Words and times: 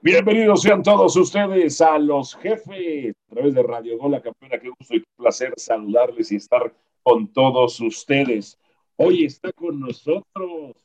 Bienvenidos 0.00 0.62
sean 0.62 0.84
todos 0.84 1.16
ustedes 1.16 1.80
a 1.80 1.98
los 1.98 2.36
jefes 2.36 3.16
a 3.26 3.34
través 3.34 3.52
de 3.52 3.64
Radio 3.64 3.98
Gol, 3.98 4.12
la 4.12 4.22
campeona. 4.22 4.56
Qué 4.60 4.68
gusto 4.68 4.94
y 4.94 5.04
placer 5.16 5.52
saludarles 5.56 6.30
y 6.30 6.36
estar 6.36 6.72
con 7.02 7.26
todos 7.32 7.80
ustedes. 7.80 8.60
Hoy 8.94 9.24
está 9.24 9.52
con 9.52 9.80
nosotros 9.80 10.76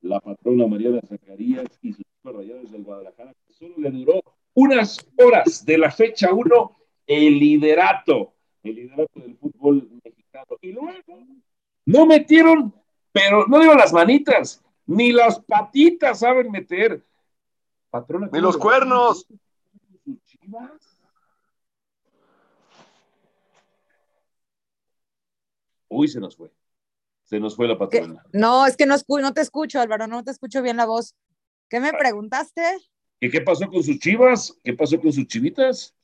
la 0.00 0.20
patrona 0.20 0.66
Mariana 0.66 1.02
Zacarías 1.06 1.66
y 1.82 1.92
sus 1.92 2.04
rayados 2.24 2.72
del 2.72 2.82
Guadalajara, 2.82 3.34
que 3.46 3.52
solo 3.52 3.74
le 3.76 3.90
duró 3.90 4.22
unas 4.54 5.06
horas 5.18 5.66
de 5.66 5.76
la 5.76 5.90
fecha 5.90 6.32
1 6.32 6.76
el 7.08 7.38
liderato, 7.38 8.32
el 8.62 8.74
liderato 8.74 9.20
del 9.20 9.36
fútbol 9.36 9.86
mexicano. 10.02 10.56
Y 10.62 10.72
luego 10.72 11.18
no 11.84 12.06
metieron, 12.06 12.74
pero 13.12 13.46
no 13.46 13.60
digo 13.60 13.74
las 13.74 13.92
manitas, 13.92 14.64
ni 14.86 15.12
las 15.12 15.40
patitas 15.40 16.20
saben 16.20 16.50
meter. 16.50 17.04
Patrona, 17.92 18.30
ni 18.32 18.40
los 18.40 18.56
cuernos. 18.56 19.26
Uy, 25.88 26.08
se 26.08 26.18
nos 26.18 26.34
fue. 26.34 26.50
Se 27.24 27.38
nos 27.38 27.54
fue 27.54 27.68
la 27.68 27.76
patrona. 27.76 28.24
No, 28.32 28.66
es 28.66 28.78
que 28.78 28.86
no, 28.86 28.96
no 29.06 29.34
te 29.34 29.42
escucho, 29.42 29.78
Álvaro, 29.78 30.06
no 30.06 30.24
te 30.24 30.30
escucho 30.30 30.62
bien 30.62 30.78
la 30.78 30.86
voz. 30.86 31.14
¿Qué 31.68 31.80
me 31.80 31.90
ah. 31.90 31.96
preguntaste? 31.98 32.62
¿Y 33.20 33.28
qué 33.30 33.42
pasó 33.42 33.68
con 33.68 33.82
sus 33.82 33.98
chivas? 33.98 34.58
¿Qué 34.64 34.72
pasó 34.72 34.98
con 34.98 35.12
sus 35.12 35.26
chivitas? 35.26 35.94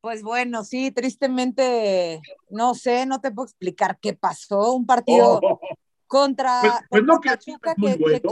Pues 0.00 0.22
bueno, 0.22 0.62
sí, 0.62 0.92
tristemente, 0.92 2.20
no 2.50 2.76
sé, 2.76 3.04
no 3.04 3.20
te 3.20 3.32
puedo 3.32 3.46
explicar 3.46 3.98
qué 4.00 4.12
pasó. 4.12 4.74
Un 4.74 4.86
partido 4.86 5.40
oh. 5.42 5.60
contra, 6.06 6.86
pues, 6.88 7.02
pues 7.08 7.20
Pachuca 7.24 7.74
que, 7.74 8.22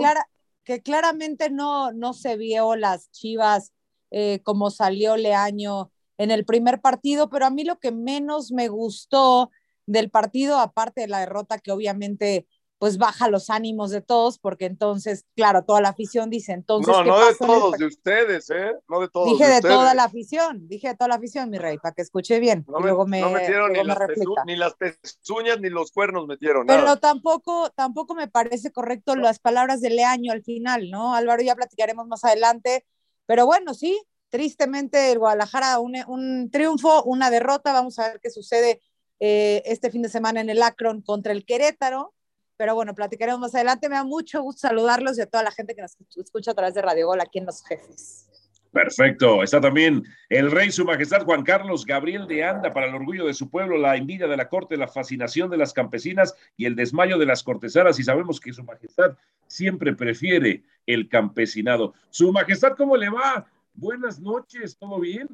claramente 0.84 1.50
no, 1.50 1.92
no 1.92 2.12
se 2.12 2.36
vio 2.36 2.76
las 2.76 3.10
chivas 3.10 3.72
eh, 4.10 4.40
como 4.42 4.70
salió 4.70 5.16
Leaño 5.16 5.90
en 6.18 6.30
el 6.30 6.44
primer 6.44 6.80
partido, 6.80 7.28
pero 7.30 7.46
a 7.46 7.50
mí 7.50 7.64
lo 7.64 7.78
que 7.78 7.92
menos 7.92 8.52
me 8.52 8.68
gustó 8.68 9.50
del 9.86 10.10
partido, 10.10 10.58
aparte 10.58 11.02
de 11.02 11.08
la 11.08 11.20
derrota 11.20 11.58
que 11.58 11.72
obviamente 11.72 12.46
pues 12.78 12.96
baja 12.96 13.28
los 13.28 13.50
ánimos 13.50 13.90
de 13.90 14.00
todos, 14.00 14.38
porque 14.38 14.66
entonces, 14.66 15.26
claro, 15.34 15.64
toda 15.64 15.80
la 15.80 15.88
afición 15.88 16.30
dice, 16.30 16.52
entonces... 16.52 16.94
No, 16.94 17.02
no 17.02 17.26
de 17.26 17.34
todos, 17.34 17.76
de 17.76 17.86
ustedes, 17.86 18.48
¿eh? 18.50 18.72
No 18.88 19.00
de 19.00 19.08
todos. 19.08 19.28
Dije 19.28 19.48
de, 19.48 19.60
toda 19.60 19.94
la 19.94 20.04
afición, 20.04 20.68
dije 20.68 20.88
de 20.88 20.94
toda 20.94 21.08
la 21.08 21.14
afición, 21.16 21.50
mi 21.50 21.58
rey, 21.58 21.78
para 21.78 21.92
que 21.92 22.02
escuche 22.02 22.38
bien. 22.38 22.64
No, 22.68 22.78
luego 22.78 23.04
me, 23.04 23.20
no 23.20 23.30
metieron 23.30 23.72
ni, 23.72 23.82
las 23.82 23.98
ni, 24.46 24.54
las 24.56 24.74
pezuñas 24.74 25.60
ni 25.60 25.70
los 25.70 25.90
cuernos 25.90 26.28
metieron. 26.28 26.66
Pero 26.68 26.96
tampoco, 26.98 27.70
tampoco 27.70 28.14
me 28.14 28.28
parece 28.28 28.70
correcto 28.70 29.16
las 29.16 29.40
palabras 29.40 29.80
de 29.80 29.90
Leaño 29.90 30.30
al 30.30 30.44
final, 30.44 30.88
¿no? 30.88 31.16
Álvaro, 31.16 31.42
ya 31.42 31.56
platicaremos 31.56 32.06
más 32.06 32.24
adelante, 32.24 32.86
pero 33.26 33.44
bueno, 33.44 33.74
sí, 33.74 34.00
tristemente 34.28 35.10
el 35.10 35.18
Guadalajara, 35.18 35.80
un, 35.80 35.96
un 36.06 36.48
triunfo, 36.52 37.02
una 37.02 37.28
derrota, 37.30 37.72
vamos 37.72 37.98
a 37.98 38.08
ver 38.08 38.20
qué 38.22 38.30
sucede 38.30 38.80
eh, 39.18 39.62
este 39.66 39.90
fin 39.90 40.02
de 40.02 40.08
semana 40.08 40.40
en 40.40 40.48
el 40.48 40.62
Akron 40.62 41.02
contra 41.02 41.32
el 41.32 41.44
Querétaro 41.44 42.14
pero 42.58 42.74
bueno, 42.74 42.94
platicaremos 42.94 43.40
más 43.40 43.54
adelante. 43.54 43.88
Me 43.88 43.94
da 43.94 44.04
mucho 44.04 44.42
gusto 44.42 44.68
saludarlos 44.68 45.16
y 45.16 45.22
a 45.22 45.26
toda 45.26 45.44
la 45.44 45.50
gente 45.50 45.74
que 45.74 45.80
nos 45.80 45.96
escucha 46.16 46.50
a 46.50 46.54
través 46.54 46.74
de 46.74 46.82
Radio 46.82 47.06
Gol 47.06 47.20
aquí 47.22 47.38
en 47.38 47.46
Los 47.46 47.64
Jefes. 47.64 48.28
Perfecto. 48.70 49.42
Está 49.42 49.60
también 49.60 50.04
el 50.28 50.50
rey, 50.50 50.70
su 50.70 50.84
majestad 50.84 51.24
Juan 51.24 51.42
Carlos 51.42 51.86
Gabriel 51.86 52.26
de 52.26 52.44
Anda, 52.44 52.72
para 52.74 52.86
el 52.86 52.94
orgullo 52.94 53.26
de 53.26 53.32
su 53.32 53.48
pueblo, 53.48 53.78
la 53.78 53.96
envidia 53.96 54.26
de 54.26 54.36
la 54.36 54.48
corte, 54.48 54.76
la 54.76 54.88
fascinación 54.88 55.48
de 55.48 55.56
las 55.56 55.72
campesinas 55.72 56.34
y 56.56 56.66
el 56.66 56.76
desmayo 56.76 57.16
de 57.16 57.24
las 57.24 57.42
cortesanas. 57.42 57.98
Y 57.98 58.02
sabemos 58.02 58.40
que 58.40 58.52
su 58.52 58.64
majestad 58.64 59.16
siempre 59.46 59.94
prefiere 59.94 60.64
el 60.84 61.08
campesinado. 61.08 61.94
Su 62.10 62.30
majestad, 62.30 62.76
¿cómo 62.76 62.96
le 62.96 63.08
va? 63.08 63.46
Buenas 63.72 64.20
noches, 64.20 64.76
¿todo 64.76 65.00
bien? 65.00 65.28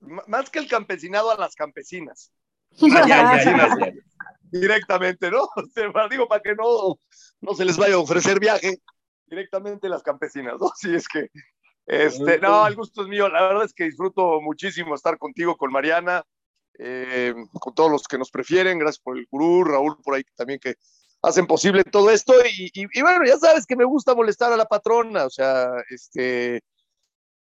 más 0.00 0.50
que 0.50 0.58
el 0.58 0.68
campesinado 0.68 1.30
a 1.30 1.36
las 1.36 1.54
campesinas. 1.54 2.32
ya, 2.72 3.92
directamente, 4.50 5.30
¿no? 5.30 5.48
digo, 6.10 6.28
para 6.28 6.42
que 6.42 6.54
no, 6.54 6.98
no 7.40 7.54
se 7.54 7.64
les 7.64 7.76
vaya 7.76 7.94
a 7.94 7.98
ofrecer 7.98 8.40
viaje 8.40 8.80
directamente 9.26 9.88
las 9.88 10.02
campesinas, 10.02 10.56
¿no? 10.60 10.70
Si 10.76 10.94
es 10.94 11.08
que, 11.08 11.28
este, 11.86 12.38
no, 12.38 12.66
el 12.66 12.76
gusto 12.76 13.02
es 13.02 13.08
mío. 13.08 13.28
La 13.28 13.42
verdad 13.42 13.64
es 13.64 13.72
que 13.72 13.84
disfruto 13.84 14.40
muchísimo 14.40 14.94
estar 14.94 15.18
contigo, 15.18 15.56
con 15.56 15.72
Mariana, 15.72 16.24
eh, 16.78 17.34
con 17.60 17.74
todos 17.74 17.90
los 17.90 18.02
que 18.04 18.18
nos 18.18 18.30
prefieren. 18.30 18.78
Gracias 18.78 19.02
por 19.02 19.16
el 19.16 19.26
gurú, 19.30 19.64
Raúl, 19.64 19.96
por 20.02 20.14
ahí 20.14 20.22
también 20.36 20.60
que 20.60 20.74
hacen 21.22 21.46
posible 21.46 21.84
todo 21.84 22.10
esto. 22.10 22.34
Y, 22.44 22.70
y, 22.74 23.02
bueno, 23.02 23.24
ya 23.24 23.38
sabes 23.38 23.66
que 23.66 23.76
me 23.76 23.84
gusta 23.84 24.14
molestar 24.14 24.52
a 24.52 24.56
la 24.56 24.66
patrona, 24.66 25.24
o 25.24 25.30
sea, 25.30 25.70
este, 25.88 26.62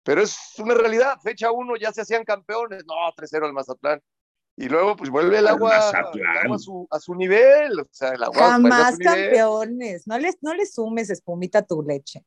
pero 0.04 0.22
es 0.22 0.38
una 0.60 0.76
realidad. 0.76 1.18
Fecha 1.22 1.52
uno 1.52 1.76
ya 1.76 1.92
se 1.92 2.02
hacían 2.02 2.24
campeones. 2.24 2.86
No, 2.86 2.96
3-0 3.16 3.46
al 3.46 3.54
Mazatlán 3.54 4.02
y 4.60 4.68
luego 4.68 4.96
pues 4.96 5.12
vuelve 5.12 5.38
el 5.38 5.48
agua, 5.48 5.78
a, 5.78 5.92
su, 6.58 6.88
a, 6.90 7.00
su, 7.00 7.14
nivel, 7.14 7.80
o 7.80 7.88
sea, 7.92 8.10
el 8.10 8.24
agua 8.24 8.54
Jamás 8.54 8.98
campeones, 8.98 10.08
no 10.08 10.18
les, 10.18 10.38
no 10.42 10.56
les 10.56 10.74
sumes 10.74 11.12
espumita 11.12 11.60
a 11.60 11.66
tu 11.66 11.84
leche. 11.84 12.26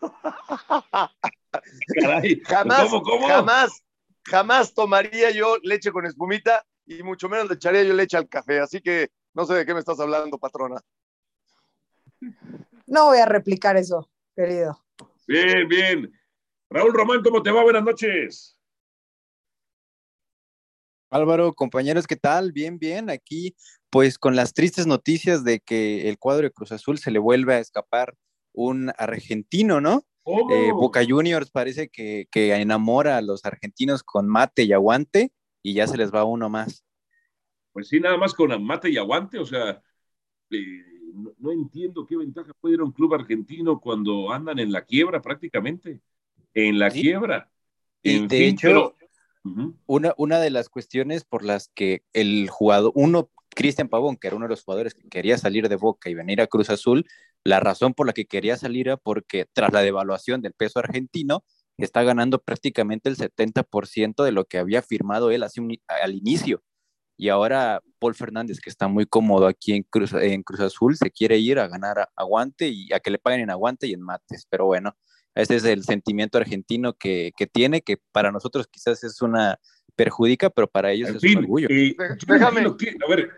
jamás, 2.48 2.90
jamás, 3.28 3.84
jamás 4.24 4.74
tomaría 4.74 5.30
yo 5.30 5.56
leche 5.62 5.92
con 5.92 6.06
espumita 6.06 6.66
y 6.86 7.04
mucho 7.04 7.28
menos 7.28 7.48
le 7.48 7.54
echaría 7.54 7.84
yo 7.84 7.94
leche 7.94 8.16
al 8.16 8.28
café, 8.28 8.58
así 8.58 8.80
que 8.80 9.12
no 9.32 9.46
sé 9.46 9.54
de 9.54 9.64
qué 9.64 9.74
me 9.74 9.80
estás 9.80 10.00
hablando, 10.00 10.38
patrona. 10.38 10.80
No 12.88 13.04
voy 13.06 13.18
a 13.18 13.26
replicar 13.26 13.76
eso, 13.76 14.10
querido. 14.34 14.84
Bien, 15.28 15.68
bien. 15.68 16.12
Raúl 16.68 16.92
Román, 16.92 17.22
¿cómo 17.22 17.44
te 17.44 17.52
va? 17.52 17.62
Buenas 17.62 17.84
noches. 17.84 18.53
Álvaro, 21.14 21.52
compañeros, 21.52 22.08
¿qué 22.08 22.16
tal? 22.16 22.50
Bien, 22.50 22.76
bien. 22.76 23.08
Aquí, 23.08 23.54
pues 23.88 24.18
con 24.18 24.34
las 24.34 24.52
tristes 24.52 24.88
noticias 24.88 25.44
de 25.44 25.60
que 25.60 26.08
el 26.08 26.18
cuadro 26.18 26.42
de 26.42 26.50
Cruz 26.50 26.72
Azul 26.72 26.98
se 26.98 27.12
le 27.12 27.20
vuelve 27.20 27.54
a 27.54 27.60
escapar 27.60 28.16
un 28.52 28.90
argentino, 28.98 29.80
¿no? 29.80 30.02
Eh. 30.26 30.72
Boca 30.72 31.04
Juniors 31.08 31.52
parece 31.52 31.88
que, 31.88 32.26
enamora 32.34 33.16
a 33.16 33.22
los 33.22 33.44
argentinos 33.44 34.02
con 34.02 34.26
mate 34.26 34.64
y 34.64 34.72
aguante 34.72 35.30
y 35.62 35.74
ya 35.74 35.86
se 35.86 35.96
les 35.96 36.12
va 36.12 36.24
uno 36.24 36.48
más. 36.48 36.84
Pues 37.70 37.86
sí, 37.86 38.00
nada 38.00 38.16
más 38.16 38.34
con 38.34 38.60
mate 38.64 38.90
y 38.90 38.96
aguante, 38.96 39.38
o 39.38 39.46
sea, 39.46 39.80
eh, 40.50 40.84
no, 41.38 41.52
entiendo 41.52 42.04
qué 42.06 42.16
ventaja 42.16 42.52
puede 42.60 42.74
ir 42.74 42.82
un 42.82 42.90
club 42.90 43.14
argentino 43.14 43.78
cuando 43.78 44.32
andan 44.32 44.58
en 44.58 44.72
la 44.72 44.84
quiebra 44.84 45.22
prácticamente, 45.22 46.00
en 46.54 46.76
la 46.76 46.90
quiebra. 46.90 47.48
En 48.02 48.26
de 48.26 48.48
hecho, 48.48 48.96
una, 49.86 50.14
una 50.16 50.40
de 50.40 50.50
las 50.50 50.68
cuestiones 50.68 51.24
por 51.24 51.44
las 51.44 51.68
que 51.68 52.02
el 52.12 52.48
jugador, 52.48 52.92
uno, 52.94 53.30
Cristian 53.50 53.88
Pavón, 53.88 54.16
que 54.16 54.26
era 54.26 54.36
uno 54.36 54.46
de 54.46 54.50
los 54.50 54.64
jugadores 54.64 54.94
que 54.94 55.08
quería 55.08 55.38
salir 55.38 55.68
de 55.68 55.76
Boca 55.76 56.10
y 56.10 56.14
venir 56.14 56.40
a 56.40 56.46
Cruz 56.46 56.70
Azul, 56.70 57.06
la 57.44 57.60
razón 57.60 57.94
por 57.94 58.06
la 58.06 58.12
que 58.12 58.26
quería 58.26 58.56
salir 58.56 58.88
era 58.88 58.96
porque 58.96 59.46
tras 59.52 59.72
la 59.72 59.82
devaluación 59.82 60.40
del 60.40 60.54
peso 60.54 60.78
argentino, 60.78 61.44
está 61.76 62.02
ganando 62.02 62.40
prácticamente 62.40 63.08
el 63.08 63.16
70% 63.16 64.22
de 64.24 64.32
lo 64.32 64.44
que 64.44 64.58
había 64.58 64.82
firmado 64.82 65.30
él 65.30 65.42
hace 65.42 65.60
al 65.88 66.14
inicio. 66.14 66.62
Y 67.16 67.28
ahora 67.28 67.80
Paul 68.00 68.14
Fernández, 68.14 68.60
que 68.60 68.70
está 68.70 68.88
muy 68.88 69.06
cómodo 69.06 69.46
aquí 69.46 69.72
en 69.72 69.84
Cruz, 69.84 70.12
en 70.14 70.42
Cruz 70.42 70.60
Azul, 70.60 70.96
se 70.96 71.10
quiere 71.10 71.38
ir 71.38 71.58
a 71.58 71.68
ganar 71.68 72.08
aguante 72.16 72.68
y 72.68 72.92
a 72.92 73.00
que 73.00 73.10
le 73.10 73.18
paguen 73.18 73.40
en 73.40 73.50
aguante 73.50 73.86
y 73.86 73.92
en 73.92 74.02
mates. 74.02 74.46
Pero 74.50 74.66
bueno, 74.66 74.96
ese 75.34 75.56
es 75.56 75.64
el 75.64 75.84
sentimiento 75.84 76.38
argentino 76.38 76.94
que, 76.94 77.32
que, 77.36 77.46
tiene, 77.46 77.82
que 77.82 77.98
para 78.12 78.30
nosotros 78.30 78.66
quizás 78.68 79.02
es 79.02 79.20
una 79.20 79.58
perjudica, 79.94 80.50
pero 80.50 80.68
para 80.68 80.92
ellos 80.92 81.10
es 81.10 81.22
un 81.22 81.44
orgullo. 81.44 81.68
déjame. 81.68 82.60
a 82.60 83.08
ver, 83.08 83.30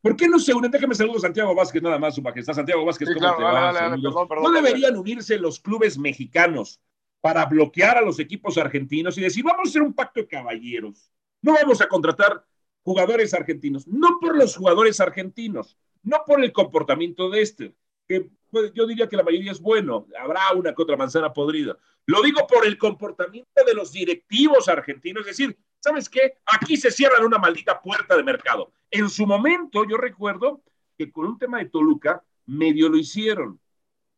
¿por 0.00 0.16
qué 0.16 0.28
no 0.28 0.38
se 0.38 0.54
unen? 0.54 0.70
Déjame 0.70 0.94
saludar 0.94 1.18
a 1.18 1.20
Santiago 1.20 1.54
Vázquez, 1.54 1.82
nada 1.82 1.98
más, 1.98 2.14
su 2.14 2.22
majestad. 2.22 2.54
Santiago 2.54 2.84
Vázquez, 2.84 3.08
¿cómo 3.14 3.36
te 3.36 3.42
va? 3.42 3.96
no 3.96 4.50
deberían 4.50 4.96
unirse 4.96 5.38
los 5.38 5.60
clubes 5.60 5.98
mexicanos 5.98 6.80
para 7.20 7.46
bloquear 7.46 7.98
a 7.98 8.02
los 8.02 8.18
equipos 8.18 8.58
argentinos 8.58 9.16
y 9.16 9.22
decir, 9.22 9.44
vamos 9.44 9.66
a 9.66 9.68
hacer 9.68 9.82
un 9.82 9.94
pacto 9.94 10.20
de 10.20 10.26
caballeros. 10.26 11.10
No 11.40 11.54
vamos 11.54 11.80
a 11.80 11.88
contratar 11.88 12.44
jugadores 12.82 13.32
argentinos, 13.32 13.86
no 13.86 14.18
por 14.20 14.36
los 14.36 14.56
jugadores 14.56 15.00
argentinos, 15.00 15.78
no 16.02 16.24
por 16.26 16.42
el 16.42 16.52
comportamiento 16.52 17.30
de 17.30 17.42
este, 17.42 17.74
que 18.12 18.30
yo 18.74 18.86
diría 18.86 19.08
que 19.08 19.16
la 19.16 19.22
mayoría 19.22 19.52
es 19.52 19.60
bueno, 19.60 20.06
habrá 20.18 20.52
una 20.54 20.74
que 20.74 20.82
otra 20.82 20.96
manzana 20.96 21.32
podrida. 21.32 21.76
Lo 22.06 22.22
digo 22.22 22.46
por 22.46 22.66
el 22.66 22.76
comportamiento 22.76 23.64
de 23.66 23.74
los 23.74 23.92
directivos 23.92 24.68
argentinos, 24.68 25.22
es 25.22 25.38
decir, 25.38 25.56
¿sabes 25.80 26.08
qué? 26.08 26.34
Aquí 26.46 26.76
se 26.76 26.90
cierran 26.90 27.24
una 27.24 27.38
maldita 27.38 27.80
puerta 27.80 28.16
de 28.16 28.22
mercado. 28.22 28.72
En 28.90 29.08
su 29.08 29.26
momento, 29.26 29.84
yo 29.88 29.96
recuerdo 29.96 30.62
que 30.98 31.10
con 31.10 31.26
un 31.26 31.38
tema 31.38 31.58
de 31.58 31.66
Toluca, 31.66 32.22
medio 32.46 32.88
lo 32.88 32.98
hicieron. 32.98 33.58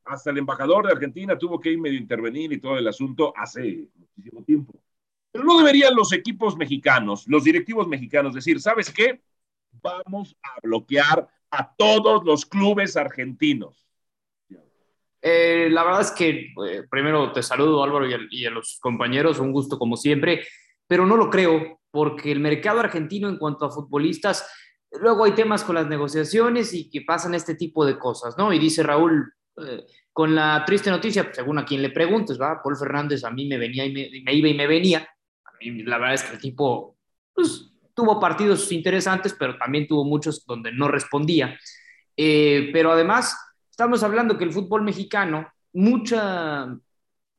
Hasta 0.04 0.30
el 0.30 0.38
embajador 0.38 0.86
de 0.86 0.92
Argentina 0.92 1.38
tuvo 1.38 1.60
que 1.60 1.70
ir 1.70 1.78
medio 1.78 1.98
intervenir 1.98 2.52
y 2.52 2.60
todo 2.60 2.76
el 2.76 2.88
asunto 2.88 3.32
hace 3.36 3.88
muchísimo 3.94 4.42
tiempo. 4.42 4.74
Pero 5.30 5.44
no 5.44 5.58
deberían 5.58 5.94
los 5.94 6.12
equipos 6.12 6.56
mexicanos, 6.56 7.26
los 7.28 7.44
directivos 7.44 7.86
mexicanos 7.86 8.34
decir, 8.34 8.60
¿sabes 8.60 8.90
qué? 8.90 9.22
Vamos 9.82 10.36
a 10.42 10.60
bloquear 10.62 11.28
a 11.50 11.74
todos 11.74 12.24
los 12.24 12.44
clubes 12.44 12.96
argentinos 12.96 13.83
Eh, 15.26 15.70
la 15.70 15.84
verdad 15.84 16.02
es 16.02 16.10
que 16.10 16.52
eh, 16.68 16.82
primero 16.90 17.32
te 17.32 17.42
saludo 17.42 17.82
Álvaro 17.82 18.06
y 18.06 18.44
a, 18.44 18.50
los 18.50 18.78
compañeros, 18.78 19.38
un 19.38 19.52
gusto 19.52 19.78
como 19.78 19.96
siempre, 19.96 20.46
pero 20.86 21.06
no 21.06 21.16
lo 21.16 21.30
creo 21.30 21.80
porque 21.90 22.30
el 22.30 22.40
mercado 22.40 22.80
argentino 22.80 23.30
en 23.30 23.38
cuanto 23.38 23.64
a 23.64 23.70
futbolistas, 23.70 24.46
luego 25.00 25.24
hay 25.24 25.32
temas 25.32 25.64
con 25.64 25.76
las 25.76 25.86
negociaciones 25.86 26.74
y 26.74 26.90
que 26.90 27.00
pasan 27.00 27.34
este 27.34 27.54
tipo 27.54 27.86
de 27.86 27.98
cosas, 27.98 28.36
¿no? 28.36 28.52
Y 28.52 28.58
dice 28.58 28.82
Raúl, 28.82 29.32
eh, 29.56 29.86
con 30.12 30.34
la 30.34 30.62
triste 30.66 30.90
noticia, 30.90 31.30
según 31.32 31.56
a 31.56 31.64
quien 31.64 31.80
le 31.80 31.88
preguntes, 31.88 32.38
¿va? 32.38 32.60
Paul 32.62 32.76
Fernández 32.76 33.24
a 33.24 33.30
mí 33.30 33.46
me 33.46 33.56
venía 33.56 33.86
y 33.86 33.94
me, 33.94 34.34
iba 34.34 34.48
y 34.48 34.54
me 34.54 34.66
venía. 34.66 35.08
A 35.46 35.52
mí 35.58 35.84
la 35.84 35.96
verdad 35.96 36.16
es 36.16 36.24
que 36.24 36.34
el 36.34 36.38
tipo 36.38 36.98
pues, 37.32 37.72
tuvo 37.94 38.20
partidos 38.20 38.70
interesantes, 38.72 39.34
pero 39.38 39.56
también 39.56 39.86
tuvo 39.86 40.04
muchos 40.04 40.44
donde 40.44 40.70
no 40.70 40.86
respondía. 40.88 41.58
pero 42.14 42.92
además 42.92 43.34
Estamos 43.74 44.04
hablando 44.04 44.38
que 44.38 44.44
el 44.44 44.52
fútbol 44.52 44.82
mexicano, 44.82 45.48
mucha, 45.72 46.78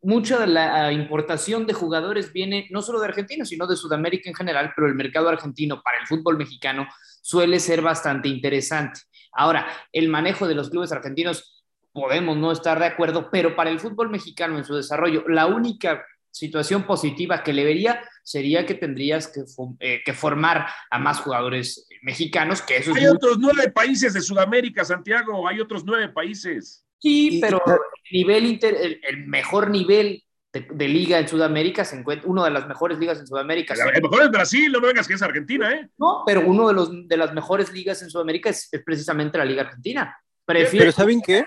mucha 0.01 0.37
de 0.37 0.47
la 0.47 0.91
importación 0.91 1.65
de 1.65 1.71
jugadores 1.71 2.33
viene 2.33 2.67
no 2.71 2.81
solo 2.81 2.99
de 2.99 3.05
Argentina, 3.05 3.45
sino 3.45 3.65
de 3.65 3.77
Sudamérica 3.77 4.29
en 4.29 4.35
general, 4.35 4.73
pero 4.75 4.89
el 4.89 4.95
mercado 4.95 5.29
argentino 5.29 5.81
para 5.81 5.97
el 5.97 6.07
fútbol 6.07 6.35
mexicano 6.37 6.89
suele 7.21 7.57
ser 7.61 7.81
bastante 7.81 8.27
interesante. 8.27 8.99
Ahora, 9.31 9.65
el 9.93 10.09
manejo 10.09 10.45
de 10.45 10.55
los 10.55 10.69
clubes 10.69 10.91
argentinos 10.91 11.63
podemos 11.93 12.35
no 12.35 12.51
estar 12.51 12.79
de 12.79 12.87
acuerdo, 12.87 13.29
pero 13.31 13.55
para 13.55 13.69
el 13.69 13.79
fútbol 13.79 14.09
mexicano 14.09 14.57
en 14.57 14.65
su 14.65 14.75
desarrollo, 14.75 15.23
la 15.29 15.45
única 15.45 16.03
situación 16.31 16.83
positiva 16.83 17.43
que 17.43 17.53
le 17.53 17.63
vería 17.63 18.03
sería 18.23 18.65
que 18.65 18.73
tendrías 18.73 19.29
que, 19.29 19.45
eh, 19.79 20.01
que 20.03 20.13
formar 20.13 20.67
a 20.89 20.99
más 20.99 21.21
jugadores 21.21 21.87
mexicanos, 22.05 22.61
que 22.61 22.77
eso 22.77 22.93
Hay 22.93 23.07
otros 23.07 23.39
nueve 23.39 23.71
países 23.71 24.13
de 24.13 24.21
Sudamérica, 24.21 24.85
Santiago, 24.85 25.47
hay 25.47 25.59
otros 25.59 25.83
nueve 25.83 26.09
países. 26.09 26.85
Sí, 26.99 27.39
pero 27.41 27.59
el, 27.65 27.79
nivel 28.11 28.45
inter, 28.45 28.99
el, 29.01 29.25
mejor 29.25 29.71
nivel 29.71 30.23
de, 30.53 30.87
liga 30.87 31.17
en 31.17 31.27
Sudamérica 31.27 31.83
se 31.83 31.97
encuentra, 31.97 32.29
una 32.29 32.45
de 32.45 32.51
las 32.51 32.67
mejores 32.67 32.99
ligas 32.99 33.19
en 33.19 33.25
Sudamérica. 33.25 33.73
El 33.73 34.03
mejor 34.03 34.21
es 34.21 34.29
Brasil, 34.29 34.71
no 34.71 34.81
me 34.81 34.87
vengas 34.87 35.07
que 35.07 35.15
es 35.15 35.21
Argentina, 35.23 35.73
¿eh? 35.73 35.89
No, 35.97 36.21
pero 36.27 36.41
uno 36.41 36.67
de, 36.67 36.75
los, 36.75 37.07
de 37.07 37.17
las 37.17 37.33
mejores 37.33 37.73
ligas 37.73 38.01
en 38.03 38.11
Sudamérica 38.11 38.51
es, 38.51 38.69
precisamente 38.85 39.39
la 39.39 39.45
Liga 39.45 39.63
Argentina. 39.63 40.15
Prefiero, 40.45 40.83
pero 40.83 40.91
¿saben 40.91 41.21
qué? 41.25 41.43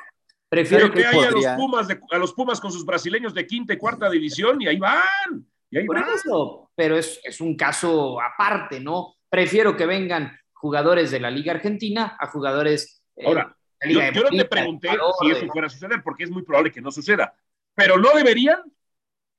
Prefiero 0.48 0.90
que, 0.90 1.06
haya 1.06 1.28
a, 1.28 1.30
los 1.30 1.46
Pumas 1.56 1.88
a 2.10 2.18
los 2.18 2.32
Pumas 2.32 2.60
con 2.60 2.72
sus 2.72 2.84
brasileños 2.84 3.32
de 3.32 3.46
quinta 3.46 3.74
y 3.74 3.78
cuarta 3.78 4.10
división 4.10 4.60
y 4.60 4.66
ahí 4.66 4.78
van. 4.78 5.46
Y 5.70 5.78
ahí 5.78 5.86
Por 5.86 5.98
eso, 5.98 6.70
pero 6.74 6.96
es, 6.96 7.20
es 7.22 7.40
un 7.40 7.54
caso 7.54 8.20
aparte, 8.20 8.80
¿no? 8.80 9.14
Prefiero 9.30 9.76
que 9.76 9.86
vengan 9.86 10.36
jugadores 10.60 11.10
de 11.10 11.20
la 11.20 11.30
Liga 11.30 11.52
Argentina 11.52 12.16
a 12.18 12.26
jugadores. 12.28 13.02
Eh, 13.16 13.26
Ahora, 13.26 13.56
yo, 13.88 14.00
no 14.00 14.30
te 14.30 14.44
pregunté 14.44 14.90
si 15.20 15.30
eso 15.30 15.46
fuera 15.46 15.66
a 15.66 15.70
suceder, 15.70 16.02
porque 16.02 16.24
es 16.24 16.30
muy 16.30 16.42
probable 16.42 16.70
que 16.70 16.80
no 16.80 16.90
suceda. 16.90 17.34
Pero 17.74 17.96
no 17.96 18.10
deberían. 18.14 18.60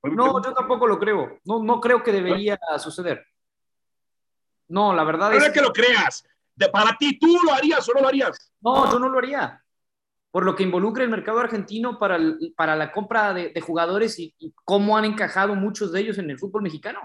No, 0.02 0.42
yo 0.42 0.54
tampoco 0.54 0.86
lo 0.86 0.98
creo. 0.98 1.38
No, 1.44 1.62
no 1.62 1.80
creo 1.80 2.02
que 2.02 2.12
debería 2.12 2.58
suceder. 2.78 3.24
No, 4.68 4.94
la 4.94 5.04
verdad 5.04 5.34
es. 5.34 5.50
que 5.50 5.60
lo 5.60 5.72
creas. 5.72 6.24
De, 6.54 6.68
para 6.68 6.96
ti, 6.96 7.18
¿tú 7.18 7.38
lo 7.44 7.52
harías 7.52 7.86
o 7.88 7.94
no 7.94 8.00
lo 8.00 8.08
harías? 8.08 8.52
No, 8.60 8.90
yo 8.90 8.98
no 8.98 9.08
lo 9.08 9.18
haría 9.18 9.62
por 10.30 10.44
lo 10.44 10.54
que 10.54 10.62
involucra 10.62 11.02
el 11.02 11.10
mercado 11.10 11.40
argentino 11.40 11.98
para, 11.98 12.18
para 12.56 12.76
la 12.76 12.92
compra 12.92 13.34
de, 13.34 13.60
jugadores 13.60 14.18
y, 14.18 14.34
cómo 14.64 14.96
han 14.96 15.04
encajado 15.04 15.54
muchos 15.54 15.92
de 15.92 16.00
ellos 16.00 16.18
en 16.18 16.30
el 16.30 16.38
fútbol 16.38 16.62
mexicano. 16.62 17.00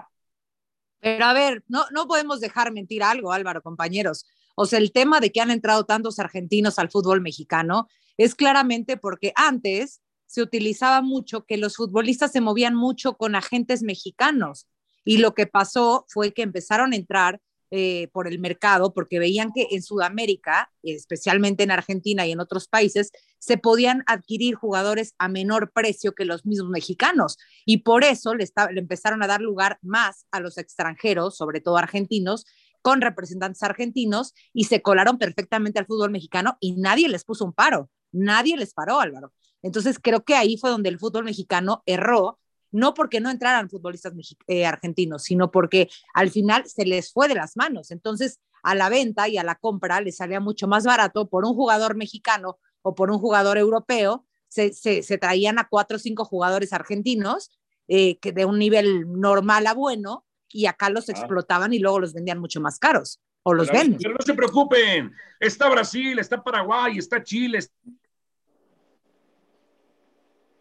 Pero 1.00 1.24
a 1.24 1.32
ver, 1.32 1.62
no, 1.68 1.84
no 1.92 2.06
podemos 2.06 2.40
dejar 2.40 2.72
mentir 2.72 3.02
algo, 3.02 3.32
Álvaro, 3.32 3.62
compañeros. 3.62 4.26
O 4.56 4.66
sea, 4.66 4.78
el 4.78 4.92
tema 4.92 5.20
de 5.20 5.30
que 5.30 5.40
han 5.40 5.50
entrado 5.50 5.84
tantos 5.84 6.18
argentinos 6.18 6.78
al 6.78 6.90
fútbol 6.90 7.20
mexicano 7.20 7.88
es 8.16 8.34
claramente 8.34 8.96
porque 8.96 9.32
antes 9.36 10.00
se 10.26 10.42
utilizaba 10.42 11.02
mucho 11.02 11.44
que 11.44 11.56
los 11.56 11.76
futbolistas 11.76 12.32
se 12.32 12.40
movían 12.40 12.74
mucho 12.74 13.16
con 13.16 13.34
agentes 13.34 13.82
mexicanos. 13.82 14.66
Y 15.04 15.18
lo 15.18 15.34
que 15.34 15.46
pasó 15.46 16.04
fue 16.08 16.32
que 16.32 16.42
empezaron 16.42 16.92
a 16.92 16.96
entrar 16.96 17.40
eh, 17.70 18.08
por 18.12 18.28
el 18.28 18.38
mercado 18.38 18.94
porque 18.94 19.18
veían 19.18 19.50
que 19.54 19.68
en 19.70 19.82
Sudamérica, 19.82 20.70
especialmente 20.82 21.64
en 21.64 21.70
Argentina 21.70 22.26
y 22.26 22.32
en 22.32 22.40
otros 22.40 22.68
países, 22.68 23.10
se 23.38 23.58
podían 23.58 24.02
adquirir 24.06 24.54
jugadores 24.54 25.14
a 25.18 25.28
menor 25.28 25.72
precio 25.72 26.14
que 26.14 26.24
los 26.24 26.46
mismos 26.46 26.70
mexicanos. 26.70 27.38
Y 27.64 27.78
por 27.78 28.04
eso 28.04 28.34
le, 28.34 28.46
le 28.72 28.80
empezaron 28.80 29.22
a 29.22 29.26
dar 29.26 29.40
lugar 29.40 29.78
más 29.82 30.26
a 30.30 30.40
los 30.40 30.58
extranjeros, 30.58 31.36
sobre 31.36 31.60
todo 31.60 31.76
argentinos, 31.76 32.44
con 32.82 33.00
representantes 33.00 33.64
argentinos 33.64 34.32
y 34.52 34.64
se 34.64 34.80
colaron 34.80 35.18
perfectamente 35.18 35.80
al 35.80 35.86
fútbol 35.86 36.12
mexicano 36.12 36.56
y 36.60 36.76
nadie 36.76 37.08
les 37.08 37.24
puso 37.24 37.44
un 37.44 37.52
paro, 37.52 37.90
nadie 38.12 38.56
les 38.56 38.74
paró, 38.74 39.00
Álvaro. 39.00 39.32
Entonces 39.62 39.98
creo 40.00 40.22
que 40.22 40.36
ahí 40.36 40.56
fue 40.56 40.70
donde 40.70 40.88
el 40.88 41.00
fútbol 41.00 41.24
mexicano 41.24 41.82
erró 41.84 42.38
no 42.76 42.92
porque 42.92 43.20
no 43.20 43.30
entraran 43.30 43.70
futbolistas 43.70 44.12
eh, 44.46 44.66
argentinos, 44.66 45.24
sino 45.24 45.50
porque 45.50 45.88
al 46.12 46.30
final 46.30 46.66
se 46.66 46.84
les 46.84 47.10
fue 47.10 47.26
de 47.26 47.34
las 47.34 47.56
manos. 47.56 47.90
Entonces, 47.90 48.38
a 48.62 48.74
la 48.74 48.90
venta 48.90 49.28
y 49.28 49.38
a 49.38 49.44
la 49.44 49.54
compra 49.54 50.00
les 50.02 50.16
salía 50.16 50.40
mucho 50.40 50.68
más 50.68 50.84
barato 50.84 51.28
por 51.28 51.46
un 51.46 51.54
jugador 51.54 51.96
mexicano 51.96 52.58
o 52.82 52.94
por 52.94 53.10
un 53.10 53.18
jugador 53.18 53.56
europeo. 53.56 54.26
Se, 54.48 55.18
traían 55.18 55.58
a 55.58 55.68
cuatro 55.68 55.96
o 55.96 55.98
cinco 55.98 56.24
jugadores 56.24 56.72
argentinos 56.72 57.50
eh, 57.88 58.18
que 58.18 58.32
de 58.32 58.44
un 58.44 58.58
nivel 58.58 59.10
normal 59.20 59.66
a 59.66 59.74
bueno 59.74 60.26
y 60.48 60.66
acá 60.66 60.90
los 60.90 61.08
ah. 61.08 61.12
explotaban 61.12 61.72
y 61.72 61.78
luego 61.78 62.00
los 62.00 62.12
vendían 62.12 62.38
mucho 62.38 62.60
más 62.60 62.78
caros 62.78 63.20
o 63.42 63.54
los 63.54 63.70
venden. 63.70 63.98
Pero 64.02 64.14
no 64.14 64.24
se 64.24 64.34
preocupen, 64.34 65.12
está 65.40 65.70
Brasil, 65.70 66.18
está 66.18 66.42
Paraguay, 66.42 66.98
está 66.98 67.22
Chile, 67.22 67.60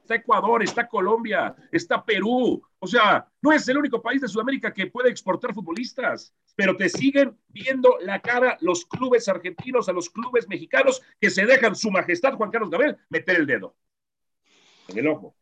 está 0.06 0.16
Ecuador, 0.16 0.64
está 0.64 0.88
Colombia, 0.88 1.56
está 1.72 2.06
Perú. 2.06 2.62
O 2.80 2.88
sea, 2.88 3.28
no 3.42 3.52
es 3.52 3.68
el 3.68 3.78
único 3.78 4.02
país 4.02 4.22
de 4.22 4.28
Sudamérica 4.28 4.72
que 4.72 4.88
puede 4.88 5.10
exportar 5.10 5.54
futbolistas, 5.54 6.34
pero 6.56 6.78
te 6.78 6.90
siguen 6.90 7.36
viendo 7.48 7.98
la 8.02 8.22
cara 8.22 8.58
los 8.62 8.86
clubes 8.86 9.28
argentinos 9.28 9.90
a 9.90 9.94
los 9.94 10.10
clubes 10.10 10.48
mexicanos 10.48 11.02
que 11.20 11.32
se 11.32 11.46
dejan 11.46 11.76
su 11.76 11.90
majestad 11.90 12.34
Juan 12.34 12.52
Carlos 12.52 12.70
Gabriel 12.70 12.98
meter 13.10 13.38
el 13.38 13.48
dedo 13.48 13.76
en 14.88 15.00
el 15.00 15.08
ojo. 15.08 15.36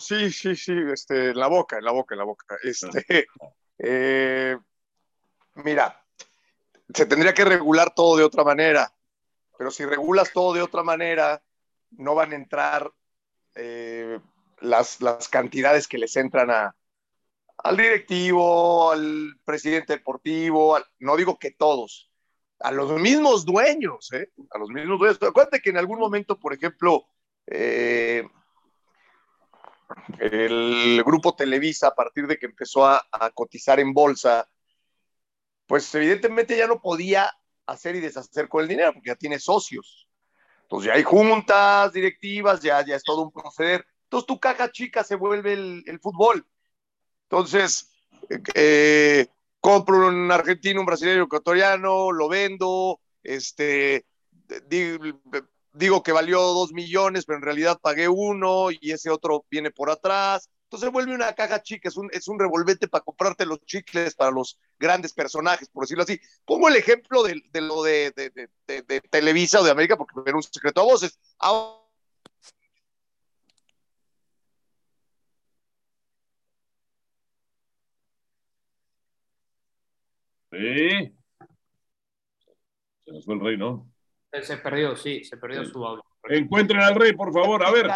Sí, 0.00 0.32
sí, 0.32 0.56
sí, 0.56 0.74
este, 0.92 1.30
en 1.30 1.38
la 1.38 1.46
boca, 1.46 1.78
en 1.78 1.84
la 1.84 1.92
boca, 1.92 2.14
en 2.14 2.18
la 2.18 2.24
boca. 2.24 2.56
Este, 2.64 3.28
eh, 3.78 4.58
mira, 5.54 6.04
se 6.92 7.06
tendría 7.06 7.32
que 7.32 7.44
regular 7.44 7.94
todo 7.94 8.16
de 8.16 8.24
otra 8.24 8.42
manera, 8.42 8.92
pero 9.56 9.70
si 9.70 9.84
regulas 9.84 10.32
todo 10.32 10.52
de 10.54 10.62
otra 10.62 10.82
manera, 10.82 11.40
no 11.92 12.16
van 12.16 12.32
a 12.32 12.36
entrar 12.36 12.90
eh, 13.54 14.18
las, 14.60 15.00
las, 15.00 15.28
cantidades 15.28 15.88
que 15.88 15.98
les 15.98 16.16
entran 16.16 16.50
a, 16.50 16.74
al 17.58 17.76
directivo, 17.76 18.92
al 18.92 19.36
presidente 19.44 19.94
deportivo, 19.94 20.78
no 20.98 21.16
digo 21.16 21.38
que 21.38 21.50
todos, 21.50 22.10
a 22.60 22.70
los 22.70 22.92
mismos 23.00 23.44
dueños, 23.44 24.12
¿eh? 24.12 24.30
a 24.50 24.58
los 24.58 24.70
mismos 24.70 24.98
dueños. 24.98 25.18
Acuérdate 25.22 25.60
que 25.60 25.70
en 25.70 25.78
algún 25.78 25.98
momento, 25.98 26.38
por 26.38 26.54
ejemplo, 26.54 27.06
eh, 27.46 28.24
el 30.18 31.02
grupo 31.04 31.34
Televisa, 31.34 31.88
a 31.88 31.94
partir 31.94 32.26
de 32.26 32.38
que 32.38 32.46
empezó 32.46 32.86
a, 32.86 33.02
a, 33.10 33.30
cotizar 33.30 33.80
en 33.80 33.92
bolsa, 33.92 34.48
pues 35.66 35.94
evidentemente 35.94 36.56
ya 36.56 36.66
no 36.66 36.80
podía 36.80 37.30
hacer 37.66 37.96
y 37.96 38.00
deshacer 38.00 38.48
con 38.48 38.62
el 38.62 38.68
dinero, 38.68 38.92
porque 38.92 39.10
ya 39.10 39.16
tiene 39.16 39.38
socios. 39.38 40.01
Entonces 40.72 40.88
ya 40.88 40.94
hay 40.94 41.02
juntas 41.02 41.92
directivas, 41.92 42.62
ya, 42.62 42.82
ya 42.82 42.96
es 42.96 43.02
todo 43.02 43.20
un 43.20 43.30
proceder. 43.30 43.84
Entonces 44.04 44.26
tu 44.26 44.40
caja 44.40 44.72
chica 44.72 45.04
se 45.04 45.16
vuelve 45.16 45.52
el, 45.52 46.00
fútbol. 46.00 46.46
Entonces, 47.24 47.90
eh, 48.54 49.26
compro 49.60 50.08
un 50.08 50.32
argentino, 50.32 50.80
un 50.80 50.86
brasileño, 50.86 51.18
un 51.18 51.26
ecuatoriano, 51.26 52.10
lo 52.10 52.26
vendo, 52.26 53.00
este, 53.22 54.06
digo 55.74 56.02
que 56.02 56.12
valió 56.12 56.40
dos 56.40 56.72
millones, 56.72 57.26
pero 57.26 57.36
en 57.36 57.44
realidad 57.44 57.78
pagué 57.78 58.08
uno 58.08 58.70
y 58.70 58.92
ese 58.92 59.10
otro 59.10 59.44
viene 59.50 59.70
por 59.72 59.90
atrás. 59.90 60.48
Entonces 60.72 60.90
vuelve 60.90 61.14
una 61.14 61.34
caja 61.34 61.62
chica, 61.62 61.90
es 61.90 61.98
un, 61.98 62.08
es 62.14 62.28
un 62.28 62.38
revolvente 62.38 62.88
para 62.88 63.04
comprarte 63.04 63.44
los 63.44 63.60
chicles 63.66 64.14
para 64.14 64.30
los 64.30 64.58
grandes 64.78 65.12
personajes, 65.12 65.68
por 65.68 65.82
decirlo 65.82 66.02
así. 66.02 66.18
Pongo 66.46 66.66
el 66.70 66.76
ejemplo 66.76 67.22
de, 67.22 67.42
lo 67.60 67.82
de, 67.82 68.10
de, 68.16 69.00
Televisa 69.10 69.60
o 69.60 69.64
de 69.64 69.70
América, 69.70 69.98
porque 69.98 70.14
era 70.24 70.34
un 70.34 70.42
secreto 70.42 70.80
a 70.80 70.84
voces. 70.84 71.20
Sí. 80.52 81.14
Se 83.04 83.12
nos 83.12 83.26
fue 83.26 83.34
el 83.34 83.40
rey, 83.40 83.58
¿no? 83.58 83.92
Se 84.40 84.56
perdió, 84.56 84.96
sí, 84.96 85.22
se 85.22 85.36
perdió 85.36 85.66
su 85.66 85.84
audio. 85.84 86.02
Encuentren 86.30 86.80
al 86.80 86.94
rey, 86.94 87.12
por 87.12 87.30
favor, 87.30 87.62
a 87.62 87.70
ver. 87.70 87.90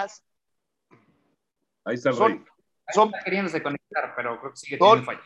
Ahí 1.85 1.95
está 1.95 2.11
el 2.11 2.19
rey 2.19 2.29
son, 2.29 2.56
queriéndose 3.25 3.63
conectar, 3.63 4.15
pero 4.17 4.39
creo 4.41 4.53
que 4.53 4.57
sigue 4.57 4.79
teniendo 4.79 5.05
fallos. 5.05 5.25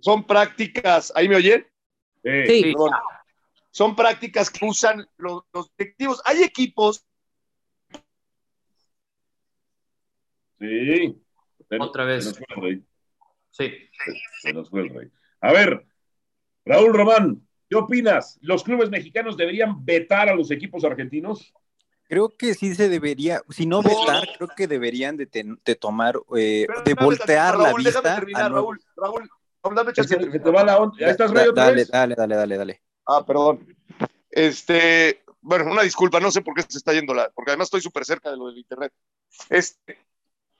Son 0.00 0.26
prácticas, 0.26 1.12
¿ahí 1.14 1.28
me 1.28 1.36
oyen? 1.36 1.66
Sí. 2.22 2.74
Son 3.70 3.96
prácticas 3.96 4.50
que 4.50 4.66
usan 4.66 5.06
los, 5.16 5.44
directivos. 5.76 6.20
Hay 6.24 6.42
equipos 6.42 7.06
Sí. 10.58 11.20
Otra 11.80 12.04
vez. 12.04 12.40
Sí. 13.50 13.72
Se 14.40 14.52
nos 14.52 14.70
fue 14.70 14.82
el 14.82 14.90
rey. 14.90 15.10
A 15.40 15.52
ver, 15.52 15.84
Raúl 16.64 16.94
Román, 16.94 17.48
¿qué 17.68 17.76
opinas? 17.76 18.38
¿Los 18.42 18.62
clubes 18.62 18.88
mexicanos 18.88 19.36
deberían 19.36 19.84
vetar 19.84 20.28
a 20.28 20.36
los 20.36 20.50
equipos 20.52 20.84
argentinos? 20.84 21.52
Creo 22.12 22.28
que 22.28 22.52
sí 22.52 22.74
se 22.74 22.90
debería, 22.90 23.40
si 23.48 23.64
no 23.64 23.82
vetar, 23.82 24.28
creo 24.36 24.50
que 24.54 24.66
deberían 24.66 25.16
de, 25.16 25.24
tomar, 25.80 26.20
eh, 26.36 26.66
de 26.84 26.92
voltear 26.92 27.56
la 27.56 27.72
vista. 27.72 28.02
Terminar, 28.02 28.52
Raúl, 28.52 28.78
Raúl, 28.94 29.30
Raúl, 29.62 29.74
dame 29.74 29.94
chance. 29.94 30.14
te 30.18 30.50
va 30.50 30.62
la 30.62 30.76
onda. 30.76 30.94
¿Ya 31.00 31.06
estás 31.06 31.30
otra 31.30 31.50
dale, 31.52 31.86
dale, 31.86 32.14
dale, 32.14 32.36
dale, 32.36 32.56
dale. 32.58 32.82
Ah, 33.06 33.24
perdón. 33.24 33.66
Este, 34.30 35.24
bueno, 35.40 35.72
una 35.72 35.80
disculpa, 35.80 36.20
no 36.20 36.30
sé 36.30 36.42
por 36.42 36.52
qué 36.52 36.60
se 36.68 36.76
está 36.76 36.92
yendo 36.92 37.14
la, 37.14 37.30
porque 37.30 37.52
además 37.52 37.68
estoy 37.68 37.80
súper 37.80 38.04
cerca 38.04 38.30
de 38.30 38.36
lo 38.36 38.48
del 38.48 38.58
internet. 38.58 38.92
Este, 39.48 39.98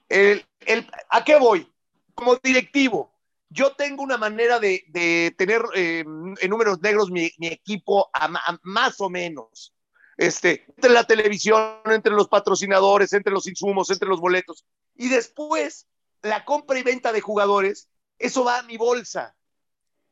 el, 0.09 0.47
el, 0.61 0.91
¿a 1.11 1.23
qué 1.23 1.37
voy? 1.39 1.71
Como 2.15 2.37
directivo, 2.37 3.13
yo 3.51 3.73
tengo 3.73 4.03
una 4.03 4.17
manera 4.17 4.59
de, 4.59 4.85
de 4.89 5.35
tener 5.37 5.61
eh, 5.75 5.99
en 6.01 6.49
números 6.51 6.81
negros 6.81 7.11
mi, 7.11 7.31
mi 7.37 7.49
equipo 7.49 8.09
a, 8.15 8.25
a, 8.25 8.59
más 8.63 8.99
o 9.03 9.11
menos 9.11 9.75
este, 10.23 10.65
entre 10.69 10.93
la 10.93 11.05
televisión, 11.05 11.81
entre 11.87 12.13
los 12.13 12.29
patrocinadores, 12.29 13.13
entre 13.13 13.33
los 13.33 13.49
insumos, 13.49 13.91
entre 13.91 14.09
los 14.09 14.21
boletos. 14.21 14.65
Y 14.95 15.09
después, 15.09 15.89
la 16.23 16.45
compra 16.45 16.79
y 16.79 16.85
venta 16.85 17.13
de 17.13 17.21
jugadores, 17.21 17.89
eso 18.19 18.45
va 18.45 18.59
a 18.59 18.63
mi 18.63 18.77
bolsa. 18.77 19.35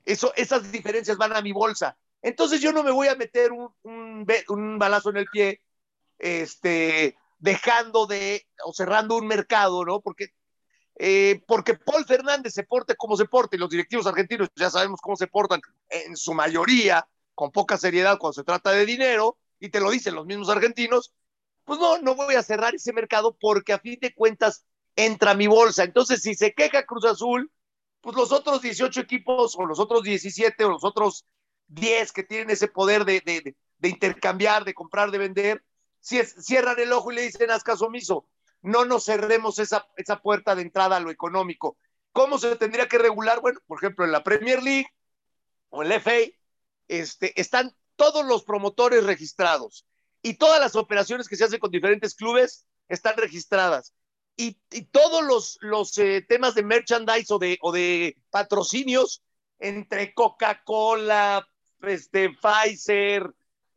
Eso, 0.05 0.33
esas 0.35 0.73
diferencias 0.73 1.17
van 1.17 1.37
a 1.37 1.43
mi 1.43 1.53
bolsa. 1.53 1.97
Entonces 2.23 2.61
yo 2.61 2.73
no 2.73 2.83
me 2.83 2.91
voy 2.91 3.07
a 3.07 3.15
meter 3.15 3.53
un, 3.53 4.79
balazo 4.79 5.11
en 5.11 5.19
el 5.19 5.27
pie, 5.27 5.63
este, 6.19 7.17
dejando 7.39 8.07
de, 8.07 8.47
o 8.65 8.73
cerrando 8.73 9.17
un 9.17 9.29
mercado, 9.29 9.85
¿no? 9.85 10.01
Porque, 10.01 10.31
eh, 10.97 11.41
porque 11.47 11.75
Paul 11.75 12.05
Fernández 12.05 12.53
se 12.53 12.65
porte 12.65 12.97
como 12.97 13.17
se 13.17 13.27
porte, 13.27 13.57
y 13.57 13.61
los 13.61 13.71
directivos 13.71 14.09
argentinos 14.09 14.49
ya 14.57 14.71
sabemos 14.71 15.01
cómo 15.01 15.17
se 15.17 15.29
portan 15.29 15.61
en 15.89 16.17
su 16.17 16.35
mayoría, 16.35 17.07
con 17.37 17.53
poca 17.53 17.79
seriedad 17.79 18.19
cuando 18.19 18.35
se 18.35 18.45
trata 18.45 18.73
de 18.73 18.85
dinero, 18.85 19.39
y 19.61 19.69
te 19.69 19.81
lo 19.81 19.91
dicen 19.91 20.15
los 20.15 20.27
mismos 20.27 20.49
argentinos, 20.49 21.13
pues 21.65 21.79
no, 21.79 21.99
no 21.99 22.15
voy 22.17 22.35
a 22.35 22.43
cerrar 22.43 22.75
ese 22.75 22.93
mercado 22.93 23.37
porque 23.39 23.73
a 23.73 23.79
fin 23.79 23.99
de 24.01 24.15
cuentas 24.15 24.65
entra 24.97 25.35
mi 25.35 25.47
bolsa. 25.47 25.85
Entonces, 25.85 26.23
si 26.23 26.35
se 26.35 26.53
queja 26.53 26.85
Cruz 26.87 27.05
Azul, 27.05 27.53
pues 28.01 28.17
los 28.17 28.33
otros 28.33 28.63
18 28.63 29.01
equipos 29.01 29.55
o 29.57 29.67
los 29.67 29.79
otros 29.79 30.03
17 30.03 30.65
o 30.65 30.71
los 30.71 30.85
otros 30.85 31.27
10 31.69 32.13
que 32.13 32.25
tienen 32.25 32.51
ese 32.51 32.69
poder 32.69 33.05
de, 33.05 33.21
de, 33.21 33.55
de 33.79 33.89
intercambiar, 33.89 34.65
de 34.65 34.75
comprar, 34.75 35.11
de 35.11 35.19
vender, 35.19 35.63
si 36.01 36.23
cierran 36.25 36.79
el 36.81 36.93
ojo 36.93 37.13
y 37.13 37.17
le 37.17 37.23
dicen, 37.23 37.51
haz 37.51 37.63
caso 37.63 37.87
omiso, 37.87 38.27
no 38.63 38.85
nos 38.85 39.05
cerremos 39.05 39.59
esa, 39.59 39.87
esa 39.97 40.21
puerta 40.21 40.55
de 40.55 40.63
entrada 40.63 40.97
a 40.97 41.01
lo 41.01 41.11
económico. 41.11 41.77
¿Cómo 42.13 42.39
se 42.39 42.57
tendría 42.57 42.89
que 42.89 42.99
regular? 42.99 43.41
Bueno, 43.41 43.61
por 43.67 43.79
ejemplo, 43.79 44.05
en 44.05 44.13
la 44.13 44.25
Premier 44.25 44.63
League 44.63 44.89
o 45.69 45.83
en 45.83 45.91
la 45.91 45.97
FA, 45.97 46.17
este, 46.89 47.39
están 47.41 47.75
todos 48.01 48.25
los 48.25 48.45
promotores 48.45 49.05
registrados 49.05 49.85
y 50.23 50.39
todas 50.39 50.59
las 50.59 50.75
operaciones 50.75 51.29
que 51.29 51.37
se 51.37 51.45
hacen 51.45 51.61
con 51.61 51.71
diferentes 51.71 52.15
clubes 52.15 52.65
están 52.89 53.19
registradas. 53.19 53.93
Y, 54.39 54.57
todos 54.91 55.23
los, 55.23 55.59
los 55.61 55.99
eh, 55.99 56.25
temas 56.27 56.55
de 56.55 56.63
merchandise 56.63 57.31
o 57.31 57.39
de, 57.39 57.59
o 57.61 57.73
de 57.73 58.17
patrocinios 58.31 59.23
entre 59.59 60.15
Coca-Cola, 60.15 61.47
este, 61.83 62.31
Pfizer, 62.31 63.35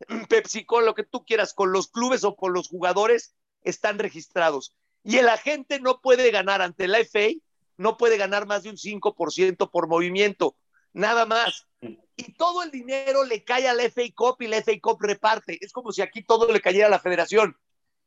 PepsiCo, 0.30 0.80
lo 0.80 0.94
que 0.94 1.04
tú 1.04 1.26
quieras, 1.26 1.52
con 1.52 1.72
los 1.72 1.88
clubes 1.88 2.24
o 2.24 2.34
con 2.34 2.54
los 2.54 2.68
jugadores, 2.68 3.34
están 3.60 3.98
registrados. 3.98 4.74
Y 5.02 5.18
el 5.18 5.28
agente 5.28 5.80
no 5.80 6.00
puede 6.00 6.30
ganar 6.30 6.62
ante 6.62 6.88
la 6.88 7.00
FA, 7.00 7.28
no 7.76 7.98
puede 7.98 8.16
ganar 8.16 8.46
más 8.46 8.62
de 8.62 8.70
un 8.70 8.76
5% 8.76 9.70
por 9.70 9.86
movimiento, 9.86 10.56
nada 10.94 11.26
más 11.26 11.68
y 12.16 12.32
todo 12.34 12.62
el 12.62 12.70
dinero 12.70 13.24
le 13.24 13.44
cae 13.44 13.68
a 13.68 13.74
la 13.74 13.84
FA 13.84 14.02
Cup 14.14 14.36
y 14.40 14.46
la 14.46 14.58
FA 14.58 14.72
Cup 14.80 14.98
reparte. 15.00 15.58
Es 15.60 15.72
como 15.72 15.92
si 15.92 16.02
aquí 16.02 16.22
todo 16.22 16.50
le 16.50 16.60
cayera 16.60 16.86
a 16.86 16.90
la 16.90 17.00
federación 17.00 17.56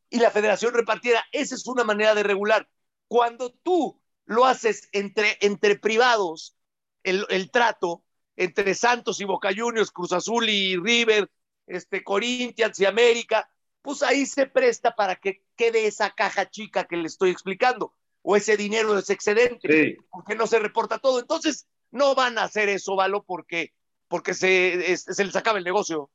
y 0.09 0.19
la 0.19 0.31
federación 0.31 0.73
repartiera. 0.73 1.23
Esa 1.31 1.55
es 1.55 1.67
una 1.67 1.83
manera 1.83 2.15
de 2.15 2.23
regular. 2.23 2.69
Cuando 3.07 3.51
tú 3.51 4.01
lo 4.25 4.45
haces 4.45 4.89
entre, 4.91 5.37
entre 5.41 5.77
privados, 5.77 6.55
el, 7.03 7.25
el 7.29 7.51
trato 7.51 8.03
entre 8.35 8.75
Santos 8.75 9.19
y 9.19 9.25
Boca 9.25 9.49
Juniors, 9.55 9.91
Cruz 9.91 10.13
Azul 10.13 10.47
y 10.49 10.77
River, 10.77 11.29
este, 11.65 12.03
Corinthians 12.03 12.79
y 12.79 12.85
América, 12.85 13.49
pues 13.81 14.03
ahí 14.03 14.25
se 14.25 14.45
presta 14.45 14.95
para 14.95 15.15
que 15.15 15.43
quede 15.55 15.87
esa 15.87 16.11
caja 16.11 16.49
chica 16.49 16.85
que 16.85 16.97
le 16.97 17.07
estoy 17.07 17.31
explicando, 17.31 17.93
o 18.21 18.35
ese 18.35 18.57
dinero, 18.57 18.97
ese 18.97 19.13
excedente, 19.13 19.97
porque 20.09 20.35
no 20.35 20.45
se 20.45 20.59
reporta 20.59 20.99
todo. 20.99 21.19
Entonces, 21.19 21.67
no 21.97 22.15
van 22.15 22.37
a 22.37 22.43
hacer 22.43 22.69
eso, 22.69 22.95
Valo, 22.95 23.23
porque 23.23 23.73
porque 24.07 24.33
se, 24.33 24.95
se 24.95 25.25
les 25.25 25.35
acaba 25.35 25.57
el 25.57 25.63
negocio. 25.65 26.09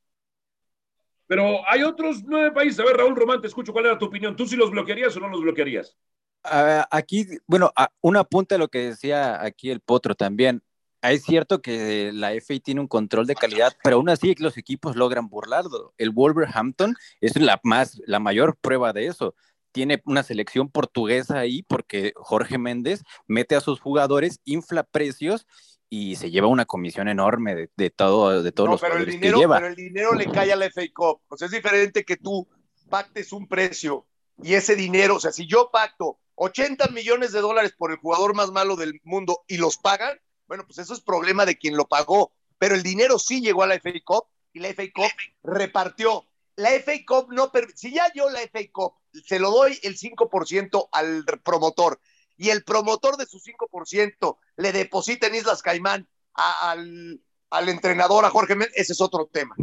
Pero 1.26 1.68
hay 1.68 1.82
otros 1.82 2.22
nueve 2.24 2.52
países. 2.52 2.80
A 2.80 2.84
ver, 2.84 2.96
Raúl 2.96 3.16
Román, 3.16 3.40
te 3.40 3.46
escucho. 3.46 3.72
¿Cuál 3.72 3.86
era 3.86 3.98
tu 3.98 4.06
opinión? 4.06 4.36
¿Tú 4.36 4.46
sí 4.46 4.56
los 4.56 4.70
bloquearías 4.70 5.16
o 5.16 5.20
no 5.20 5.28
los 5.28 5.40
bloquearías? 5.40 5.96
Uh, 6.44 6.82
aquí, 6.90 7.26
bueno, 7.46 7.72
uh, 7.78 7.86
un 8.00 8.16
apunte 8.16 8.56
a 8.56 8.58
lo 8.58 8.68
que 8.68 8.90
decía 8.90 9.42
aquí 9.42 9.70
el 9.70 9.80
Potro 9.80 10.14
también. 10.14 10.62
Es 11.00 11.24
cierto 11.24 11.62
que 11.62 12.12
la 12.12 12.32
FA 12.34 12.54
tiene 12.62 12.80
un 12.80 12.86
control 12.86 13.26
de 13.26 13.34
calidad, 13.34 13.72
pero 13.82 13.96
aún 13.96 14.08
así 14.08 14.34
los 14.38 14.56
equipos 14.56 14.94
logran 14.94 15.28
burlarlo. 15.28 15.94
El 15.98 16.10
Wolverhampton 16.10 16.96
es 17.20 17.36
la, 17.36 17.60
más, 17.64 18.00
la 18.06 18.20
mayor 18.20 18.56
prueba 18.60 18.92
de 18.92 19.06
eso. 19.06 19.34
Tiene 19.72 20.00
una 20.04 20.22
selección 20.22 20.68
portuguesa 20.68 21.38
ahí 21.38 21.62
porque 21.62 22.12
Jorge 22.14 22.58
Méndez 22.58 23.02
mete 23.26 23.56
a 23.56 23.60
sus 23.60 23.80
jugadores, 23.80 24.40
infla 24.44 24.84
precios 24.84 25.46
y 25.94 26.16
se 26.16 26.30
lleva 26.30 26.46
una 26.46 26.64
comisión 26.64 27.06
enorme 27.06 27.54
de, 27.54 27.70
de 27.76 27.90
todo, 27.90 28.42
de 28.42 28.50
todos 28.50 28.70
los 28.70 28.80
pero 28.80 28.96
el 28.96 29.04
dinero, 29.04 29.37
que 29.37 29.40
lleva. 29.42 29.56
Pero 29.56 29.66
el 29.66 29.76
dinero 29.76 30.14
le 30.14 30.25
cae 30.25 30.50
a 30.50 30.56
la 30.56 30.64
FA 30.70 30.84
Cup. 30.90 31.20
O 31.28 31.37
sea, 31.37 31.44
es 31.44 31.52
diferente 31.52 32.02
que 32.02 32.16
tú 32.16 32.49
pactes 32.88 33.30
un 33.30 33.46
precio 33.46 34.06
y 34.42 34.54
ese 34.54 34.75
dinero, 34.75 35.16
o 35.16 35.20
sea, 35.20 35.32
si 35.32 35.46
yo 35.46 35.68
pacto 35.70 36.18
80 36.37 36.88
millones 36.92 37.32
de 37.32 37.42
dólares 37.42 37.75
por 37.76 37.90
el 37.90 37.99
jugador 37.99 38.34
más 38.34 38.50
malo 38.52 38.76
del 38.76 39.02
mundo 39.04 39.44
y 39.46 39.58
los 39.58 39.76
pagan, 39.76 40.18
bueno, 40.46 40.64
pues 40.64 40.78
eso 40.78 40.94
es 40.94 41.02
problema 41.02 41.44
de 41.44 41.58
quien 41.58 41.76
lo 41.76 41.87
pagó. 41.87 42.32
Pero 42.56 42.75
el 42.75 42.82
dinero 42.82 43.18
sí 43.18 43.42
llegó 43.42 43.62
a 43.62 43.66
la 43.66 43.78
FA 43.78 43.92
Cup 44.02 44.25
y 44.54 44.61
la 44.61 44.68
FA 44.68 44.84
Cup 44.94 45.11
repartió. 45.42 46.25
La 46.56 46.70
FA 46.70 46.92
Cup 47.06 47.30
no, 47.34 47.52
si 47.75 47.92
ya 47.92 48.11
yo 48.14 48.30
la 48.30 48.40
FA 48.40 48.61
Cup 48.72 48.94
se 49.26 49.38
lo 49.38 49.50
doy 49.50 49.78
el 49.82 49.99
5% 49.99 50.88
al 50.90 51.26
promotor 51.44 52.00
y 52.42 52.50
el 52.50 52.64
promotor 52.64 53.16
de 53.16 53.26
su 53.26 53.38
5% 53.38 54.37
le 54.56 54.72
deposita 54.72 55.28
en 55.28 55.37
Islas 55.37 55.62
Caimán 55.62 56.08
al, 56.34 57.22
al, 57.50 57.68
entrenador, 57.68 58.25
a 58.25 58.30
Jorge 58.30 58.56
Méndez, 58.56 58.75
ese 58.75 58.94
es 58.94 59.00
otro 59.00 59.30
tema. 59.32 59.54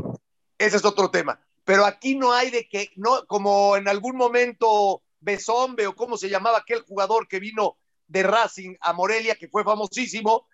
Ese 0.57 0.77
es 0.77 0.85
otro 0.85 1.11
tema. 1.11 1.45
Pero 1.65 1.85
aquí 1.85 2.15
no 2.15 2.31
hay 2.31 2.51
de 2.51 2.69
que, 2.69 2.93
no, 2.95 3.25
como 3.27 3.75
en 3.75 3.89
algún 3.89 4.15
momento 4.15 5.03
Besombe 5.19 5.87
o 5.87 5.95
cómo 5.95 6.15
se 6.15 6.29
llamaba 6.29 6.59
aquel 6.59 6.83
jugador 6.83 7.27
que 7.27 7.41
vino 7.41 7.77
de 8.07 8.23
Racing 8.23 8.77
a 8.79 8.93
Morelia, 8.93 9.35
que 9.35 9.49
fue 9.49 9.65
famosísimo, 9.65 10.47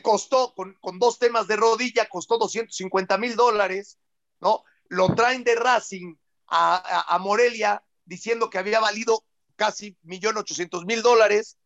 costó 0.00 0.54
con, 0.54 0.72
con 0.80 0.98
dos 0.98 1.18
temas 1.18 1.46
de 1.46 1.56
rodilla, 1.56 2.08
costó 2.08 2.38
250 2.38 3.18
mil 3.18 3.36
dólares, 3.36 3.98
¿no? 4.40 4.64
Lo 4.88 5.14
traen 5.14 5.44
de 5.44 5.54
Racing 5.54 6.14
a, 6.46 7.14
a 7.14 7.18
Morelia 7.18 7.84
diciendo 8.06 8.48
que 8.48 8.56
había 8.56 8.80
valido 8.80 9.22
casi 9.56 9.96
millón 10.02 10.36
ochocientos 10.36 10.84
mil 10.84 11.02
dólares 11.02 11.56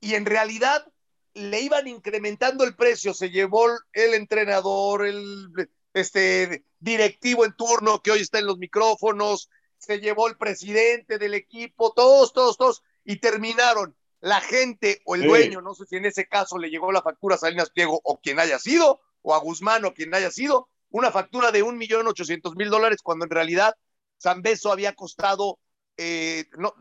y 0.00 0.14
en 0.14 0.26
realidad 0.26 0.86
le 1.34 1.60
iban 1.60 1.88
incrementando 1.88 2.64
el 2.64 2.76
precio, 2.76 3.12
se 3.12 3.30
llevó 3.30 3.68
el 3.92 4.14
entrenador, 4.14 5.04
el 5.04 5.48
este, 5.92 6.64
directivo 6.78 7.44
en 7.44 7.54
turno 7.56 8.02
que 8.02 8.12
hoy 8.12 8.20
está 8.20 8.38
en 8.38 8.46
los 8.46 8.58
micrófonos, 8.58 9.50
se 9.78 10.00
llevó 10.00 10.28
el 10.28 10.36
presidente 10.36 11.18
del 11.18 11.34
equipo, 11.34 11.92
todos, 11.92 12.32
todos, 12.32 12.56
todos, 12.56 12.82
y 13.04 13.16
terminaron. 13.16 13.96
La 14.20 14.40
gente 14.40 15.02
o 15.04 15.16
el 15.16 15.24
dueño, 15.24 15.60
no 15.60 15.74
sé 15.74 15.84
si 15.84 15.96
en 15.96 16.06
ese 16.06 16.26
caso 16.26 16.56
le 16.56 16.70
llegó 16.70 16.90
la 16.92 17.02
factura 17.02 17.34
a 17.34 17.38
Salinas 17.38 17.70
Pliego 17.70 18.00
o 18.04 18.20
quien 18.20 18.40
haya 18.40 18.58
sido, 18.58 19.02
o 19.20 19.34
a 19.34 19.38
Guzmán 19.38 19.84
o 19.84 19.92
quien 19.92 20.14
haya 20.14 20.30
sido, 20.30 20.70
una 20.88 21.10
factura 21.10 21.50
de 21.50 21.62
un 21.62 21.76
millón 21.76 22.06
ochocientos 22.06 22.56
mil 22.56 22.70
dólares 22.70 23.00
cuando 23.02 23.26
en 23.26 23.30
realidad 23.30 23.74
San 24.16 24.40
Beso 24.40 24.72
había 24.72 24.94
costado, 24.94 25.58
eh, 25.98 26.46
no, 26.56 26.74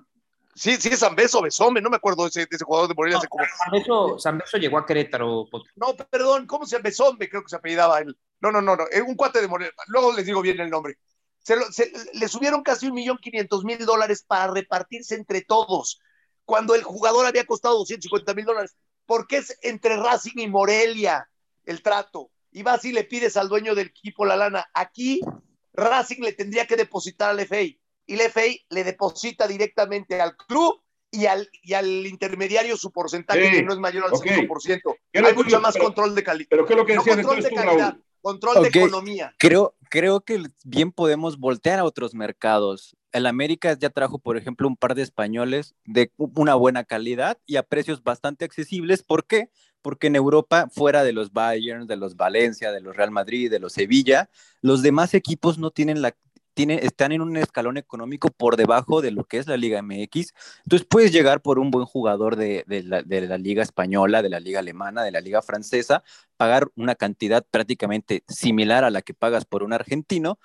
Sí, 0.56 0.78
sí, 0.78 0.96
San 0.96 1.16
Beso, 1.16 1.42
Besome, 1.42 1.82
no 1.82 1.90
me 1.90 1.96
acuerdo 1.96 2.24
de 2.24 2.30
ese, 2.30 2.48
ese 2.50 2.64
jugador 2.64 2.88
de 2.88 2.94
Morelia. 2.94 3.20
como... 3.28 4.20
San, 4.20 4.38
Beso, 4.38 4.58
llegó 4.58 4.78
a 4.78 4.86
Querétaro. 4.86 5.48
No, 5.76 5.96
perdón, 6.10 6.46
¿cómo 6.46 6.66
se 6.66 6.76
llama? 6.76 6.84
Besome, 6.84 7.28
creo 7.28 7.42
que 7.42 7.50
se 7.50 7.56
apellidaba 7.56 8.00
él. 8.00 8.16
No, 8.40 8.52
no, 8.52 8.62
no, 8.62 8.76
no, 8.76 8.84
es 8.92 9.02
un 9.02 9.16
cuate 9.16 9.42
de 9.42 9.48
Morelia. 9.48 9.74
Luego 9.88 10.14
les 10.14 10.26
digo 10.26 10.42
bien 10.42 10.60
el 10.60 10.70
nombre. 10.70 10.98
Se, 11.40 11.56
le 12.14 12.28
subieron 12.28 12.62
casi 12.62 12.88
un 12.88 12.94
millón 12.94 13.18
quinientos 13.18 13.66
mil 13.66 13.84
dólares 13.86 14.24
para 14.26 14.52
repartirse 14.54 15.16
entre 15.16 15.42
todos, 15.42 16.00
cuando 16.46 16.76
el 16.76 16.84
jugador 16.84 17.26
había 17.26 17.46
costado 17.46 17.80
250 17.80 18.34
mil 18.34 18.46
dólares. 18.46 18.76
Porque 19.06 19.38
es 19.38 19.58
entre 19.62 19.98
Racing 19.98 20.38
y 20.38 20.48
Morelia 20.48 21.30
el 21.66 21.82
trato. 21.82 22.32
Y 22.52 22.64
vas 22.64 22.86
y 22.86 22.94
le 22.94 23.04
pides 23.04 23.36
al 23.36 23.50
dueño 23.50 23.76
del 23.76 23.88
equipo 23.88 24.24
la 24.24 24.38
lana. 24.38 24.70
Aquí 24.74 25.20
Racing 25.74 26.22
le 26.22 26.34
tendría 26.34 26.68
que 26.68 26.76
depositar 26.76 27.32
al 27.32 27.40
FA 27.42 27.83
y 28.06 28.16
la 28.16 28.26
FA 28.26 28.42
le 28.70 28.84
deposita 28.84 29.48
directamente 29.48 30.22
al 30.22 30.36
club 30.36 30.82
y 31.12 31.28
al, 31.28 31.48
y 31.62 31.74
al 31.74 32.08
intermediario 32.08 32.76
su 32.76 32.92
porcentaje 32.92 33.52
que 33.52 33.64
no 33.64 33.74
es 33.74 33.80
mayor 33.80 34.06
al 34.06 34.12
5%. 34.12 34.96
Hay 35.14 35.34
mucho 35.36 35.62
más 35.62 35.78
control 35.78 36.16
de 36.16 36.24
calidad. 36.24 36.48
Pero 36.50 36.66
¿qué 36.66 36.74
es 36.74 36.78
lo 36.78 36.86
que 36.86 36.94
decías 36.94 37.18
control 37.18 37.44
de 37.44 37.52
calidad, 37.52 37.98
control 38.24 38.64
de 38.64 38.70
economía. 38.70 39.36
Creo, 39.38 39.76
creo 39.90 40.22
que 40.22 40.42
bien 40.64 40.92
podemos 40.92 41.38
voltear 41.38 41.78
a 41.80 41.84
otros 41.84 42.16
mercados. 42.16 42.98
El 43.12 43.28
América 43.28 43.78
ya 43.78 43.92
trajo, 43.92 44.18
por 44.18 44.38
ejemplo, 44.38 44.68
un 44.68 44.78
par 44.78 44.96
de 44.96 45.04
españoles 45.04 45.76
de 45.86 46.12
una 46.18 46.56
buena 46.56 46.84
calidad 46.84 47.38
y 47.46 47.58
a 47.58 47.64
precios 47.64 48.02
bastante 48.02 48.46
accesibles. 48.46 49.04
¿Por 49.04 49.28
qué? 49.28 49.50
Porque 49.84 50.08
en 50.08 50.16
Europa, 50.16 50.70
fuera 50.72 51.04
de 51.04 51.12
los 51.12 51.34
Bayern, 51.34 51.86
de 51.86 51.98
los 51.98 52.16
Valencia, 52.16 52.72
de 52.72 52.82
los 52.82 52.96
Real 52.96 53.12
Madrid, 53.12 53.52
de 53.52 53.60
los 53.60 53.74
Sevilla, 53.74 54.30
los 54.62 54.82
demás 54.82 55.14
equipos 55.14 55.60
no 55.60 55.70
tienen 55.70 56.02
la 56.02 56.16
están 56.56 57.12
en 57.12 57.22
un 57.22 57.36
escalón 57.38 57.78
económico 57.78 58.30
por 58.30 58.58
debajo 58.58 59.02
de 59.02 59.12
lo 59.12 59.24
que 59.26 59.38
es 59.38 59.48
la 59.48 59.58
Liga 59.58 59.82
MX. 59.82 60.34
Entonces 60.64 60.88
puedes 60.90 61.12
llegar 61.12 61.42
por 61.42 61.60
un 61.60 61.72
buen 61.72 61.86
jugador 61.86 62.36
de, 62.36 62.64
la, 62.68 63.38
Liga 63.38 63.64
Española, 63.64 64.22
de 64.22 64.30
la 64.30 64.40
Liga 64.40 64.60
Alemana, 64.60 65.04
de 65.04 65.12
la 65.12 65.22
Liga 65.22 65.42
Francesa, 65.42 66.04
pagar 66.38 66.70
una 66.76 66.96
cantidad 66.96 67.46
prácticamente 67.50 68.24
similar 68.28 68.84
a 68.84 68.92
la 68.92 69.02
que 69.02 69.14
pagas 69.14 69.46
por 69.46 69.64
un 69.64 69.74
argentino, 69.74 70.40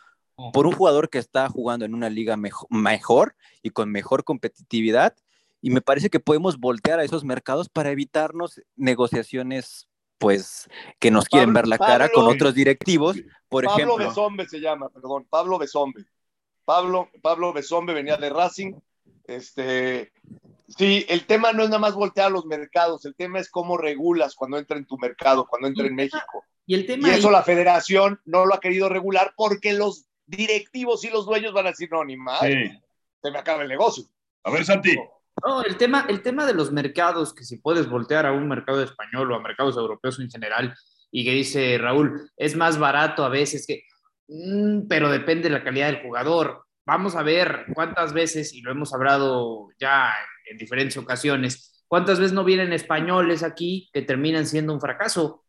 por 0.53 0.67
un 0.67 0.73
jugador 0.73 1.11
que 1.11 1.19
está 1.19 1.49
jugando 1.49 1.85
en 1.85 1.95
una 1.95 2.11
liga 2.11 2.37
mejor 2.37 3.35
y 3.63 3.71
con 3.71 3.91
mejor 3.91 4.25
competitividad. 4.25 5.17
Y 5.61 5.71
me 5.71 5.81
parece 5.81 6.11
que 6.11 6.21
podemos 6.21 6.59
voltear 6.59 7.01
a 7.01 7.05
esos 7.05 7.25
mercados 7.25 7.69
para 7.69 7.91
evitarnos 7.91 8.63
negociaciones 8.77 9.88
pues 10.19 10.69
que 10.99 11.11
nos 11.11 11.27
quieren 11.27 11.53
ver 11.53 11.67
la 11.67 11.79
cara 11.79 12.09
con 12.09 12.27
otros 12.27 12.55
directivos, 12.55 13.17
por 13.49 13.65
ejemplo. 13.65 13.97
Pablo 13.97 14.09
Besombe 14.09 14.49
se 14.49 14.61
llama, 14.61 14.89
perdón, 14.89 15.27
Pablo 15.31 15.59
Besombe. 15.59 16.05
Pablo, 16.65 17.09
Pablo 17.23 17.53
Besombe 17.53 17.95
venía 17.95 18.17
de 18.17 18.29
Racing. 18.29 18.75
Este, 19.25 20.13
sí, 20.69 21.07
el 21.09 21.25
tema 21.27 21.53
no 21.53 21.63
es 21.63 21.69
nada 21.69 21.79
más 21.79 21.95
voltear 21.95 22.31
los 22.31 22.47
mercados, 22.47 23.05
el 23.05 23.15
tema 23.15 23.39
es 23.39 23.51
cómo 23.51 23.77
regulas 23.77 24.35
cuando 24.35 24.59
entra 24.59 24.77
en 24.77 24.87
tu 24.87 24.99
mercado, 24.99 25.47
cuando 25.47 25.69
entra 25.69 25.87
en 25.87 25.95
México. 25.95 26.45
Y, 26.67 26.75
el 26.75 26.87
tema 26.87 27.09
y 27.09 27.13
eso 27.13 27.31
la 27.31 27.43
federación 27.43 28.21
no 28.27 28.45
lo 28.45 28.55
ha 28.55 28.61
querido 28.61 28.89
regular 28.89 29.33
porque 29.37 29.73
los 29.73 30.07
directivos 30.27 31.05
y 31.05 31.11
los 31.11 31.25
dueños 31.25 31.55
van 31.55 31.67
a 31.67 31.71
decir, 31.71 31.89
no, 31.91 32.05
ni 32.05 32.17
más, 32.17 32.41
se 32.41 33.31
me 33.31 33.39
acaba 33.39 33.63
el 33.63 33.69
negocio. 33.69 34.05
A 34.45 34.51
ver, 34.51 34.65
Santi. 34.65 34.97
No, 35.47 35.63
el 35.63 35.77
tema, 35.77 36.07
el 36.09 36.23
tema 36.23 36.47
de 36.47 36.55
los 36.55 36.73
mercados, 36.73 37.35
que 37.35 37.45
si 37.45 37.59
puedes 37.59 37.89
voltear 37.89 38.27
a 38.27 38.33
un 38.33 38.49
mercado 38.49 38.83
español 38.83 39.33
o 39.33 39.37
a 39.37 39.41
mercados 39.41 39.77
europeos 39.77 40.19
en 40.21 40.31
general, 40.31 40.75
y 41.11 41.25
que 41.25 41.33
dice 41.33 41.79
Raúl, 41.79 42.31
es 42.37 42.57
más 42.57 42.79
barato 42.79 43.25
a 43.25 43.29
veces 43.29 43.67
que, 43.67 43.85
mm, 44.29 44.89
pero 44.89 45.11
depende 45.11 45.45
de 45.45 45.51
la 45.51 45.65
calidad 45.65 45.87
del 45.87 46.03
jugador. 46.03 46.65
Vamos 46.87 47.17
a 47.17 47.23
ver 47.23 47.67
cuántas 47.75 48.13
veces, 48.13 48.53
y 48.55 48.63
lo 48.63 48.71
hemos 48.71 48.95
hablado 48.95 49.69
ya 49.79 50.13
en, 50.51 50.57
diferentes 50.57 50.97
ocasiones, 50.97 51.85
cuántas 51.87 52.19
veces 52.19 52.33
no 52.33 52.45
vienen 52.45 52.73
españoles 52.73 53.43
aquí 53.43 53.91
que 53.93 54.03
terminan 54.03 54.47
siendo 54.47 54.73
un 54.73 54.81
fracaso. 54.81 55.45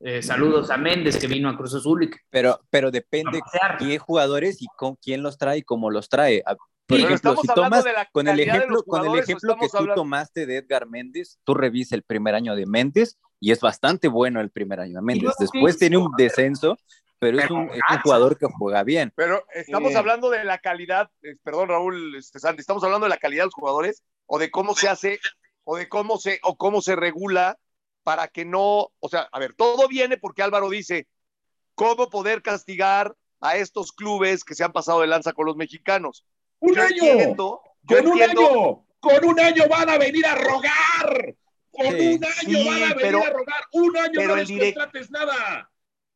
Eh, 0.00 0.22
saludos 0.22 0.70
a 0.70 0.76
Méndez 0.76 1.16
que 1.16 1.26
vino 1.26 1.48
a 1.48 1.56
Cruz 1.56 1.74
Azul. 1.74 2.10
pero, 2.28 2.60
pero 2.68 2.90
depende 2.90 3.40
qué 3.78 3.98
jugadores 3.98 4.60
y 4.60 4.66
con 4.76 4.94
quién 4.96 5.22
los 5.22 5.38
trae 5.38 5.58
y 5.58 5.62
cómo 5.62 5.90
los 5.90 6.08
trae. 6.08 6.44
Por 6.86 7.00
ejemplo, 7.00 7.36
si 7.36 7.48
tomas 7.48 7.84
con 8.12 8.28
el 8.28 8.40
ejemplo, 8.40 8.82
con 8.84 9.06
el 9.06 9.18
ejemplo 9.18 9.56
que 9.60 9.68
tú 9.68 9.86
tomaste 9.94 10.46
de 10.46 10.58
Edgar 10.58 10.86
Méndez, 10.86 11.38
tú 11.44 11.54
revisa 11.54 11.96
el 11.96 12.02
primer 12.02 12.34
año 12.34 12.54
de 12.54 12.66
Méndez 12.66 13.18
y 13.40 13.50
es 13.50 13.60
bastante 13.60 14.08
bueno 14.08 14.40
el 14.40 14.50
primer 14.50 14.80
año 14.80 14.96
de 14.96 15.02
Méndez. 15.02 15.32
Después 15.38 15.78
tiene 15.78 15.96
un 15.96 16.12
descenso, 16.16 16.78
pero 17.18 17.40
es 17.40 17.50
un, 17.50 17.70
jugador 18.02 18.38
que 18.38 18.46
juega 18.46 18.84
bien. 18.84 19.12
Pero 19.16 19.44
estamos 19.52 19.94
hablando 19.96 20.30
de 20.30 20.44
la 20.44 20.58
calidad, 20.58 21.10
eh, 21.22 21.36
perdón 21.42 21.68
Raúl 21.68 22.14
este, 22.16 22.38
Santi, 22.38 22.60
estamos 22.60 22.84
hablando 22.84 23.06
de 23.06 23.10
la 23.10 23.18
calidad 23.18 23.42
de 23.42 23.46
los 23.46 23.54
jugadores 23.54 24.04
o 24.26 24.38
de 24.38 24.50
cómo 24.50 24.74
se 24.74 24.88
hace 24.88 25.18
o 25.64 25.76
de 25.76 25.88
cómo 25.88 26.18
se 26.18 26.38
o 26.42 26.56
cómo 26.56 26.82
se 26.82 26.94
regula 26.94 27.58
para 28.04 28.28
que 28.28 28.44
no, 28.44 28.92
o 29.00 29.08
sea, 29.08 29.28
a 29.32 29.38
ver, 29.40 29.54
todo 29.54 29.88
viene 29.88 30.16
porque 30.16 30.42
Álvaro 30.42 30.70
dice 30.70 31.08
cómo 31.74 32.08
poder 32.08 32.42
castigar 32.42 33.16
a 33.40 33.56
estos 33.56 33.92
clubes 33.92 34.44
que 34.44 34.54
se 34.54 34.62
han 34.62 34.72
pasado 34.72 35.00
de 35.00 35.08
lanza 35.08 35.32
con 35.32 35.46
los 35.46 35.56
mexicanos. 35.56 36.24
Un 36.60 36.78
año. 36.78 37.36
con 37.36 38.06
un 38.06 38.22
año. 38.22 38.86
Con 39.00 39.24
un 39.24 39.40
año 39.40 39.68
van 39.68 39.88
a 39.90 39.98
venir 39.98 40.26
a 40.26 40.34
rogar. 40.34 41.34
Con 41.70 41.86
un 41.86 42.24
año 42.24 42.64
van 42.64 42.82
a 42.82 42.94
venir 42.94 43.16
a 43.16 43.30
rogar. 43.30 43.64
Un 43.72 43.96
año 43.96 44.22
no 44.22 44.36
les 44.36 44.50
contrates 44.50 45.10
nada. 45.10 45.70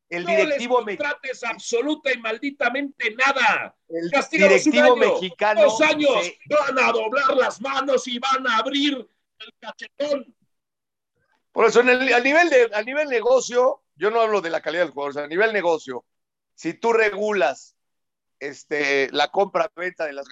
El 0.09 0.27
directivo 0.27 0.81
no 0.81 0.87
les 0.87 0.97
contrates 0.97 1.45
absoluta 1.45 2.13
y 2.13 2.19
malditamente 2.19 3.15
nada. 3.15 3.77
El 3.89 4.11
directivo 4.31 4.97
mexicano. 4.97 5.63
Dos 5.63 5.81
años 5.83 6.33
van 6.47 6.79
a 6.79 6.93
doblar 6.93 7.37
las 7.37 7.61
manos 7.61 8.09
y 8.09 8.19
van 8.19 8.47
a 8.49 8.57
abrir 8.57 9.09
el 9.39 9.55
cachetón. 9.61 10.35
Por 11.53 11.67
eso, 11.67 11.81
en 11.81 11.89
el, 11.91 12.13
a, 12.13 12.21
nivel 12.21 12.49
de, 12.49 12.71
a 12.73 12.83
nivel 12.83 13.09
negocio, 13.09 13.83
yo 13.97 14.11
no 14.11 14.21
hablo 14.21 14.41
de 14.41 14.51
la 14.51 14.61
calidad 14.61 14.85
del 14.85 14.93
jugador, 14.93 15.25
a 15.25 15.27
nivel 15.27 15.53
negocio, 15.53 16.05
si 16.55 16.75
tú 16.75 16.93
regulas 16.93 17.77
este, 18.41 19.11
la 19.13 19.31
compra-venta 19.31 20.07
de 20.07 20.15
las, 20.15 20.27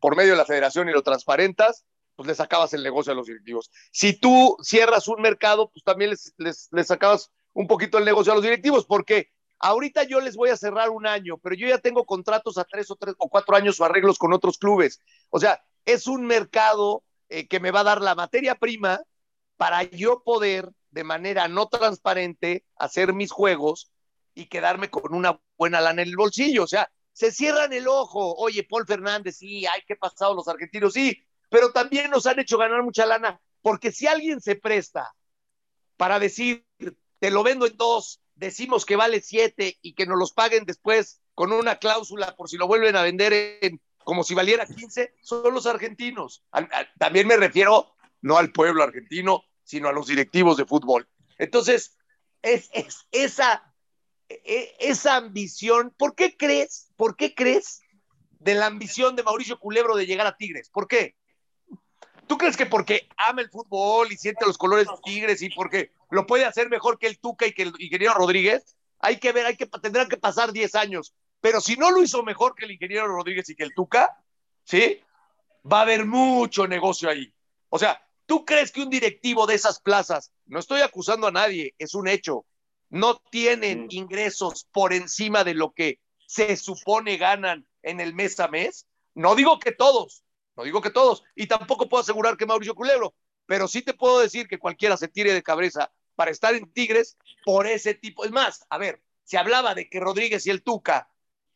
por 0.00 0.16
medio 0.16 0.32
de 0.32 0.36
la 0.36 0.44
federación 0.44 0.88
y 0.88 0.92
lo 0.92 1.02
transparentas, 1.02 1.84
pues 2.14 2.28
les 2.28 2.40
acabas 2.40 2.72
el 2.74 2.82
negocio 2.82 3.12
a 3.12 3.16
los 3.16 3.26
directivos. 3.26 3.70
Si 3.90 4.12
tú 4.12 4.56
cierras 4.62 5.08
un 5.08 5.20
mercado, 5.20 5.70
pues 5.70 5.84
también 5.84 6.10
les, 6.10 6.34
les, 6.36 6.68
les 6.72 6.90
acabas 6.90 7.30
un 7.52 7.66
poquito 7.66 7.98
el 7.98 8.04
negocio 8.04 8.32
a 8.32 8.34
los 8.34 8.44
directivos, 8.44 8.86
porque 8.86 9.30
ahorita 9.60 10.04
yo 10.04 10.20
les 10.20 10.36
voy 10.36 10.50
a 10.50 10.56
cerrar 10.56 10.90
un 10.90 11.06
año, 11.06 11.38
pero 11.38 11.54
yo 11.54 11.68
ya 11.68 11.78
tengo 11.78 12.04
contratos 12.04 12.58
a 12.58 12.64
tres 12.64 12.90
o 12.90 12.96
tres 12.96 13.14
o 13.18 13.28
cuatro 13.28 13.56
años 13.56 13.80
o 13.80 13.84
arreglos 13.84 14.18
con 14.18 14.32
otros 14.32 14.58
clubes. 14.58 15.00
O 15.30 15.40
sea, 15.40 15.62
es 15.84 16.06
un 16.06 16.26
mercado 16.26 17.02
eh, 17.28 17.48
que 17.48 17.60
me 17.60 17.70
va 17.70 17.80
a 17.80 17.84
dar 17.84 18.00
la 18.02 18.14
materia 18.14 18.54
prima 18.54 19.00
para 19.56 19.82
yo 19.82 20.22
poder 20.22 20.70
de 20.90 21.04
manera 21.04 21.48
no 21.48 21.68
transparente 21.68 22.64
hacer 22.76 23.12
mis 23.12 23.30
juegos 23.30 23.90
y 24.34 24.46
quedarme 24.46 24.90
con 24.90 25.14
una 25.14 25.40
buena 25.56 25.80
lana 25.80 26.02
en 26.02 26.08
el 26.08 26.16
bolsillo. 26.16 26.64
O 26.64 26.68
sea, 26.68 26.90
se 27.18 27.32
cierran 27.32 27.72
el 27.72 27.88
ojo. 27.88 28.36
Oye, 28.36 28.62
Paul 28.62 28.86
Fernández, 28.86 29.38
sí, 29.38 29.66
hay 29.66 29.82
que 29.88 29.96
pasado 29.96 30.34
los 30.34 30.46
argentinos, 30.46 30.92
sí, 30.92 31.20
pero 31.50 31.72
también 31.72 32.12
nos 32.12 32.26
han 32.26 32.38
hecho 32.38 32.56
ganar 32.56 32.84
mucha 32.84 33.06
lana, 33.06 33.40
porque 33.60 33.90
si 33.90 34.06
alguien 34.06 34.40
se 34.40 34.54
presta 34.54 35.12
para 35.96 36.20
decir, 36.20 36.64
te 37.18 37.32
lo 37.32 37.42
vendo 37.42 37.66
en 37.66 37.76
dos, 37.76 38.20
decimos 38.36 38.86
que 38.86 38.94
vale 38.94 39.20
siete 39.20 39.78
y 39.82 39.94
que 39.94 40.06
nos 40.06 40.16
los 40.16 40.32
paguen 40.32 40.64
después 40.64 41.20
con 41.34 41.52
una 41.52 41.80
cláusula 41.80 42.36
por 42.36 42.48
si 42.48 42.56
lo 42.56 42.68
vuelven 42.68 42.94
a 42.94 43.02
vender 43.02 43.58
en, 43.62 43.80
como 44.04 44.22
si 44.22 44.36
valiera 44.36 44.64
15, 44.64 45.16
son 45.20 45.52
los 45.52 45.66
argentinos. 45.66 46.44
También 47.00 47.26
me 47.26 47.36
refiero 47.36 47.96
no 48.22 48.38
al 48.38 48.52
pueblo 48.52 48.84
argentino, 48.84 49.42
sino 49.64 49.88
a 49.88 49.92
los 49.92 50.06
directivos 50.06 50.56
de 50.56 50.66
fútbol. 50.66 51.08
Entonces, 51.36 51.98
es, 52.42 52.70
es 52.72 53.08
esa 53.10 53.67
esa 54.28 55.16
ambición, 55.16 55.94
¿por 55.96 56.14
qué 56.14 56.36
crees, 56.36 56.92
por 56.96 57.16
qué 57.16 57.34
crees 57.34 57.80
de 58.40 58.54
la 58.54 58.66
ambición 58.66 59.16
de 59.16 59.22
Mauricio 59.22 59.58
Culebro 59.58 59.96
de 59.96 60.06
llegar 60.06 60.26
a 60.26 60.36
Tigres? 60.36 60.70
¿Por 60.70 60.86
qué? 60.86 61.16
¿Tú 62.26 62.36
crees 62.36 62.56
que 62.56 62.66
porque 62.66 63.08
ama 63.16 63.40
el 63.40 63.48
fútbol 63.48 64.12
y 64.12 64.16
siente 64.18 64.44
los 64.44 64.58
colores 64.58 64.86
de 64.86 64.94
Tigres 65.02 65.40
y 65.40 65.48
porque 65.48 65.92
lo 66.10 66.26
puede 66.26 66.44
hacer 66.44 66.68
mejor 66.68 66.98
que 66.98 67.06
el 67.06 67.18
Tuca 67.18 67.46
y 67.46 67.52
que 67.52 67.62
el 67.62 67.72
ingeniero 67.78 68.14
Rodríguez? 68.14 68.76
Hay 69.00 69.18
que 69.18 69.32
ver, 69.32 69.46
hay 69.46 69.56
que, 69.56 69.66
tendrán 69.66 70.08
que 70.08 70.18
pasar 70.18 70.52
10 70.52 70.74
años. 70.74 71.14
Pero 71.40 71.60
si 71.60 71.76
no 71.76 71.90
lo 71.90 72.02
hizo 72.02 72.22
mejor 72.22 72.54
que 72.54 72.66
el 72.66 72.72
ingeniero 72.72 73.06
Rodríguez 73.06 73.48
y 73.48 73.54
que 73.54 73.62
el 73.62 73.74
Tuca, 73.74 74.22
¿sí? 74.64 75.00
Va 75.70 75.78
a 75.78 75.82
haber 75.82 76.04
mucho 76.04 76.66
negocio 76.66 77.08
ahí. 77.08 77.32
O 77.70 77.78
sea, 77.78 78.02
¿tú 78.26 78.44
crees 78.44 78.72
que 78.72 78.82
un 78.82 78.90
directivo 78.90 79.46
de 79.46 79.54
esas 79.54 79.80
plazas, 79.80 80.32
no 80.46 80.58
estoy 80.58 80.82
acusando 80.82 81.28
a 81.28 81.32
nadie, 81.32 81.74
es 81.78 81.94
un 81.94 82.08
hecho, 82.08 82.44
no 82.90 83.16
tienen 83.30 83.86
ingresos 83.90 84.66
por 84.72 84.92
encima 84.92 85.44
de 85.44 85.54
lo 85.54 85.72
que 85.72 86.00
se 86.26 86.56
supone 86.56 87.16
ganan 87.16 87.66
en 87.82 88.00
el 88.00 88.14
mes 88.14 88.38
a 88.40 88.48
mes. 88.48 88.86
No 89.14 89.34
digo 89.34 89.58
que 89.58 89.72
todos, 89.72 90.24
no 90.56 90.64
digo 90.64 90.80
que 90.80 90.90
todos, 90.90 91.24
y 91.34 91.46
tampoco 91.46 91.88
puedo 91.88 92.02
asegurar 92.02 92.36
que 92.36 92.46
Mauricio 92.46 92.74
Culebro, 92.74 93.14
pero 93.46 93.68
sí 93.68 93.82
te 93.82 93.94
puedo 93.94 94.20
decir 94.20 94.46
que 94.48 94.58
cualquiera 94.58 94.96
se 94.96 95.08
tire 95.08 95.32
de 95.32 95.42
cabeza 95.42 95.90
para 96.14 96.30
estar 96.30 96.54
en 96.54 96.70
Tigres 96.72 97.16
por 97.44 97.66
ese 97.66 97.94
tipo. 97.94 98.24
Es 98.24 98.30
más, 98.30 98.66
a 98.68 98.78
ver, 98.78 99.02
se 99.24 99.38
hablaba 99.38 99.74
de 99.74 99.88
que 99.88 100.00
Rodríguez 100.00 100.46
y 100.46 100.50
el 100.50 100.62
Tuca, 100.62 101.08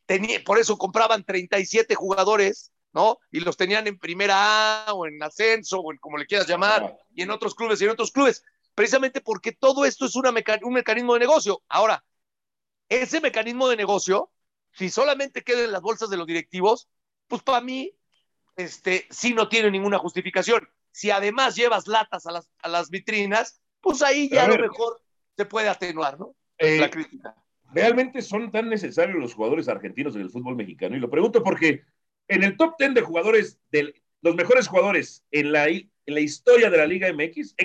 tenía, 0.05 0.43
por 0.43 0.57
eso 0.59 0.77
compraban 0.77 1.23
37 1.23 1.95
jugadores, 1.95 2.71
¿no? 2.93 3.19
Y 3.31 3.39
los 3.39 3.57
tenían 3.57 3.87
en 3.87 3.97
primera 3.97 4.85
A 4.85 4.93
o 4.93 5.05
en 5.05 5.21
ascenso 5.21 5.79
o 5.79 5.91
en 5.91 5.97
como 5.97 6.17
le 6.17 6.25
quieras 6.25 6.47
llamar, 6.47 6.97
y 7.13 7.23
en 7.23 7.31
otros 7.31 7.55
clubes 7.55 7.81
y 7.81 7.85
en 7.85 7.91
otros 7.91 8.11
clubes 8.11 8.43
precisamente 8.75 9.21
porque 9.21 9.51
todo 9.51 9.85
esto 9.85 10.05
es 10.05 10.15
una 10.15 10.33
un 10.63 10.73
mecanismo 10.73 11.13
de 11.13 11.19
negocio. 11.19 11.61
Ahora, 11.67 12.03
ese 12.89 13.21
mecanismo 13.21 13.67
de 13.67 13.77
negocio, 13.77 14.31
si 14.71 14.89
solamente 14.89 15.43
queda 15.43 15.63
en 15.63 15.71
las 15.71 15.81
bolsas 15.81 16.09
de 16.09 16.17
los 16.17 16.27
directivos, 16.27 16.87
pues 17.27 17.41
para 17.41 17.61
mí, 17.61 17.91
este, 18.55 19.07
sí 19.09 19.33
no 19.33 19.49
tiene 19.49 19.71
ninguna 19.71 19.97
justificación. 19.97 20.67
Si 20.91 21.09
además 21.09 21.55
llevas 21.55 21.87
latas 21.87 22.25
a 22.27 22.31
las, 22.31 22.51
a 22.61 22.67
las 22.69 22.89
vitrinas, 22.89 23.61
pues 23.81 24.01
ahí 24.01 24.29
ya 24.29 24.45
a, 24.45 24.47
lo 24.47 24.59
mejor 24.59 25.01
se 25.35 25.45
puede 25.45 25.69
atenuar, 25.69 26.19
¿no? 26.19 26.35
Eh, 26.57 26.77
la 26.77 26.89
crítica. 26.89 27.35
¿Realmente 27.73 28.21
son 28.21 28.51
tan 28.51 28.69
necesarios 28.69 29.17
los 29.17 29.33
jugadores 29.33 29.67
argentinos 29.67 30.15
en 30.15 30.21
el 30.21 30.29
fútbol 30.29 30.55
mexicano? 30.55 30.95
Y 30.95 30.99
lo 30.99 31.09
pregunto 31.09 31.43
porque 31.43 31.83
en 32.27 32.43
el 32.43 32.55
top 32.55 32.75
10 32.77 32.93
de 32.93 33.01
jugadores, 33.01 33.59
de 33.71 33.95
los 34.21 34.35
mejores 34.35 34.67
jugadores 34.67 35.25
en 35.31 35.51
la, 35.51 35.67
en 35.67 35.89
la 36.05 36.19
historia 36.19 36.69
de 36.69 36.77
la 36.77 36.85
Liga 36.85 37.11
MX. 37.11 37.55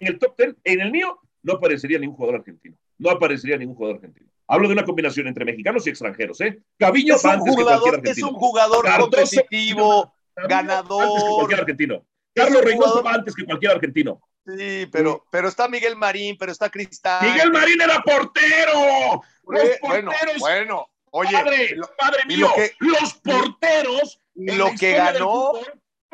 En 0.00 0.08
el 0.08 0.18
top 0.18 0.36
10, 0.36 0.56
en 0.64 0.80
el 0.80 0.90
mío, 0.90 1.18
no 1.42 1.54
aparecería 1.54 1.98
ningún 1.98 2.16
jugador 2.16 2.40
argentino. 2.40 2.76
No 2.98 3.10
aparecería 3.10 3.56
ningún 3.56 3.76
jugador 3.76 3.96
argentino. 3.96 4.30
Hablo 4.46 4.68
de 4.68 4.74
una 4.74 4.84
combinación 4.84 5.26
entre 5.26 5.44
mexicanos 5.44 5.86
y 5.86 5.90
extranjeros, 5.90 6.40
¿eh? 6.40 6.60
Caviño 6.78 7.14
es 7.14 7.24
un 7.24 7.40
jugador, 7.40 8.00
Es 8.04 8.22
un 8.22 8.34
jugador 8.34 8.86
competitivo, 8.98 10.14
ganador. 10.36 11.02
Antes 11.02 11.22
que 11.22 11.30
cualquier 11.30 11.60
argentino. 11.60 12.06
Carlos 12.34 12.62
Reynoso 12.62 13.02
va 13.02 13.12
antes 13.14 13.34
que 13.34 13.44
cualquier 13.44 13.72
argentino. 13.72 14.20
Sí, 14.46 14.86
pero, 14.92 15.24
pero 15.30 15.48
está 15.48 15.68
Miguel 15.68 15.96
Marín, 15.96 16.36
pero 16.38 16.52
está 16.52 16.68
Cristal. 16.68 17.26
Miguel 17.26 17.50
Marín 17.50 17.80
era 17.80 18.02
portero. 18.02 19.22
Los 19.46 19.78
porteros. 19.80 20.38
Bueno, 20.40 20.86
Oye, 21.16 21.30
padre, 21.30 21.76
padre 21.96 22.24
mío, 22.26 22.50
los 22.80 23.14
porteros. 23.14 24.20
Lo 24.34 24.70
que 24.78 24.94
ganó. 24.94 25.52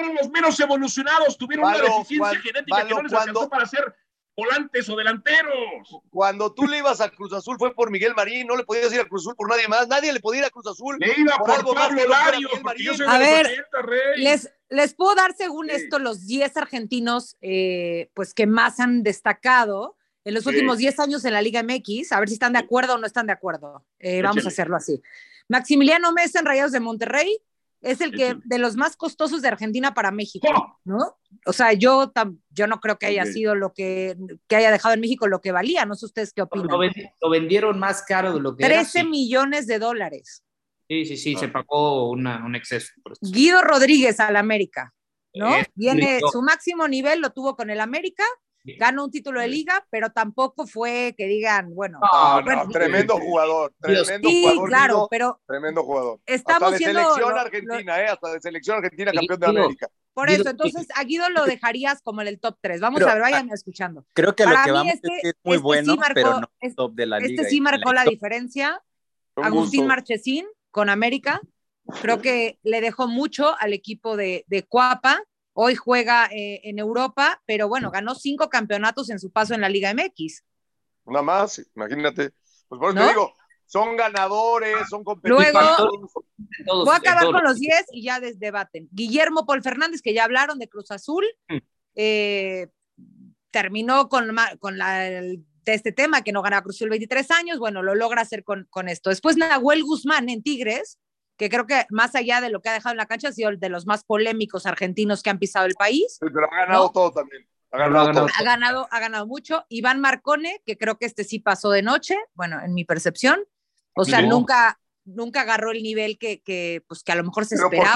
Fueron 0.01 0.17
los 0.17 0.31
menos 0.31 0.59
evolucionados, 0.61 1.37
tuvieron 1.37 1.67
una 1.67 1.79
deficiencia 1.79 2.41
genética 2.41 2.87
que 2.87 2.95
no 2.95 3.03
les 3.03 3.13
alcanzó 3.13 3.49
para 3.49 3.67
ser 3.67 3.95
volantes 4.37 4.89
o 4.89 4.97
delanteros. 4.97 6.01
Cuando 6.11 6.53
tú 6.53 6.67
le 6.67 6.79
ibas 6.79 7.01
a 7.01 7.11
Cruz 7.11 7.33
Azul 7.33 7.57
fue 7.59 7.75
por 7.75 7.91
Miguel 7.91 8.15
Marín, 8.15 8.47
no 8.47 8.57
le 8.57 8.65
podías 8.65 8.93
ir 8.93 9.01
a 9.01 9.05
Cruz 9.05 9.23
Azul 9.23 9.37
por 9.37 9.49
nadie 9.49 9.69
más, 9.69 9.89
nadie 9.89 10.13
le 10.13 10.21
podía 10.21 10.41
ir 10.41 10.47
a 10.47 10.51
Cruz 10.51 10.67
Azul. 10.67 10.97
Le 10.99 11.13
iba 11.19 11.37
por, 11.37 11.51
algo 11.51 11.75
Pablo 11.75 12.07
Larios, 12.09 12.53
a 13.07 13.19
ver, 13.19 13.67
les, 14.17 14.51
les 14.69 14.95
puedo 14.95 15.15
dar 15.15 15.35
según 15.37 15.71
esto 15.71 15.99
los 15.99 16.27
10 16.27 16.57
argentinos 16.57 17.37
eh, 17.41 18.11
pues 18.15 18.33
que 18.33 18.47
más 18.47 18.81
han 18.81 19.03
destacado 19.03 19.97
en 20.25 20.35
los 20.35 20.47
últimos 20.47 20.79
10 20.79 21.01
años 21.01 21.25
en 21.25 21.33
la 21.33 21.43
Liga 21.43 21.63
MX, 21.63 22.13
a 22.13 22.21
ver 22.21 22.29
si 22.29 22.35
están 22.35 22.53
de 22.53 22.59
acuerdo 22.59 22.95
o 22.95 22.99
no 22.99 23.07
están 23.07 23.27
de 23.27 23.33
acuerdo. 23.33 23.85
Eh, 23.99 24.23
vamos 24.23 24.45
a 24.45 24.49
hacerlo 24.49 24.77
así. 24.77 25.03
Maximiliano 25.49 26.13
Mesa 26.13 26.39
en 26.39 26.47
Rayados 26.47 26.73
de 26.73 26.81
Monterrey, 26.81 27.43
es 27.83 28.01
el 28.01 28.13
que 28.13 28.37
de 28.45 28.59
los 28.59 28.77
más 28.77 28.97
costosos 28.97 29.43
de 29.43 29.49
Argentina 29.49 29.95
para 29.95 30.11
México, 30.11 30.47
¡Oh! 30.55 30.79
¿no? 30.85 31.17
O 31.47 31.53
sea, 31.53 31.73
yo, 31.73 32.13
yo 32.51 32.67
no 32.67 32.81
creo 32.81 32.99
que 32.99 33.07
haya 33.07 33.25
sido 33.25 33.55
lo 33.55 33.73
que, 33.73 34.17
que, 34.47 34.57
haya 34.57 34.71
dejado 34.71 34.95
en 34.95 35.01
México 35.01 35.27
lo 35.29 35.41
que 35.41 35.53
valía, 35.53 35.87
no 35.87 35.95
sé 35.95 36.07
ustedes 36.07 36.33
qué 36.33 36.43
opinan. 36.43 36.69
Lo, 37.21 37.31
vendieron 37.31 37.79
más 37.79 38.03
caro 38.03 38.35
de 38.35 38.41
lo 38.41 38.57
que 38.57 38.65
13 38.65 39.05
millones 39.05 39.67
de 39.67 39.79
dólares. 39.79 40.45
Sí, 40.89 41.05
sí, 41.05 41.17
sí, 41.17 41.37
se 41.37 41.49
pagó 41.49 42.11
un 42.11 42.55
exceso. 42.55 42.93
Guido 43.21 43.63
Rodríguez 43.63 44.19
al 44.19 44.37
América, 44.37 44.93
¿no? 45.35 45.51
Viene, 45.75 46.21
su 46.33 46.43
máximo 46.43 46.89
nivel 46.89 47.21
lo 47.21 47.31
tuvo 47.31 47.55
con 47.57 47.71
el 47.71 47.81
América, 47.81 48.25
ganó 48.65 49.05
un 49.05 49.11
título 49.11 49.41
de 49.41 49.49
liga, 49.49 49.87
pero 49.91 50.11
tampoco 50.11 50.67
fue 50.67 51.15
que 51.17 51.27
digan, 51.27 51.75
bueno, 51.75 52.01
tremendo 52.73 53.19
jugador, 53.19 53.73
tremendo 53.81 54.29
sí, 54.29 54.43
jugador. 54.43 54.69
claro, 54.69 55.09
pero 55.11 55.41
tremendo 55.47 55.83
jugador. 55.83 56.21
Estamos 56.27 56.75
hasta 56.75 56.79
de 56.79 56.85
selección 56.85 57.39
argentina, 57.39 58.01
eh, 58.01 58.07
hasta 58.07 58.33
de 58.33 58.41
selección 58.41 58.77
argentina 58.77 59.13
campeón 59.13 59.41
de 59.41 59.47
América. 59.47 59.89
Por 60.13 60.29
eso, 60.29 60.51
entonces 60.51 60.89
a 60.95 61.05
Guido 61.05 61.31
lo 61.31 61.45
dejarías 61.45 62.03
como 62.03 62.21
en 62.21 62.29
el 62.29 62.41
top 62.41 62.59
3. 62.61 62.81
Vamos 62.81 63.01
a 63.03 63.15
ver, 63.15 63.23
vayan 63.23 63.51
escuchando. 63.53 64.05
Creo 64.13 64.35
que 64.35 64.45
lo 64.45 64.57
que 64.65 64.73
vamos 64.73 64.95
este, 64.95 65.09
es, 65.09 65.23
que 65.23 65.29
es 65.29 65.35
muy 65.43 65.55
este 65.55 65.63
bueno, 65.63 65.97
pero 66.15 66.41
no 66.41 66.49
top 66.75 66.95
de 66.95 67.07
la 67.07 67.17
este 67.19 67.29
liga. 67.29 67.43
Este 67.43 67.51
sí 67.51 67.61
marcó 67.61 67.93
la, 67.93 68.05
diferencia. 68.05 68.83
Agustín 69.37 69.87
Marchesín 69.87 70.47
con 70.71 70.91
América. 70.91 71.41
Creo 72.03 72.21
que 72.21 72.59
le 72.63 72.81
dejó 72.81 73.09
mucho 73.09 73.57
al 73.59 73.73
equipo 73.73 74.17
de, 74.17 74.45
de 74.49 74.63
Cuapa 74.65 75.23
Hoy 75.63 75.75
juega 75.75 76.27
eh, 76.33 76.63
en 76.65 76.79
Europa, 76.79 77.43
pero 77.45 77.69
bueno, 77.69 77.91
ganó 77.91 78.15
cinco 78.15 78.49
campeonatos 78.49 79.11
en 79.11 79.21
su 79.21 79.31
paso 79.31 79.53
en 79.53 79.61
la 79.61 79.69
Liga 79.69 79.93
MX. 79.93 80.43
Una 81.05 81.21
más, 81.21 81.61
imagínate. 81.77 82.31
Pues 82.67 82.79
por 82.79 82.97
eso 82.97 82.99
te 82.99 83.09
digo, 83.09 83.35
son 83.67 83.95
ganadores, 83.95 84.89
son 84.89 85.05
competidores. 85.05 85.53
Luego, 85.53 86.11
voy 86.67 86.95
a 86.95 86.97
acabar 86.97 87.27
con 87.27 87.45
los 87.45 87.59
10 87.59 87.89
y 87.93 88.05
ya 88.05 88.21
debaten. 88.21 88.89
Guillermo 88.91 89.45
Paul 89.45 89.63
Fernández, 89.63 90.01
que 90.01 90.15
ya 90.15 90.25
hablaron 90.25 90.59
de 90.59 90.69
Cruz 90.71 90.91
Azul, 90.93 91.27
mm. 91.51 91.59
eh, 91.97 92.69
terminó 93.51 94.09
con, 94.09 94.35
con 94.61 94.79
la, 94.79 94.99
de 95.01 95.45
este 95.67 95.93
tema, 95.93 96.23
que 96.23 96.33
no 96.33 96.41
gana 96.41 96.63
Cruz 96.63 96.77
Azul 96.77 96.89
23 96.89 97.31
años, 97.33 97.59
bueno, 97.59 97.83
lo 97.83 97.95
logra 97.95 98.23
hacer 98.23 98.45
con, 98.45 98.67
con 98.71 98.89
esto. 98.89 99.11
Después 99.11 99.37
Nahuel 99.37 99.85
Guzmán 99.85 100.31
en 100.31 100.43
Tigres, 100.43 100.99
que 101.41 101.49
creo 101.49 101.67
que 101.67 101.87
más 101.89 102.15
allá 102.15 102.43
de 102.43 102.51
lo 102.51 102.61
que 102.61 102.69
ha 102.69 102.75
dejado 102.75 102.93
en 102.93 102.99
la 102.99 103.07
cancha, 103.07 103.29
ha 103.29 103.33
sido 103.33 103.51
de 103.57 103.69
los 103.71 103.87
más 103.87 104.05
polémicos 104.05 104.67
argentinos 104.67 105.23
que 105.23 105.31
han 105.31 105.39
pisado 105.39 105.65
el 105.65 105.73
país. 105.73 106.19
pero 106.21 106.45
ha 106.45 106.67
ganado 106.67 106.93
todo 106.93 107.13
también. 107.13 107.49
Ha 107.71 107.79
ganado, 107.79 108.87
ha 108.91 109.01
ganado, 109.01 109.27
mucho. 109.27 109.65
Iván 109.71 110.03
Marcone, 110.03 110.61
que 110.67 110.77
creo 110.77 110.99
que 110.99 111.07
este 111.07 111.25
sí 111.25 111.39
pasó 111.39 111.71
de 111.71 111.81
noche, 111.81 112.19
bueno, 112.35 112.61
en 112.63 112.75
mi 112.75 112.85
percepción. 112.85 113.43
O 113.95 114.05
sea, 114.05 114.21
nunca, 114.21 114.79
nunca 115.07 115.41
agarró 115.41 115.71
el 115.71 115.83
nivel 115.83 116.19
que, 116.19 116.43
que, 116.43 116.85
pues, 116.87 117.03
que 117.03 117.13
a 117.13 117.15
lo 117.15 117.25
mejor 117.25 117.47
se 117.47 117.55
esperaba. 117.55 117.95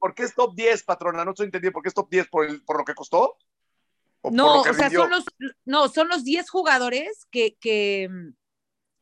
¿por 0.00 0.14
qué, 0.16 0.24
es 0.24 0.34
top, 0.34 0.56
10, 0.56 0.82
patrona? 0.82 1.24
No 1.24 1.30
estoy 1.30 1.46
entendiendo. 1.46 1.74
¿Por 1.74 1.84
qué 1.84 1.88
es 1.88 1.94
top 1.94 2.10
10? 2.10 2.26
¿Por, 2.30 2.46
el, 2.46 2.64
por 2.64 2.78
lo 2.78 2.84
que 2.84 2.96
costó? 2.96 3.36
no, 4.24 4.62
o 4.62 4.74
sea, 4.74 4.90
son 4.90 5.08
los, 5.08 5.24
no, 5.64 5.86
son 5.86 6.08
los 6.08 6.24
10 6.24 6.50
jugadores 6.50 7.28
que, 7.30 7.54
que, 7.60 8.10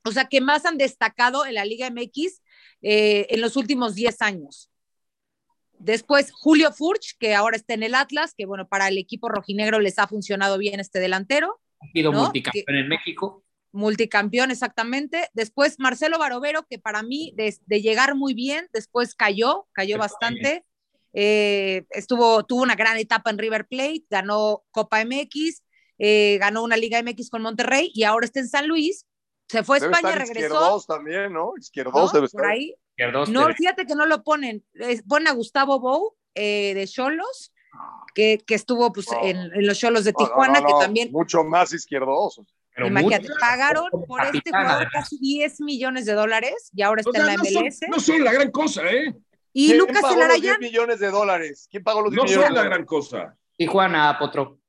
o 0.05 0.13
sea, 0.13 0.27
que 0.27 0.43
más 0.43 0.67
han 0.67 0.77
destacado 0.77 1.47
en 1.47 1.55
la 1.55 1.65
Liga 1.65 1.89
MX 1.91 2.43
eh, 2.83 3.27
en 3.31 3.41
los 3.41 3.57
últimos 3.57 3.95
10 3.95 4.23
años. 4.23 4.71
Después 5.79 6.31
Julio 6.33 6.73
Furch, 6.73 7.17
que 7.19 7.35
ahora 7.35 7.57
está 7.57 7.75
en 7.75 7.83
el 7.83 7.95
Atlas, 7.95 8.35
que 8.37 8.45
bueno, 8.45 8.69
para 8.69 8.89
el 8.89 8.99
equipo 8.99 9.29
rojinegro 9.29 9.81
les 9.81 9.99
ha 9.99 10.07
funcionado 10.07 10.59
bien 10.59 10.79
este 10.79 11.01
delantero. 11.01 11.61
Ha 11.81 11.87
sido 11.93 12.13
multicampeón 12.13 12.77
en 12.77 12.89
México. 12.89 13.45
Multicampeón, 13.73 14.51
exactamente. 14.51 15.29
Después 15.33 15.77
Marcelo 15.79 16.19
Barovero, 16.19 16.67
que 16.69 16.79
para 16.79 17.03
mí 17.03 17.33
de, 17.37 17.81
llegar 17.81 18.15
muy 18.15 18.35
bien, 18.35 18.69
después 18.73 19.15
cayó, 19.15 19.69
cayó 19.73 19.97
bastante. 19.97 20.65
Eh, 21.13 21.85
estuvo, 21.91 22.45
tuvo 22.45 22.63
una 22.63 22.75
gran 22.75 22.99
etapa 22.99 23.31
en 23.31 23.39
River 23.39 23.67
Plate, 23.67 24.05
ganó 24.11 24.65
Copa 24.71 25.03
MX, 25.05 25.63
eh, 25.99 26.37
ganó 26.39 26.63
una 26.63 26.77
Liga 26.77 27.03
MX 27.03 27.31
con 27.31 27.43
Monterrey 27.43 27.91
y 27.95 28.03
ahora 28.03 28.27
está 28.27 28.41
en 28.41 28.49
San 28.49 28.69
Luis 28.69 29.07
se 29.51 29.65
fue 29.65 29.79
a 29.79 29.81
España, 29.81 30.13
regresó. 30.13 30.55
Izquierdos 30.55 30.87
también, 30.87 31.33
¿no? 31.33 31.55
Izquierdos 31.59 32.13
debe 32.13 32.27
estar. 32.27 32.47
ahí. 32.47 32.73
no, 33.29 33.53
fíjate 33.53 33.85
que 33.85 33.97
no 33.97 34.07
lo 34.07 34.23
ponen. 34.23 34.65
Ponen 35.09 35.27
a 35.27 35.33
Gustavo 35.33 35.81
Bou 35.81 36.15
eh, 36.37 36.73
de 36.75 36.87
Cholos, 36.87 37.53
que, 38.15 38.39
que, 38.47 38.55
estuvo 38.55 38.93
pues, 38.93 39.09
en, 39.23 39.67
los 39.67 39.77
Cholos 39.77 40.05
de 40.05 40.13
Tijuana, 40.13 40.61
que 40.65 40.73
también. 40.79 41.11
Mucho 41.11 41.43
más 41.43 41.73
izquierdosos. 41.73 42.47
Imagínate, 42.77 43.27
pagaron 43.41 43.89
por 44.07 44.25
este 44.33 44.51
jugador 44.51 44.89
casi 44.93 45.19
10 45.19 45.61
millones 45.63 46.07
de 46.07 46.13
dólares 46.13 46.71
y 46.73 46.83
ahora 46.83 47.01
está 47.01 47.19
en 47.19 47.27
la 47.27 47.37
MLS. 47.37 47.81
No 47.89 47.99
son, 47.99 48.23
la 48.23 48.33
gran 48.33 48.53
cosa, 48.53 48.89
¿eh? 48.89 49.13
Y 49.53 49.75
Lucas 49.75 50.01
pagó 50.01 50.15
Los 50.15 50.41
10 50.41 50.61
millones 50.61 51.01
de 51.01 51.11
dólares. 51.11 51.67
¿Quién 51.69 51.83
pagó 51.83 52.03
los 52.03 52.13
10 52.13 52.17
no 52.17 52.23
millones? 52.23 52.51
No 52.51 52.55
son 52.55 52.55
la 52.55 52.71
gran 52.71 52.85
cosa. 52.85 53.37
Tijuana, 53.57 54.17
Potro. 54.17 54.61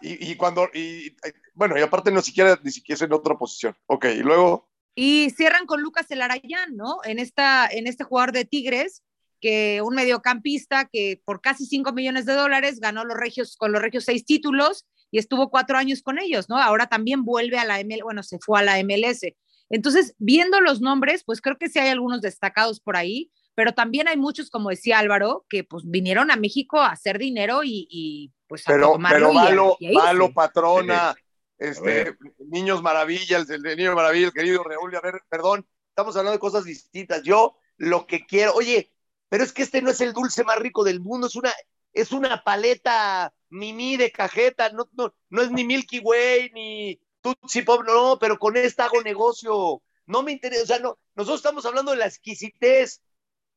Y, 0.00 0.30
y 0.32 0.36
cuando, 0.36 0.70
y, 0.72 1.14
bueno, 1.60 1.78
y 1.78 1.82
aparte 1.82 2.10
no 2.10 2.22
siquiera, 2.22 2.58
ni 2.64 2.70
siquiera 2.70 2.96
es 2.96 3.02
en 3.02 3.12
otra 3.12 3.36
posición. 3.36 3.76
Ok, 3.84 4.06
y 4.06 4.20
luego. 4.20 4.70
Y 4.94 5.28
cierran 5.36 5.66
con 5.66 5.82
Lucas 5.82 6.10
Elarayán, 6.10 6.74
¿no? 6.74 7.00
En, 7.04 7.18
esta, 7.18 7.66
en 7.66 7.86
este 7.86 8.02
jugador 8.02 8.32
de 8.32 8.46
Tigres, 8.46 9.02
que 9.42 9.82
un 9.82 9.94
mediocampista 9.94 10.86
que 10.90 11.20
por 11.22 11.42
casi 11.42 11.66
5 11.66 11.92
millones 11.92 12.24
de 12.24 12.32
dólares 12.32 12.80
ganó 12.80 13.04
los 13.04 13.14
regios, 13.14 13.58
con 13.58 13.72
los 13.72 13.82
regios 13.82 14.04
seis 14.04 14.24
títulos 14.24 14.86
y 15.10 15.18
estuvo 15.18 15.50
cuatro 15.50 15.76
años 15.76 16.00
con 16.00 16.18
ellos, 16.18 16.48
¿no? 16.48 16.56
Ahora 16.56 16.86
también 16.86 17.26
vuelve 17.26 17.58
a 17.58 17.66
la 17.66 17.78
MLS, 17.84 18.04
bueno, 18.04 18.22
se 18.22 18.38
fue 18.38 18.58
a 18.58 18.62
la 18.62 18.82
MLS. 18.82 19.20
Entonces, 19.68 20.14
viendo 20.16 20.62
los 20.62 20.80
nombres, 20.80 21.24
pues 21.24 21.42
creo 21.42 21.58
que 21.58 21.68
sí 21.68 21.78
hay 21.78 21.90
algunos 21.90 22.22
destacados 22.22 22.80
por 22.80 22.96
ahí, 22.96 23.30
pero 23.54 23.74
también 23.74 24.08
hay 24.08 24.16
muchos, 24.16 24.48
como 24.48 24.70
decía 24.70 24.98
Álvaro, 24.98 25.44
que 25.50 25.62
pues 25.62 25.84
vinieron 25.86 26.30
a 26.30 26.36
México 26.36 26.80
a 26.80 26.92
hacer 26.92 27.18
dinero 27.18 27.60
y, 27.64 28.32
pues 28.46 28.66
a 28.66 28.72
pero, 28.72 28.98
pero 29.10 29.34
malo, 29.34 29.76
malo 29.92 30.32
patrona, 30.32 31.14
este, 31.60 32.16
Niños 32.38 32.82
Maravilla, 32.82 33.36
el, 33.36 33.46
de 33.46 33.76
Niño 33.76 33.94
Maravilla, 33.94 34.28
el 34.28 34.32
querido 34.32 34.64
Raúl, 34.64 34.96
a 34.96 35.00
ver, 35.02 35.20
perdón, 35.28 35.68
estamos 35.90 36.16
hablando 36.16 36.32
de 36.32 36.40
cosas 36.40 36.64
distintas. 36.64 37.22
Yo 37.22 37.56
lo 37.76 38.06
que 38.06 38.24
quiero, 38.26 38.54
oye, 38.54 38.92
pero 39.28 39.44
es 39.44 39.52
que 39.52 39.62
este 39.62 39.82
no 39.82 39.90
es 39.90 40.00
el 40.00 40.14
dulce 40.14 40.42
más 40.42 40.58
rico 40.58 40.84
del 40.84 41.00
mundo, 41.00 41.26
es 41.26 41.36
una, 41.36 41.52
es 41.92 42.12
una 42.12 42.42
paleta 42.42 43.34
mimi 43.50 43.98
de 43.98 44.10
cajeta, 44.10 44.70
no, 44.70 44.88
no, 44.92 45.14
no 45.28 45.42
es 45.42 45.50
ni 45.50 45.64
Milky 45.64 46.00
Way, 46.00 46.50
ni 46.54 47.00
Tutsi 47.20 47.60
Pop, 47.60 47.84
no, 47.86 48.18
pero 48.18 48.38
con 48.38 48.56
esta 48.56 48.86
hago 48.86 49.02
negocio. 49.02 49.82
No 50.06 50.22
me 50.22 50.32
interesa, 50.32 50.62
o 50.62 50.66
sea, 50.66 50.78
no, 50.78 50.98
nosotros 51.14 51.40
estamos 51.40 51.66
hablando 51.66 51.92
de 51.92 51.98
la 51.98 52.06
exquisitez 52.06 53.02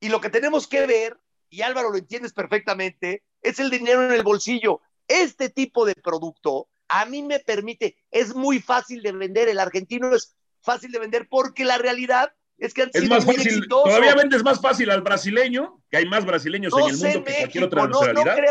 y 0.01 0.09
lo 0.09 0.19
que 0.19 0.29
tenemos 0.29 0.67
que 0.67 0.85
ver, 0.85 1.17
y 1.49 1.61
Álvaro 1.61 1.89
lo 1.89 1.97
entiendes 1.97 2.33
perfectamente, 2.33 3.23
es 3.41 3.59
el 3.59 3.69
dinero 3.69 4.05
en 4.05 4.11
el 4.11 4.23
bolsillo. 4.23 4.81
Este 5.07 5.49
tipo 5.49 5.85
de 5.85 5.95
producto 5.95 6.67
a 6.93 7.05
mí 7.05 7.23
me 7.23 7.39
permite, 7.39 7.97
es 8.11 8.35
muy 8.35 8.59
fácil 8.59 9.01
de 9.01 9.11
vender, 9.11 9.49
el 9.49 9.59
argentino 9.59 10.13
es 10.13 10.35
fácil 10.61 10.91
de 10.91 10.99
vender 10.99 11.27
porque 11.27 11.65
la 11.65 11.79
realidad 11.79 12.33
es 12.57 12.73
que 12.73 12.83
han 12.83 12.91
es 12.93 13.09
más 13.09 13.25
fácil, 13.25 13.67
Todavía 13.67 14.13
vendes 14.13 14.43
más 14.43 14.61
fácil 14.61 14.91
al 14.91 15.01
brasileño, 15.01 15.81
que 15.89 15.97
hay 15.97 16.05
más 16.05 16.23
brasileños 16.23 16.71
en 16.77 16.93
el 16.93 16.97
mundo 16.97 17.23
que 17.23 17.35
cualquier 17.35 17.63
otra 17.63 17.87
nacionalidad. 17.87 18.37
No, 18.37 18.43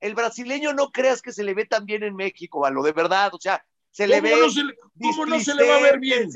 el 0.00 0.14
brasileño 0.14 0.74
no 0.74 0.90
creas 0.90 1.22
que 1.22 1.32
se 1.32 1.44
le 1.44 1.54
ve 1.54 1.66
tan 1.66 1.86
bien 1.86 2.02
en 2.02 2.16
México, 2.16 2.60
Valo, 2.60 2.82
de 2.82 2.92
verdad, 2.92 3.32
o 3.32 3.38
sea, 3.38 3.64
se 3.90 4.08
le 4.08 4.20
ve. 4.20 4.34
¿Cómo 5.00 5.26
no 5.26 5.40
se 5.40 5.54
le 5.54 5.68
va 5.68 5.76
a 5.76 5.80
ver 5.80 6.00
bien? 6.00 6.28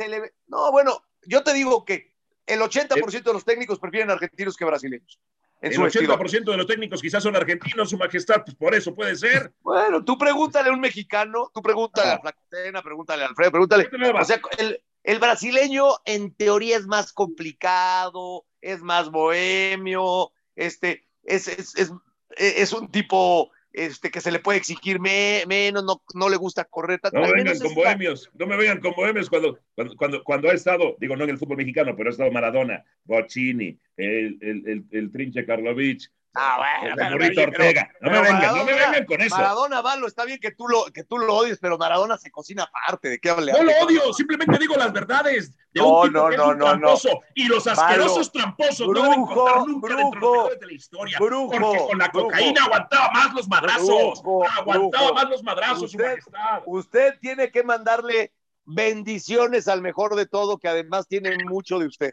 no, 0.46 0.70
bueno, 0.70 1.02
yo 1.26 1.42
te 1.42 1.52
digo 1.52 1.84
que 1.84 2.14
el 2.46 2.60
80% 2.60 3.22
de 3.24 3.32
los 3.32 3.44
técnicos 3.44 3.80
prefieren 3.80 4.10
argentinos 4.10 4.56
que 4.56 4.64
brasileños. 4.64 5.20
El 5.60 5.72
80% 5.76 6.44
de 6.44 6.56
los 6.56 6.66
técnicos 6.66 7.02
quizás 7.02 7.22
son 7.22 7.34
argentinos, 7.34 7.90
su 7.90 7.98
majestad, 7.98 8.42
pues 8.44 8.56
por 8.56 8.74
eso 8.74 8.94
puede 8.94 9.16
ser. 9.16 9.52
Bueno, 9.60 10.04
tú 10.04 10.16
pregúntale 10.16 10.70
a 10.70 10.72
un 10.72 10.80
mexicano, 10.80 11.50
tú 11.52 11.62
pregúntale 11.62 12.12
a 12.12 12.20
Flacotena, 12.20 12.82
pregúntale 12.82 13.24
a 13.24 13.26
Alfredo, 13.26 13.52
pregúntale. 13.52 13.88
O 14.20 14.24
sea, 14.24 14.40
el, 14.58 14.80
el, 15.02 15.18
brasileño 15.18 15.86
en 16.04 16.32
teoría 16.34 16.76
es 16.76 16.86
más 16.86 17.12
complicado, 17.12 18.44
es 18.60 18.82
más 18.82 19.10
bohemio, 19.10 20.30
este, 20.54 21.08
es, 21.24 21.48
es, 21.48 21.74
es, 21.76 21.92
es 22.36 22.72
un 22.72 22.90
tipo 22.90 23.50
este, 23.72 24.10
que 24.10 24.20
se 24.20 24.30
le 24.30 24.38
puede 24.38 24.58
exigir 24.58 25.00
menos, 25.00 25.84
no, 25.84 26.02
no 26.14 26.28
le 26.28 26.36
gusta 26.36 26.64
correr. 26.64 27.00
No 27.12 27.20
me 27.20 27.32
vengan 27.32 27.58
con 27.58 27.74
bohemios, 27.74 28.30
no 28.34 28.46
me 28.46 28.56
vengan 28.56 28.80
con 28.80 28.92
bohemios 28.94 29.28
cuando, 29.28 29.58
cuando, 29.96 30.24
cuando, 30.24 30.50
ha 30.50 30.54
estado, 30.54 30.96
digo, 30.98 31.16
no 31.16 31.24
en 31.24 31.30
el 31.30 31.38
fútbol 31.38 31.58
mexicano, 31.58 31.94
pero 31.96 32.08
ha 32.08 32.12
estado 32.12 32.30
Maradona, 32.30 32.84
Bocini, 33.04 33.78
el, 33.96 34.38
el, 34.40 34.68
el, 34.68 34.84
el 34.90 35.12
Trinche 35.12 35.44
Karlovich, 35.44 36.10
Ah, 36.34 36.78
bueno, 36.80 36.94
Ortega. 37.42 37.90
no 38.00 38.10
me 38.10 38.20
vengan, 38.20 38.56
no 38.56 38.64
me 38.64 38.74
vengan 38.74 39.04
con 39.06 39.20
eso. 39.20 39.36
Maradona, 39.36 39.80
Valo, 39.80 40.06
está 40.06 40.24
bien 40.24 40.38
que 40.38 40.52
tú 40.52 40.68
lo, 40.68 40.84
que 40.92 41.02
tú 41.02 41.18
lo 41.18 41.34
odies, 41.34 41.58
pero 41.58 41.78
Maradona 41.78 42.18
se 42.18 42.30
cocina 42.30 42.64
aparte. 42.64 43.08
¿De 43.08 43.18
qué 43.18 43.30
habla? 43.30 43.52
No 43.52 43.62
lo 43.64 43.72
odio, 43.82 44.12
simplemente 44.12 44.58
digo 44.58 44.76
las 44.76 44.92
verdades 44.92 45.56
de 45.72 45.80
no, 45.80 46.00
un 46.00 46.08
tipo 46.08 46.18
no, 46.18 46.28
que 46.28 46.34
es 46.34 46.40
un 46.40 46.58
tramposo. 46.58 47.20
Y 47.34 47.48
los 47.48 47.66
asquerosos 47.66 48.30
tramposos 48.30 48.86
brujo, 48.86 49.02
no 49.02 49.10
deben 49.10 49.24
contar 49.24 49.66
nunca 49.66 49.88
brujo, 49.88 50.48
dentro 50.48 50.48
de 50.60 50.66
la 50.66 50.72
historia. 50.72 51.18
Brujo, 51.18 51.50
porque 51.58 51.78
con 51.78 51.98
la 51.98 52.10
cocaína 52.10 52.64
aguantaba 52.64 53.10
más 53.12 53.34
los 53.34 53.48
madrazos. 53.48 54.22
aguantaba 54.56 55.12
más 55.14 55.28
los 55.30 55.42
madrazos, 55.42 55.82
usted, 55.82 56.18
su 56.22 56.30
majestad. 56.30 56.62
Usted 56.66 57.18
tiene 57.20 57.50
que 57.50 57.62
mandarle 57.64 58.32
bendiciones 58.64 59.66
al 59.66 59.80
mejor 59.80 60.14
de 60.14 60.26
todo, 60.26 60.58
que 60.58 60.68
además 60.68 61.08
tiene 61.08 61.36
mucho 61.44 61.78
de 61.78 61.86
usted. 61.86 62.12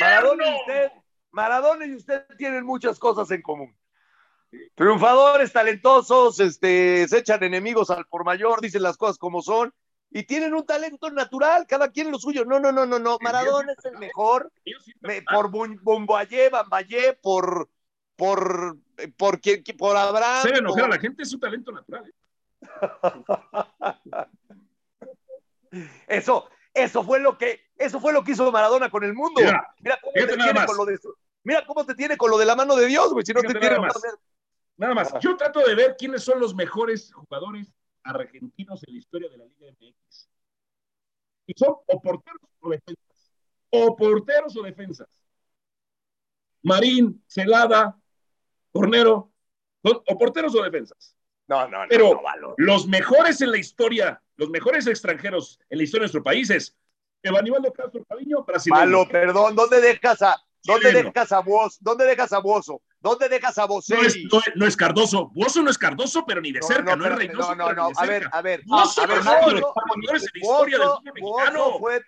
Maradona 0.00 0.56
usted 0.56 0.90
Maradona 1.30 1.86
y 1.86 1.94
usted 1.94 2.26
tienen 2.38 2.64
muchas 2.64 2.98
cosas 2.98 3.30
en 3.30 3.42
común. 3.42 3.76
Triunfadores, 4.74 5.52
talentosos, 5.52 6.40
este, 6.40 7.06
se 7.08 7.18
echan 7.18 7.42
enemigos 7.42 7.90
al 7.90 8.06
por 8.06 8.24
mayor, 8.24 8.60
dicen 8.60 8.82
las 8.82 8.96
cosas 8.96 9.18
como 9.18 9.42
son 9.42 9.72
y 10.10 10.22
tienen 10.22 10.54
un 10.54 10.64
talento 10.64 11.10
natural, 11.10 11.66
cada 11.66 11.90
quien 11.90 12.10
lo 12.10 12.18
suyo. 12.18 12.44
No, 12.44 12.58
no, 12.60 12.72
no, 12.72 12.86
no, 12.86 12.98
no. 12.98 13.18
Maradona 13.20 13.72
es 13.72 13.84
el 13.84 13.98
mejor 13.98 14.50
por 15.30 15.50
Bomboayé, 15.50 16.48
Bambayé, 16.48 17.18
por 17.20 17.68
por 18.16 18.78
por 19.16 19.40
por, 19.40 19.76
por 19.76 19.96
Abraham. 19.96 20.42
Se 20.42 20.56
enojar 20.56 20.84
a 20.84 20.88
la 20.88 20.98
gente 20.98 21.22
es 21.22 21.30
su 21.30 21.38
talento 21.38 21.72
natural. 21.72 22.12
Eso, 26.06 26.48
eso 26.72 27.02
fue 27.02 27.20
lo 27.20 27.36
que 27.36 27.65
eso 27.76 28.00
fue 28.00 28.12
lo 28.12 28.24
que 28.24 28.32
hizo 28.32 28.50
Maradona 28.50 28.90
con 28.90 29.04
el 29.04 29.14
mundo. 29.14 29.40
Mira, 29.80 29.98
cómo 30.02 30.14
te 30.14 30.36
tiene 30.36 30.66
con 30.66 30.76
lo 30.76 30.84
de 30.84 30.98
Mira 31.44 31.64
cómo 31.64 31.86
te 31.86 31.94
tiene 31.94 32.16
con 32.16 32.30
lo 32.30 32.38
de 32.38 32.46
la 32.46 32.56
mano 32.56 32.74
de 32.74 32.86
Dios, 32.86 33.12
güey. 33.12 33.24
Si 33.24 33.32
no 33.32 33.40
te 33.40 33.48
tiene 33.48 33.70
nada 33.70 33.80
más. 33.80 33.94
Nada 34.76 34.94
más. 34.94 35.14
Yo 35.20 35.36
trato 35.36 35.60
de 35.60 35.74
ver 35.74 35.96
quiénes 35.96 36.22
son 36.22 36.40
los 36.40 36.54
mejores 36.54 37.12
jugadores 37.12 37.72
argentinos 38.02 38.82
en 38.86 38.94
la 38.94 38.98
historia 38.98 39.28
de 39.28 39.38
la 39.38 39.44
Liga 39.44 39.72
MX. 39.80 40.28
Y 41.46 41.54
son 41.56 41.76
o 41.86 42.00
porteros 42.00 42.40
o 42.60 42.70
defensas. 42.70 43.32
O 43.70 43.96
porteros 43.96 44.56
o 44.56 44.62
defensas. 44.62 45.08
Marín, 46.62 47.22
Celada, 47.28 47.96
Cornero, 48.72 49.30
o 49.82 50.18
porteros 50.18 50.54
o 50.56 50.62
defensas. 50.62 51.16
No, 51.46 51.68
no, 51.68 51.82
no. 51.82 51.88
Pero 51.88 52.20
los 52.56 52.88
mejores 52.88 53.40
en 53.40 53.52
la 53.52 53.58
historia, 53.58 54.20
los 54.36 54.50
mejores 54.50 54.86
extranjeros 54.88 55.60
en 55.70 55.78
la 55.78 55.84
historia 55.84 56.02
de 56.02 56.06
nuestro 56.06 56.24
país 56.24 56.50
es 56.50 56.76
Evanibaldo 57.26 57.72
Castro 57.72 58.04
Cariño, 58.08 58.44
brasileño. 58.44 58.80
Malo, 58.80 59.08
perdón, 59.08 59.54
¿dónde 59.54 59.80
dejas 59.80 60.22
a, 60.22 60.36
¿Dónde 60.66 60.92
dejas 60.92 61.32
a 61.32 61.40
vos? 61.40 61.78
¿Dónde 61.80 62.04
dejas 62.04 62.32
a 62.32 62.40
Bozo? 62.40 62.82
¿Dónde 63.00 63.28
dejas 63.28 63.56
a? 63.58 63.66
No 63.66 63.78
es, 63.78 64.18
no, 64.56 64.66
es 64.66 64.76
Cardoso. 64.76 65.30
Bozo 65.32 65.62
no 65.62 65.70
es 65.70 65.78
Cardoso, 65.78 66.24
pero 66.26 66.40
ni 66.40 66.50
de 66.52 66.60
cerca. 66.62 66.96
No, 66.96 67.06
es 67.06 67.14
Reynoso. 67.14 67.54
No, 67.54 67.72
no, 67.72 67.90
no. 67.90 67.90
A 67.96 68.06
ver, 68.06 68.28
a 68.32 68.42
ver. 68.42 68.62
Bozo 68.66 69.02
a 69.02 69.06
ver, 69.06 69.20
Bozo, 71.20 71.78
fue 71.78 72.00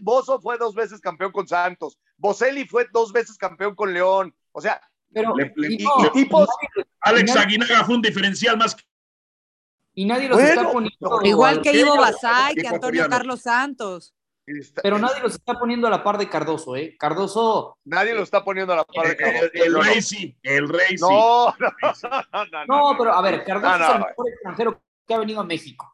Bozo 0.00 0.40
fue 0.40 0.56
dos 0.58 0.74
veces 0.74 1.00
campeón 1.00 1.32
con 1.32 1.46
Santos. 1.46 1.98
Boselli 2.16 2.64
fue 2.66 2.86
dos 2.92 3.12
veces 3.12 3.36
campeón 3.36 3.74
con 3.74 3.92
León. 3.92 4.34
O 4.52 4.60
sea, 4.60 4.80
pero 5.12 5.34
y, 5.38 5.84
tipos. 6.12 6.48
Alex 7.00 7.36
Aguinaga 7.36 7.84
fue 7.84 7.96
un 7.96 8.02
diferencial 8.02 8.56
más. 8.56 8.74
Y 9.92 10.06
nadie 10.06 10.28
los 10.28 10.40
está 10.40 10.70
poniendo. 10.70 11.20
Igual 11.24 11.60
que 11.60 11.72
Ivo 11.72 11.96
Basay, 11.96 12.54
que 12.54 12.68
Antonio 12.68 13.06
Carlos 13.08 13.42
Santos. 13.42 14.15
Pero 14.82 14.98
nadie 14.98 15.22
los 15.22 15.34
está 15.34 15.54
poniendo 15.54 15.86
a 15.86 15.90
la 15.90 16.04
par 16.04 16.18
de 16.18 16.28
Cardoso, 16.28 16.76
¿eh? 16.76 16.96
Cardoso. 16.98 17.78
Nadie 17.84 18.14
lo 18.14 18.22
está 18.22 18.44
poniendo 18.44 18.72
a 18.72 18.76
la 18.76 18.84
par 18.84 19.08
de 19.08 19.16
Cardoso. 19.16 19.50
El, 19.52 19.74
rey 19.74 20.02
sí, 20.02 20.38
el 20.42 20.68
rey 20.68 20.96
sí. 20.96 21.04
No, 21.04 21.54
no, 21.58 22.66
no, 22.66 22.96
pero 22.98 23.12
a 23.12 23.22
ver, 23.22 23.44
Cardoso 23.44 23.76
es 23.76 23.90
el 23.90 23.98
mejor 23.98 24.28
extranjero 24.28 24.82
que 25.06 25.14
ha 25.14 25.18
venido 25.18 25.40
a 25.40 25.44
México. 25.44 25.92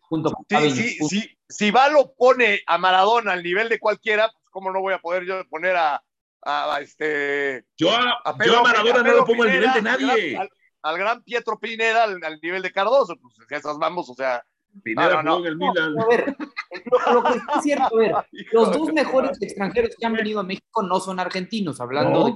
junto 0.00 0.32
con 0.32 0.44
Cavill. 0.44 0.72
Si, 0.72 1.08
si, 1.08 1.38
si, 1.48 1.70
Valo 1.70 2.12
pone 2.16 2.60
a 2.66 2.78
Maradona 2.78 3.32
al 3.32 3.42
nivel 3.42 3.68
de 3.68 3.78
cualquiera, 3.78 4.30
pues 4.32 4.44
cómo 4.50 4.72
no 4.72 4.80
voy 4.80 4.94
a 4.94 4.98
poder 4.98 5.24
yo 5.24 5.46
poner 5.48 5.76
a, 5.76 6.02
a, 6.42 6.80
este. 6.80 7.64
Yo 7.76 7.90
a, 7.90 8.36
yo 8.44 8.58
a 8.58 8.62
Maradona 8.62 9.02
no 9.02 9.14
lo 9.14 9.24
pongo 9.24 9.44
al 9.44 9.50
nivel 9.50 9.72
de 9.72 9.82
nadie. 9.82 10.38
Al, 10.82 10.98
gran 10.98 11.22
Pietro 11.22 11.58
Pineda 11.58 12.04
al, 12.04 12.22
al, 12.24 12.40
nivel 12.40 12.62
de 12.62 12.72
Cardoso, 12.72 13.16
pues 13.16 13.34
esas 13.50 13.78
vamos, 13.78 14.08
o 14.08 14.14
sea. 14.14 14.42
Pineda 14.82 15.22
no, 15.22 15.40
no, 15.40 15.46
el 15.46 15.56
Milan. 15.56 15.98
a 15.98 16.06
ver, 16.06 16.36
lo, 17.12 17.22
que 17.22 17.34
es 17.34 17.62
cierto, 17.62 17.84
a 17.84 17.98
ver, 17.98 18.14
los 18.52 18.72
dos 18.72 18.92
mejores 18.92 19.40
extranjeros 19.42 19.94
que 19.98 20.06
han 20.06 20.14
venido 20.14 20.40
a 20.40 20.42
México 20.42 20.82
no 20.82 21.00
son 21.00 21.20
argentinos, 21.20 21.80
hablando 21.80 22.24
de 22.24 22.34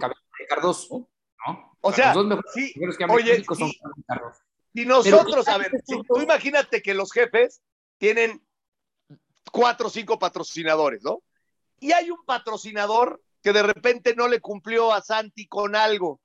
Cardoso, 0.49 1.09
¿no? 1.47 1.77
O, 1.81 1.93
sea, 1.93 2.15
los 2.15 2.17
dos 2.17 2.27
mejores 2.27 2.53
sí, 2.53 2.65
extranjeros 2.65 2.97
que 2.99 3.05
han 3.05 3.11
venido 3.11 3.33
a 3.33 3.35
México 3.35 3.55
son 3.55 3.73
Cardoso. 4.07 4.41
Y 4.75 4.85
nosotros, 4.87 5.47
a 5.49 5.59
ver, 5.59 5.71
si, 5.85 6.03
tú 6.03 6.21
imagínate 6.21 6.83
que 6.83 6.95
los 6.95 7.13
jefes 7.13 7.63
tienen 7.99 8.45
cuatro 9.53 9.87
o 9.87 9.91
cinco 9.91 10.19
patrocinadores, 10.19 11.03
¿no? 11.03 11.23
Y 11.79 11.93
hay 11.93 12.11
un 12.11 12.25
patrocinador 12.25 13.23
que 13.41 13.53
de 13.53 13.63
repente 13.63 14.17
no 14.17 14.27
le 14.27 14.41
cumplió 14.41 14.93
a 14.93 15.01
Santi 15.01 15.47
con 15.47 15.77
algo. 15.77 16.21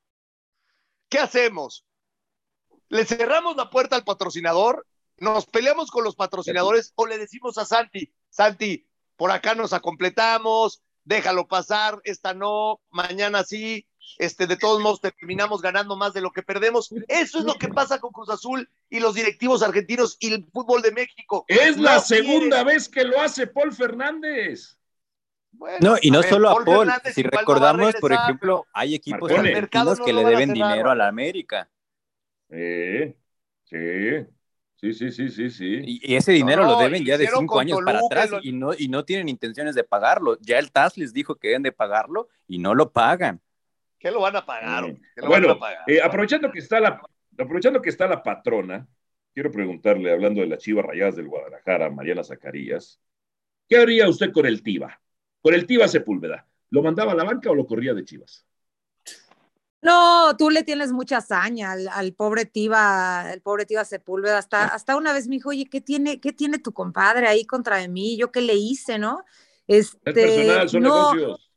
¿Qué 1.10 1.20
hacemos? 1.20 1.86
¿Le 2.88 3.06
cerramos 3.06 3.56
la 3.56 3.70
puerta 3.70 3.96
al 3.96 4.04
patrocinador 4.04 4.88
nos 5.22 5.46
peleamos 5.46 5.92
con 5.92 6.04
los 6.04 6.16
patrocinadores 6.16 6.94
o 6.96 7.06
le 7.06 7.18
decimos 7.18 7.58
a 7.58 7.66
Santi, 7.66 8.14
Santi, 8.30 8.88
por 9.16 9.32
acá 9.32 9.56
nos 9.56 9.74
acompletamos, 9.74 10.82
déjalo 11.04 11.48
pasar, 11.48 12.00
esta 12.04 12.34
no, 12.34 12.80
mañana 12.90 13.44
sí, 13.44 13.88
este, 14.18 14.48
de 14.48 14.58
todos 14.58 14.82
modos 14.82 15.02
terminamos 15.02 15.62
ganando 15.62 15.96
más 15.96 16.14
de 16.14 16.22
lo 16.22 16.32
que 16.32 16.44
perdemos. 16.44 16.90
Eso 17.08 17.40
es 17.40 17.46
lo 17.46 17.56
que 17.56 17.68
pasa 17.68 18.00
con 18.00 18.12
Cruz 18.12 18.30
Azul 18.30 18.70
y 18.90 19.00
los 19.00 19.16
directivos 19.16 19.62
argentinos 19.64 20.18
y 20.20 20.34
el 20.34 20.46
fútbol 20.52 20.82
de 20.82 20.92
México. 20.92 21.46
Es 21.48 21.78
la 21.78 22.00
segunda 22.00 22.64
vez 22.64 22.90
que 22.90 23.04
lo 23.04 23.20
hace 23.20 23.48
Paul 23.48 23.74
Fernández. 23.74 24.78
no, 25.82 25.96
y 26.02 26.12
no 26.12 26.24
solo 26.24 26.50
a 26.50 26.64
Paul, 26.64 26.92
si 27.14 27.24
recordamos, 27.24 27.96
por 27.96 28.14
ejemplo, 28.14 28.68
hay 28.74 28.96
equipos 28.96 29.32
argentinos 29.32 30.00
que 30.00 30.14
le 30.14 30.24
deben 30.24 30.54
dinero 30.54 30.90
a 30.90 30.96
la 30.96 31.08
América. 31.08 31.70
Sí, 32.50 33.16
sí. 33.66 34.26
Sí, 34.82 34.94
sí, 34.94 35.12
sí, 35.12 35.30
sí, 35.30 35.50
sí. 35.50 35.82
Y, 35.84 36.16
ese 36.16 36.32
dinero 36.32 36.64
lo 36.64 36.80
deben 36.80 37.04
ya 37.04 37.18
de 37.18 37.28
cinco 37.28 37.60
años 37.60 37.80
para 37.84 38.00
atrás 38.00 38.32
y, 38.42 38.54
no, 38.54 38.72
y 38.74 38.88
no 38.88 39.04
tienen 39.04 39.28
intenciones 39.28 39.76
de 39.76 39.84
pagarlo. 39.84 40.38
Ya 40.40 40.58
el 40.58 40.72
TAS 40.72 40.98
les 40.98 41.12
dijo 41.12 41.36
que 41.36 41.50
deben 41.50 41.64
de 41.64 41.74
pagarlo 41.74 42.30
y 42.48 42.60
no 42.60 42.74
lo 42.74 42.92
pagan. 42.92 43.42
¿Qué 43.98 44.10
lo 44.10 44.22
van 44.22 44.38
a 44.38 44.46
pagar? 44.46 44.96
bueno, 45.28 45.60
eh, 45.86 46.00
aprovechando, 46.02 46.50
que 46.50 46.60
está 46.60 46.80
la, 46.80 47.02
aprovechando 47.38 47.82
que 47.82 47.90
está 47.90 48.08
la 48.08 48.24
patrona, 48.24 48.88
quiero 49.34 49.52
preguntarle, 49.52 50.14
hablando 50.14 50.40
de 50.40 50.48
las 50.48 50.60
chivas 50.60 50.86
rayadas 50.86 51.18
del 51.18 51.28
Guadalajara, 51.28 51.90
Mariana 51.90 52.24
Zacarías, 52.24 53.02
¿qué 53.68 53.76
haría 53.76 54.08
usted 54.08 54.32
con 54.32 54.46
el 54.46 54.64
Tiba? 54.64 55.02
Con 55.42 55.54
el 55.54 55.66
Tiba 55.66 55.90
Sepúlveda, 55.90 56.48
¿lo 56.70 56.82
mandaba 56.82 57.12
a 57.12 57.16
la 57.16 57.26
banca 57.26 57.52
o 57.52 57.56
lo 57.56 57.66
corría 57.66 57.94
de 57.94 58.06
chivas? 58.06 58.46
No, 59.82 60.36
tú 60.38 60.50
le 60.50 60.64
tienes 60.64 60.92
mucha 60.92 61.18
hazaña 61.18 61.72
al, 61.72 62.14
pobre 62.14 62.46
Tiba, 62.46 63.32
el 63.32 63.42
pobre 63.42 63.66
Tiba 63.66 63.86
Sepúlveda. 63.86 64.38
Hasta, 64.38 64.66
hasta 64.66 64.98
una 64.98 65.14
vez 65.14 65.28
me 65.28 65.36
dijo, 65.36 65.50
oye, 65.50 65.66
¿qué 65.70 65.80
tiene, 65.80 66.20
¿qué 66.20 66.34
tiene 66.34 66.60
tu 66.60 66.74
compadre 66.74 67.28
ahí 67.28 67.46
contra 67.46 67.78
de 67.78 67.88
mí? 67.88 68.18
¿Yo 68.18 68.32
qué 68.32 68.42
le 68.42 68.56
hice, 68.56 69.00
no? 69.00 69.24
Este, 69.68 69.98
personal, 70.12 70.70
son 70.70 70.82
no, 70.84 71.14
negocios. 71.14 71.49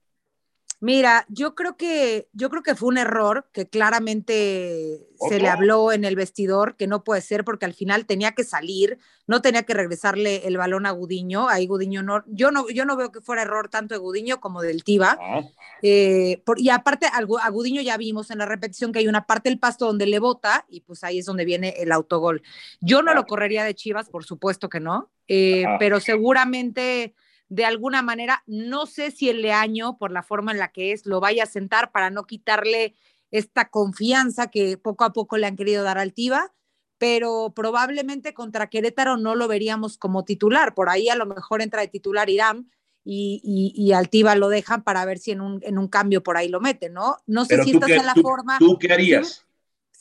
Mira, 0.83 1.27
yo 1.29 1.55
creo 1.55 1.77
que 1.77 2.29
yo 2.33 2.51
creo 2.51 2.65
que 2.65 2.75
fue 2.75 2.89
un 2.89 2.99
error 2.99 3.49
que 3.53 3.69
claramente 3.69 5.07
se 5.29 5.39
le 5.39 5.49
habló 5.49 5.93
en 5.93 6.05
el 6.05 6.17
vestidor 6.17 6.75
que 6.75 6.89
no 6.89 7.05
puede 7.05 7.21
ser 7.21 7.45
porque 7.45 7.67
al 7.67 7.73
final 7.73 8.05
tenía 8.05 8.33
que 8.33 8.43
salir, 8.43 8.99
no 9.29 9.41
tenía 9.41 9.63
que 9.63 9.75
regresarle 9.75 10.45
el 10.45 10.57
balón 10.57 10.85
a 10.87 10.91
Gudiño, 10.91 11.49
ahí 11.49 11.69
Gudiño 11.69 12.03
no, 12.03 12.25
yo 12.27 12.51
no, 12.51 12.69
yo 12.69 12.85
no 12.85 12.97
veo 12.97 13.13
que 13.13 13.21
fuera 13.21 13.43
error 13.43 13.69
tanto 13.69 13.95
de 13.95 14.01
Gudiño 14.01 14.41
como 14.41 14.61
del 14.61 14.83
Tiva. 14.83 15.17
Ah. 15.21 15.43
Eh, 15.83 16.43
y 16.57 16.71
aparte 16.71 17.07
a 17.07 17.51
Gudiño 17.51 17.81
ya 17.81 17.97
vimos 17.97 18.33
en 18.33 18.39
la 18.39 18.47
repetición 18.47 18.91
que 18.93 18.99
hay 18.99 19.07
una 19.07 19.25
parte 19.25 19.51
del 19.51 19.61
pasto 19.61 19.87
donde 19.87 20.07
le 20.07 20.19
bota 20.19 20.67
y 20.69 20.81
pues 20.81 21.05
ahí 21.05 21.21
es 21.21 21.27
donde 21.27 21.45
viene 21.45 21.77
el 21.79 21.93
autogol. 21.93 22.43
Yo 22.81 23.03
no 23.03 23.15
lo 23.15 23.27
correría 23.27 23.63
de 23.63 23.77
Chivas, 23.77 24.11
por 24.11 24.25
supuesto 24.25 24.69
que 24.69 24.81
no, 24.81 25.13
eh, 25.29 25.65
pero 25.79 26.01
seguramente 26.01 27.15
de 27.53 27.67
alguna 27.67 28.01
manera, 28.01 28.43
no 28.47 28.87
sé 28.87 29.11
si 29.11 29.29
el 29.29 29.43
Leaño, 29.43 29.99
por 29.99 30.11
la 30.11 30.23
forma 30.23 30.53
en 30.53 30.59
la 30.59 30.73
que 30.73 30.93
es, 30.93 31.05
lo 31.05 31.21
vaya 31.21 31.43
a 31.43 31.47
sentar 31.47 31.93
para 31.93 32.09
no 32.09 32.25
quitarle 32.25 32.95
esta 33.31 33.69
confianza 33.69 34.47
que 34.47 34.79
poco 34.79 35.05
a 35.05 35.13
poco 35.13 35.37
le 35.37 35.47
han 35.47 35.57
querido 35.57 35.85
dar 35.85 35.99
al 35.99 36.15
Tiva, 36.15 36.55
pero 36.97 37.53
probablemente 37.55 38.33
contra 38.33 38.71
Querétaro 38.71 39.19
no 39.19 39.35
lo 39.35 39.49
veríamos 39.49 39.99
como 39.99 40.25
titular. 40.25 40.73
Por 40.73 40.89
ahí 40.89 41.11
a 41.11 41.15
lo 41.15 41.27
mejor 41.27 41.61
entra 41.61 41.83
de 41.83 41.89
titular 41.89 42.31
Irán 42.31 42.71
y, 43.05 43.43
y, 43.45 43.75
y 43.77 43.93
Altiva 43.93 44.35
lo 44.35 44.49
dejan 44.49 44.83
para 44.83 45.05
ver 45.05 45.19
si 45.19 45.33
en 45.33 45.43
un, 45.43 45.61
en 45.63 45.77
un 45.77 45.89
cambio 45.89 46.23
por 46.23 46.39
ahí 46.39 46.49
lo 46.49 46.61
meten, 46.61 46.95
¿no? 46.95 47.19
No 47.27 47.45
sé 47.45 47.63
si 47.65 47.73
esta 47.73 47.87
es 47.87 48.03
la 48.03 48.15
forma. 48.15 48.59
¿Tú 48.61 48.79
qué 48.79 48.91
harías? 48.91 49.45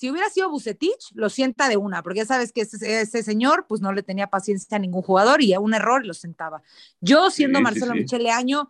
Si 0.01 0.09
hubiera 0.09 0.29
sido 0.29 0.49
Bucetich, 0.49 1.11
lo 1.13 1.29
sienta 1.29 1.69
de 1.69 1.77
una, 1.77 2.01
porque 2.01 2.21
ya 2.21 2.25
sabes 2.25 2.51
que 2.51 2.61
ese, 2.61 3.01
ese, 3.01 3.21
señor 3.21 3.67
pues 3.69 3.81
no 3.81 3.93
le 3.93 4.01
tenía 4.01 4.31
paciencia 4.31 4.77
a 4.77 4.79
ningún 4.79 5.03
jugador 5.03 5.43
y 5.43 5.53
a 5.53 5.59
un 5.59 5.75
error 5.75 6.07
lo 6.07 6.15
sentaba. 6.15 6.63
Yo, 7.01 7.29
siendo 7.29 7.61
Marcelo 7.61 7.93
sí, 7.93 7.99
Michele 7.99 8.31
Año, 8.31 8.67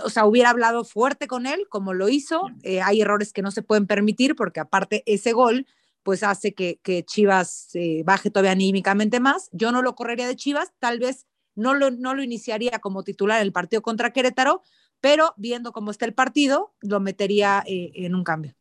o 0.00 0.08
sea, 0.10 0.26
hubiera 0.26 0.50
hablado 0.50 0.84
fuerte 0.84 1.26
con 1.26 1.46
él, 1.46 1.66
como 1.68 1.92
lo 1.92 2.08
hizo. 2.08 2.46
Eh, 2.62 2.80
hay 2.82 3.00
errores 3.00 3.32
que 3.32 3.42
no 3.42 3.50
se 3.50 3.62
pueden 3.62 3.88
permitir, 3.88 4.36
porque 4.36 4.60
aparte 4.60 5.02
ese 5.06 5.32
gol, 5.32 5.66
pues 6.04 6.22
hace 6.22 6.54
que, 6.54 6.78
que 6.84 7.04
Chivas 7.04 7.70
eh, 7.74 8.04
baje 8.04 8.30
todavía 8.30 8.52
anímicamente 8.52 9.18
más. 9.18 9.48
Yo 9.50 9.72
no 9.72 9.82
lo 9.82 9.96
correría 9.96 10.28
de 10.28 10.36
Chivas, 10.36 10.72
tal 10.78 11.00
vez 11.00 11.26
no 11.56 11.74
lo, 11.74 11.90
no 11.90 12.14
lo 12.14 12.22
iniciaría 12.22 12.78
como 12.78 13.02
titular 13.02 13.38
en 13.38 13.46
el 13.46 13.52
partido 13.52 13.82
contra 13.82 14.12
Querétaro, 14.12 14.62
pero 15.00 15.34
viendo 15.36 15.72
cómo 15.72 15.90
está 15.90 16.06
el 16.06 16.14
partido, 16.14 16.76
lo 16.80 17.00
metería 17.00 17.64
eh, 17.66 17.90
en 17.92 18.14
un 18.14 18.22
cambio. 18.22 18.54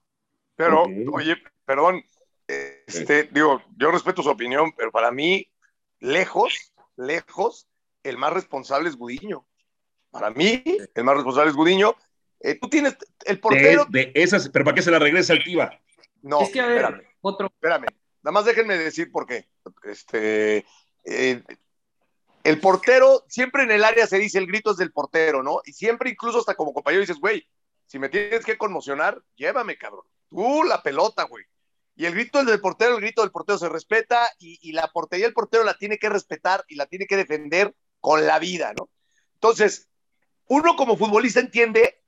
Pero, 0.55 0.81
okay. 0.81 1.05
oye, 1.13 1.37
perdón, 1.69 2.03
este, 2.47 3.21
sí. 3.21 3.29
digo, 3.31 3.61
yo 3.77 3.91
respeto 3.91 4.23
su 4.23 4.29
opinión, 4.29 4.73
pero 4.75 4.91
para 4.91 5.11
mí, 5.11 5.51
lejos, 5.99 6.73
lejos, 6.95 7.67
el 8.01 8.17
más 8.17 8.33
responsable 8.33 8.89
es 8.89 8.95
Gudiño. 8.95 9.45
Para 10.09 10.31
mí, 10.31 10.63
el 10.95 11.03
más 11.03 11.17
responsable 11.17 11.51
es 11.51 11.55
Gudiño. 11.55 11.95
Eh, 12.39 12.57
tú 12.59 12.69
tienes 12.69 12.97
el 13.23 13.39
portero. 13.39 13.85
De, 13.87 14.05
de, 14.05 14.11
esas, 14.15 14.49
pero 14.49 14.65
¿para 14.65 14.73
qué 14.73 14.81
se 14.81 14.89
la 14.89 14.97
regresa 14.97 15.33
al 15.33 15.43
Tiva? 15.43 15.79
No, 16.23 16.41
es 16.41 16.49
que, 16.49 16.59
a 16.59 16.65
ver, 16.65 16.77
espérame, 16.77 17.03
otro. 17.21 17.45
Espérame, 17.45 17.85
nada 18.23 18.31
más 18.31 18.45
déjenme 18.45 18.75
decir 18.75 19.11
por 19.11 19.27
qué. 19.27 19.47
Este, 19.83 20.65
eh, 21.03 21.43
el 22.43 22.59
portero, 22.59 23.25
siempre 23.27 23.61
en 23.61 23.69
el 23.69 23.83
área 23.83 24.07
se 24.07 24.17
dice 24.17 24.39
el 24.39 24.47
grito 24.47 24.71
es 24.71 24.77
del 24.77 24.91
portero, 24.91 25.43
¿no? 25.43 25.61
Y 25.65 25.73
siempre, 25.73 26.09
incluso 26.09 26.39
hasta 26.39 26.55
como 26.55 26.73
compañero, 26.73 27.01
dices, 27.01 27.19
güey, 27.19 27.47
si 27.85 27.99
me 27.99 28.09
tienes 28.09 28.43
que 28.43 28.57
conmocionar, 28.57 29.21
llévame, 29.35 29.77
cabrón. 29.77 30.05
Tú 30.31 30.63
la 30.63 30.81
pelota, 30.81 31.25
güey. 31.25 31.45
Y 31.99 32.05
el 32.05 32.13
grito 32.13 32.41
del 32.45 32.61
portero, 32.61 32.95
el 32.95 33.01
grito 33.01 33.23
del 33.23 33.31
portero 33.31 33.59
se 33.59 33.67
respeta 33.67 34.25
y, 34.39 34.57
y 34.61 34.71
la 34.71 34.87
portería 34.87 35.25
del 35.25 35.33
portero 35.33 35.65
la 35.65 35.73
tiene 35.73 35.97
que 35.97 36.07
respetar 36.07 36.63
y 36.69 36.75
la 36.75 36.85
tiene 36.85 37.05
que 37.05 37.17
defender 37.17 37.75
con 37.99 38.25
la 38.25 38.39
vida, 38.39 38.71
¿no? 38.71 38.89
Entonces, 39.33 39.89
uno 40.45 40.77
como 40.77 40.95
futbolista 40.95 41.41
entiende 41.41 42.01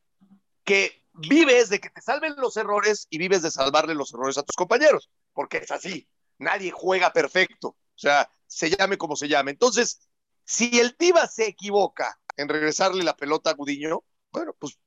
que 0.63 1.03
vives 1.11 1.67
de 1.67 1.81
que 1.81 1.89
te 1.89 2.01
salven 2.01 2.35
los 2.37 2.55
errores 2.55 3.05
y 3.09 3.17
vives 3.17 3.41
de 3.41 3.51
salvarle 3.51 3.93
los 3.93 4.13
errores 4.13 4.37
a 4.37 4.43
tus 4.43 4.55
compañeros, 4.55 5.11
porque 5.33 5.57
es 5.57 5.71
así, 5.71 6.07
nadie 6.37 6.71
juega 6.71 7.11
perfecto, 7.11 7.67
o 7.67 7.77
sea, 7.97 8.31
se 8.47 8.69
llame 8.69 8.97
como 8.97 9.17
se 9.17 9.27
llame. 9.27 9.51
Entonces, 9.51 10.07
si 10.45 10.79
el 10.79 10.95
Tiva 10.95 11.27
se 11.27 11.47
equivoca 11.47 12.17
en 12.37 12.47
regresarle 12.47 13.03
la 13.03 13.17
pelota 13.17 13.49
a 13.49 13.55
Gudiño, 13.55 14.05
bueno, 14.31 14.55
pues 14.57 14.79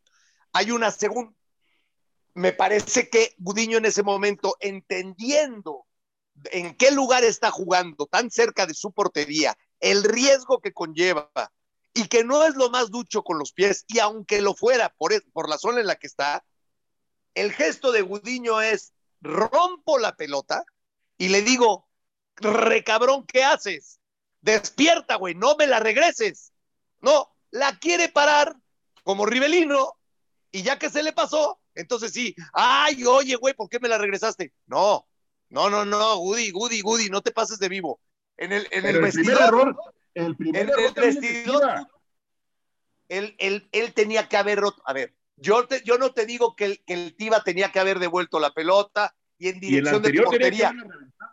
hay 0.54 0.70
una 0.70 0.90
segunda. 0.90 1.36
Me 2.34 2.52
parece 2.52 3.08
que 3.08 3.34
Gudiño 3.38 3.78
en 3.78 3.86
ese 3.86 4.02
momento, 4.02 4.56
entendiendo 4.60 5.86
en 6.46 6.76
qué 6.76 6.90
lugar 6.90 7.24
está 7.24 7.50
jugando, 7.50 8.06
tan 8.06 8.30
cerca 8.30 8.66
de 8.66 8.74
su 8.74 8.92
portería, 8.92 9.56
el 9.80 10.02
riesgo 10.02 10.60
que 10.60 10.72
conlleva 10.72 11.30
y 11.92 12.08
que 12.08 12.24
no 12.24 12.44
es 12.44 12.56
lo 12.56 12.70
más 12.70 12.90
ducho 12.90 13.22
con 13.22 13.38
los 13.38 13.52
pies, 13.52 13.84
y 13.86 14.00
aunque 14.00 14.40
lo 14.40 14.54
fuera 14.54 14.88
por, 14.88 15.12
por 15.32 15.48
la 15.48 15.58
zona 15.58 15.80
en 15.80 15.86
la 15.86 15.94
que 15.94 16.08
está, 16.08 16.44
el 17.34 17.52
gesto 17.52 17.92
de 17.92 18.02
Gudiño 18.02 18.60
es 18.60 18.92
rompo 19.20 19.98
la 19.98 20.16
pelota 20.16 20.64
y 21.18 21.28
le 21.28 21.42
digo, 21.42 21.88
recabrón, 22.36 23.26
¿qué 23.26 23.44
haces? 23.44 24.00
Despierta, 24.40 25.16
güey, 25.16 25.34
no 25.34 25.56
me 25.56 25.66
la 25.66 25.78
regreses. 25.80 26.52
No, 27.00 27.34
la 27.50 27.78
quiere 27.78 28.08
parar 28.08 28.56
como 29.04 29.26
Rivelino 29.26 29.94
y 30.50 30.62
ya 30.62 30.78
que 30.78 30.90
se 30.90 31.02
le 31.02 31.12
pasó, 31.12 31.60
entonces 31.74 32.12
sí, 32.12 32.34
ay, 32.52 33.04
oye, 33.04 33.36
güey, 33.36 33.54
¿por 33.54 33.68
qué 33.68 33.80
me 33.80 33.88
la 33.88 33.98
regresaste? 33.98 34.52
No, 34.66 35.06
no, 35.48 35.70
no, 35.70 35.84
no, 35.84 36.16
Gudi, 36.16 36.50
Gudi, 36.50 36.80
Gudi, 36.80 37.08
no 37.08 37.22
te 37.22 37.30
pases 37.30 37.58
de 37.58 37.68
vivo. 37.68 38.00
En 38.36 38.52
el, 38.52 38.66
en 38.70 38.86
el, 38.86 38.96
el 38.96 39.02
vestidor, 39.02 39.36
primer 39.36 39.48
error, 39.48 39.76
el 40.14 40.36
primer 40.36 40.62
en 40.62 40.68
el 40.70 40.92
vestidor, 40.92 41.88
él, 43.08 43.36
él, 43.38 43.68
él, 43.72 43.94
tenía 43.94 44.28
que 44.28 44.36
haber 44.36 44.58
roto. 44.60 44.82
A 44.86 44.92
ver, 44.92 45.14
yo, 45.36 45.66
te, 45.66 45.82
yo 45.84 45.98
no 45.98 46.12
te 46.12 46.26
digo 46.26 46.56
que 46.56 46.64
el, 46.64 46.84
que 46.84 46.94
el 46.94 47.14
Tiva 47.16 47.42
tenía 47.44 47.70
que 47.70 47.80
haber 47.80 47.98
devuelto 47.98 48.40
la 48.40 48.52
pelota 48.52 49.14
y 49.38 49.48
en 49.48 49.60
dirección 49.60 50.02
y 50.04 50.08
de 50.08 50.12
tu 50.12 50.24
portería. 50.24 50.74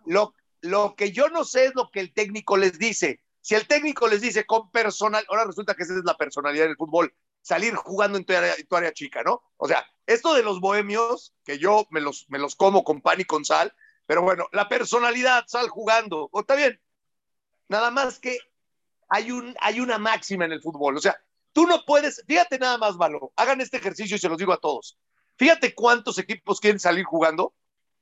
Lo, 0.06 0.34
lo 0.62 0.96
que 0.96 1.12
yo 1.12 1.30
no 1.30 1.44
sé 1.44 1.66
es 1.66 1.76
lo 1.76 1.90
que 1.90 2.00
el 2.00 2.14
técnico 2.14 2.58
les 2.58 2.78
dice. 2.78 3.22
Si 3.42 3.56
el 3.56 3.68
técnico 3.68 4.08
les 4.08 4.22
dice 4.22 4.46
con 4.46 4.70
personal, 4.70 5.26
ahora 5.28 5.46
resulta 5.46 5.74
que 5.74 5.84
esa 5.84 5.96
es 5.96 6.04
la 6.04 6.16
personalidad 6.16 6.66
del 6.66 6.76
fútbol, 6.76 7.14
salir 7.42 7.74
jugando 7.74 8.18
en 8.20 8.26
tu 8.26 8.34
área, 8.34 8.54
en 8.54 8.68
tu 8.68 8.76
área 8.76 8.94
chica, 8.94 9.24
¿no? 9.24 9.42
O 9.58 9.68
sea, 9.68 9.84
esto 10.06 10.34
de 10.34 10.44
los 10.44 10.60
bohemios, 10.60 11.34
que 11.44 11.58
yo 11.58 11.88
me 11.90 12.02
los, 12.02 12.26
me 12.30 12.40
los 12.40 12.56
como 12.56 12.84
con 12.84 13.02
pan 13.02 13.22
y 13.22 13.26
con 13.26 13.46
sal, 13.46 13.74
pero 14.06 14.22
bueno, 14.22 14.48
la 14.52 14.68
personalidad, 14.68 15.46
sal 15.48 15.70
jugando, 15.70 16.30
o 16.32 16.42
está 16.42 16.56
bien. 16.56 16.82
Nada 17.70 17.92
más 17.92 18.20
que 18.20 18.40
hay, 19.08 19.32
un, 19.32 19.56
hay 19.60 19.80
una 19.80 19.98
máxima 19.98 20.46
en 20.46 20.52
el 20.52 20.62
fútbol. 20.62 20.98
O 20.98 21.00
sea, 21.00 21.22
tú 21.54 21.66
no 21.66 21.86
puedes, 21.86 22.24
fíjate 22.28 22.60
nada 22.60 22.78
más, 22.78 22.98
Valo, 22.98 23.32
hagan 23.36 23.62
este 23.62 23.78
ejercicio 23.78 24.16
y 24.16 24.20
se 24.20 24.30
los 24.30 24.38
digo 24.38 24.54
a 24.54 24.60
todos. 24.60 24.98
Fíjate 25.38 25.74
cuántos 25.74 26.18
equipos 26.18 26.60
quieren 26.60 26.80
salir 26.80 27.06
jugando 27.06 27.54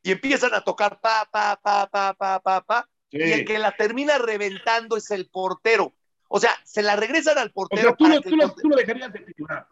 y 0.01 0.11
empiezan 0.11 0.53
a 0.53 0.63
tocar 0.63 0.99
pa, 1.01 1.27
pa, 1.31 1.59
pa, 1.61 1.87
pa, 1.87 2.13
pa, 2.13 2.39
pa, 2.39 2.61
pa, 2.61 2.89
sí. 3.11 3.17
y 3.17 3.31
el 3.31 3.45
que 3.45 3.59
la 3.59 3.75
termina 3.75 4.17
reventando 4.17 4.97
es 4.97 5.11
el 5.11 5.29
portero. 5.29 5.93
O 6.27 6.39
sea, 6.39 6.55
se 6.63 6.81
la 6.81 6.95
regresan 6.95 7.37
al 7.37 7.51
portero. 7.51 7.81
O 7.81 7.83
sea, 7.89 7.95
tú, 7.97 8.07
lo, 8.07 8.21
tú, 8.21 8.35
lo, 8.35 8.53
tú, 8.53 8.69
lo, 8.69 8.75
dejarías 8.77 9.11
de 9.11 9.19
titular. 9.19 9.67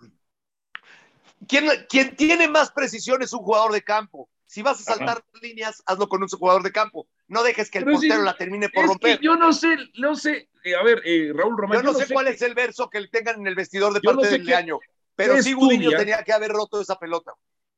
¿Quién, 1.47 1.65
quien 1.89 2.15
tiene 2.15 2.47
más 2.47 2.71
precisión 2.71 3.21
es 3.21 3.33
un 3.33 3.39
jugador 3.39 3.71
de 3.71 3.83
campo. 3.83 4.29
Si 4.45 4.61
vas 4.61 4.79
a 4.79 4.83
saltar 4.83 5.17
Ajá. 5.17 5.39
líneas, 5.41 5.83
hazlo 5.85 6.07
con 6.07 6.23
un 6.23 6.29
jugador 6.29 6.63
de 6.63 6.71
campo. 6.71 7.07
No 7.27 7.43
dejes 7.43 7.69
que 7.69 7.79
el 7.79 7.83
Pero 7.83 7.97
portero 7.97 8.23
la 8.23 8.37
termine 8.37 8.69
por 8.69 8.87
romper. 8.87 9.19
yo 9.19 9.35
no 9.35 9.51
sé, 9.51 9.77
no 9.99 10.15
sé. 10.15 10.49
Eh, 10.63 10.73
a 10.73 10.83
ver, 10.83 11.01
eh, 11.05 11.31
Raúl 11.35 11.57
Román. 11.57 11.79
Yo 11.79 11.83
no, 11.83 11.89
yo 11.89 11.93
no 11.93 11.99
sé, 11.99 12.05
sé, 12.07 12.13
cuál 12.13 12.27
que... 12.27 12.31
es 12.31 12.41
el 12.41 12.55
verso 12.55 12.89
que 12.89 13.05
tengan 13.07 13.41
en 13.41 13.47
el 13.47 13.55
vestidor 13.55 13.93
de 13.93 13.99
parte 13.99 14.23
no 14.23 14.29
del 14.29 14.53
año. 14.53 14.79
Pero 15.15 15.41
sí, 15.41 15.53
Gudiño 15.53 15.91
tenía 15.91 16.23
que 16.23 16.31
haber 16.31 16.51
roto 16.51 16.79
esa 16.79 16.97
pelota. 16.97 17.33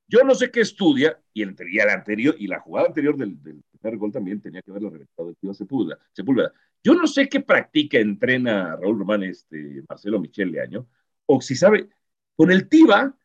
Yo 0.08 0.24
no 0.24 0.34
sé 0.36 0.52
qué 0.52 0.62
estudia, 0.62 1.20
y 1.34 1.44
el, 1.44 1.56
y 1.72 1.80
el 1.80 1.90
anterior, 1.90 2.36
y 2.38 2.48
la 2.48 2.60
jugada 2.60 2.88
anterior 2.88 3.16
del, 3.16 3.42
del, 3.44 3.62
primer 3.80 3.98
gol 3.98 4.12
también 4.12 4.42
tenía 4.42 4.62
que 4.62 4.72
haberlo 4.72 4.90
reventado 4.90 5.30
el 5.30 5.38
tío 5.38 5.54
Sepúlveda, 5.54 6.00
Sepúlveda. 6.12 6.52
Yo 6.84 6.96
no 6.96 7.06
sé 7.06 7.30
qué 7.30 7.42
practica, 7.42 8.00
entrena 8.00 8.76
Raúl 8.76 9.00
Román, 9.00 9.24
este, 9.24 9.84
Marcelo 9.88 10.20
Michel 10.20 10.52
Leaño, 10.52 10.88
o 11.28 11.40
si 11.42 11.56
sabe, 11.56 11.90
con 12.36 12.52
el 12.52 12.68
TIVA, 12.68 13.16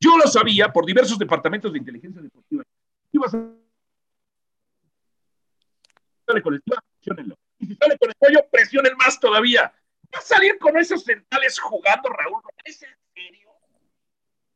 yo 0.00 0.16
lo 0.16 0.26
sabía 0.26 0.72
por 0.72 0.86
diversos 0.86 1.18
departamentos 1.18 1.72
de 1.72 1.78
inteligencia 1.78 2.22
deportiva. 2.22 2.64
Con 6.42 6.54
el. 6.54 6.62
Y 7.58 7.66
si 7.66 7.74
sale 7.74 7.98
con 7.98 8.08
el 8.08 8.14
pollo, 8.18 8.40
presionen 8.50 8.96
más 8.96 9.20
todavía. 9.20 9.72
Va 10.14 10.18
a 10.18 10.22
salir 10.22 10.58
con 10.58 10.78
esos 10.78 11.04
centrales 11.04 11.58
jugando, 11.58 12.08
Raúl. 12.08 12.40
¿Es 12.64 12.82
en 12.82 12.88
serio? 13.14 13.50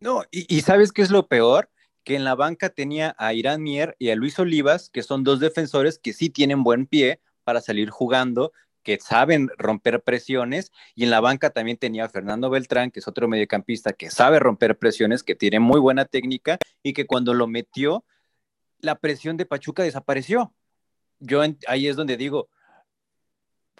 No, 0.00 0.22
y, 0.30 0.56
y, 0.56 0.60
¿sabes 0.62 0.92
qué 0.92 1.02
es 1.02 1.10
lo 1.10 1.26
peor? 1.26 1.70
Que 2.04 2.16
en 2.16 2.24
la 2.24 2.34
banca 2.34 2.70
tenía 2.70 3.14
a 3.18 3.34
Irán 3.34 3.62
Mier 3.62 3.96
y 3.98 4.10
a 4.10 4.16
Luis 4.16 4.38
Olivas, 4.38 4.88
que 4.90 5.02
son 5.02 5.24
dos 5.24 5.40
defensores 5.40 5.98
que 5.98 6.12
sí 6.12 6.30
tienen 6.30 6.62
buen 6.62 6.86
pie 6.86 7.20
para 7.44 7.60
salir 7.60 7.90
jugando, 7.90 8.52
que 8.84 9.00
saben 9.00 9.50
romper 9.58 10.02
presiones, 10.02 10.70
y 10.94 11.02
en 11.04 11.10
la 11.10 11.20
banca 11.20 11.50
también 11.50 11.76
tenía 11.76 12.04
a 12.04 12.08
Fernando 12.08 12.50
Beltrán, 12.50 12.92
que 12.92 13.00
es 13.00 13.08
otro 13.08 13.26
mediocampista 13.26 13.92
que 13.92 14.10
sabe 14.10 14.38
romper 14.38 14.78
presiones, 14.78 15.24
que 15.24 15.34
tiene 15.34 15.58
muy 15.58 15.80
buena 15.80 16.04
técnica, 16.04 16.58
y 16.82 16.92
que 16.92 17.06
cuando 17.06 17.34
lo 17.34 17.48
metió, 17.48 18.04
la 18.78 18.94
presión 19.00 19.36
de 19.36 19.46
Pachuca 19.46 19.82
desapareció. 19.82 20.54
Yo 21.18 21.42
en, 21.42 21.58
ahí 21.66 21.88
es 21.88 21.96
donde 21.96 22.16
digo, 22.16 22.48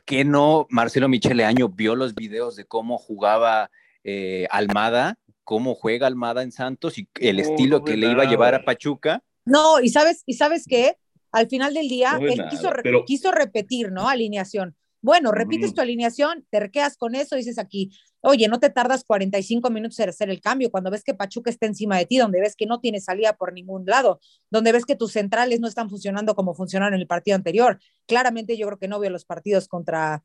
que 0.05 0.24
no 0.24 0.66
Marcelo 0.70 1.09
Michele 1.09 1.45
Año 1.45 1.68
vio 1.68 1.95
los 1.95 2.14
videos 2.14 2.57
de 2.57 2.64
cómo 2.64 2.99
jugaba 2.99 3.70
eh, 4.03 4.47
Almada 4.51 5.18
cómo 5.45 5.74
juega 5.74 6.07
Almada 6.07 6.43
en 6.43 6.51
Santos 6.51 6.99
y 6.99 7.09
el 7.20 7.39
oh, 7.39 7.43
estilo 7.43 7.78
no 7.78 7.85
que 7.85 7.97
le 7.97 8.11
iba 8.11 8.24
a 8.24 8.28
llevar 8.28 8.55
a 8.55 8.64
Pachuca. 8.64 9.22
No, 9.45 9.81
y 9.81 9.91
sabes, 9.91 10.22
y 10.26 10.35
sabes 10.35 10.64
qué, 10.66 10.97
al 11.31 11.49
final 11.49 11.74
del 11.74 11.89
día, 11.89 12.18
no 12.18 12.26
él 12.26 12.45
quiso, 12.51 12.70
pero... 12.83 13.05
quiso, 13.05 13.31
repetir, 13.31 13.93
¿no? 13.93 14.09
Alineación. 14.09 14.74
Bueno, 15.05 15.32
repites 15.32 15.72
mm. 15.72 15.74
tu 15.74 15.80
alineación, 15.82 16.46
te 16.48 16.70
quedas 16.70 16.96
con 16.96 17.14
eso, 17.14 17.36
dices 17.36 17.59
aquí, 17.59 17.90
oye, 18.22 18.48
no 18.48 18.59
te 18.59 18.70
tardas 18.70 19.05
45 19.05 19.68
minutos 19.68 19.98
en 19.98 20.09
hacer 20.09 20.30
el 20.30 20.40
cambio, 20.40 20.70
cuando 20.70 20.90
ves 20.90 21.05
que 21.05 21.12
Pachuca 21.12 21.50
está 21.50 21.66
encima 21.66 21.98
de 21.98 22.07
ti, 22.07 22.16
donde 22.16 22.40
ves 22.40 22.57
que 22.57 22.64
no 22.64 22.80
tiene 22.80 23.02
salida 23.02 23.34
por 23.36 23.52
ningún 23.52 23.84
lado, 23.84 24.18
donde 24.48 24.72
ves 24.72 24.86
que 24.86 24.96
tus 24.96 25.12
centrales 25.12 25.61
no 25.61 25.68
están 25.68 25.90
funcionando 25.90 26.34
como 26.34 26.55
funcionaron 26.55 26.94
en 26.94 27.00
el 27.02 27.07
partido 27.07 27.34
anterior. 27.34 27.78
Claramente 28.07 28.57
yo 28.57 28.66
creo 28.66 28.78
que 28.78 28.88
no 28.88 28.98
veo 28.98 29.11
los 29.11 29.26
partidos 29.26 29.68
contra 29.68 30.24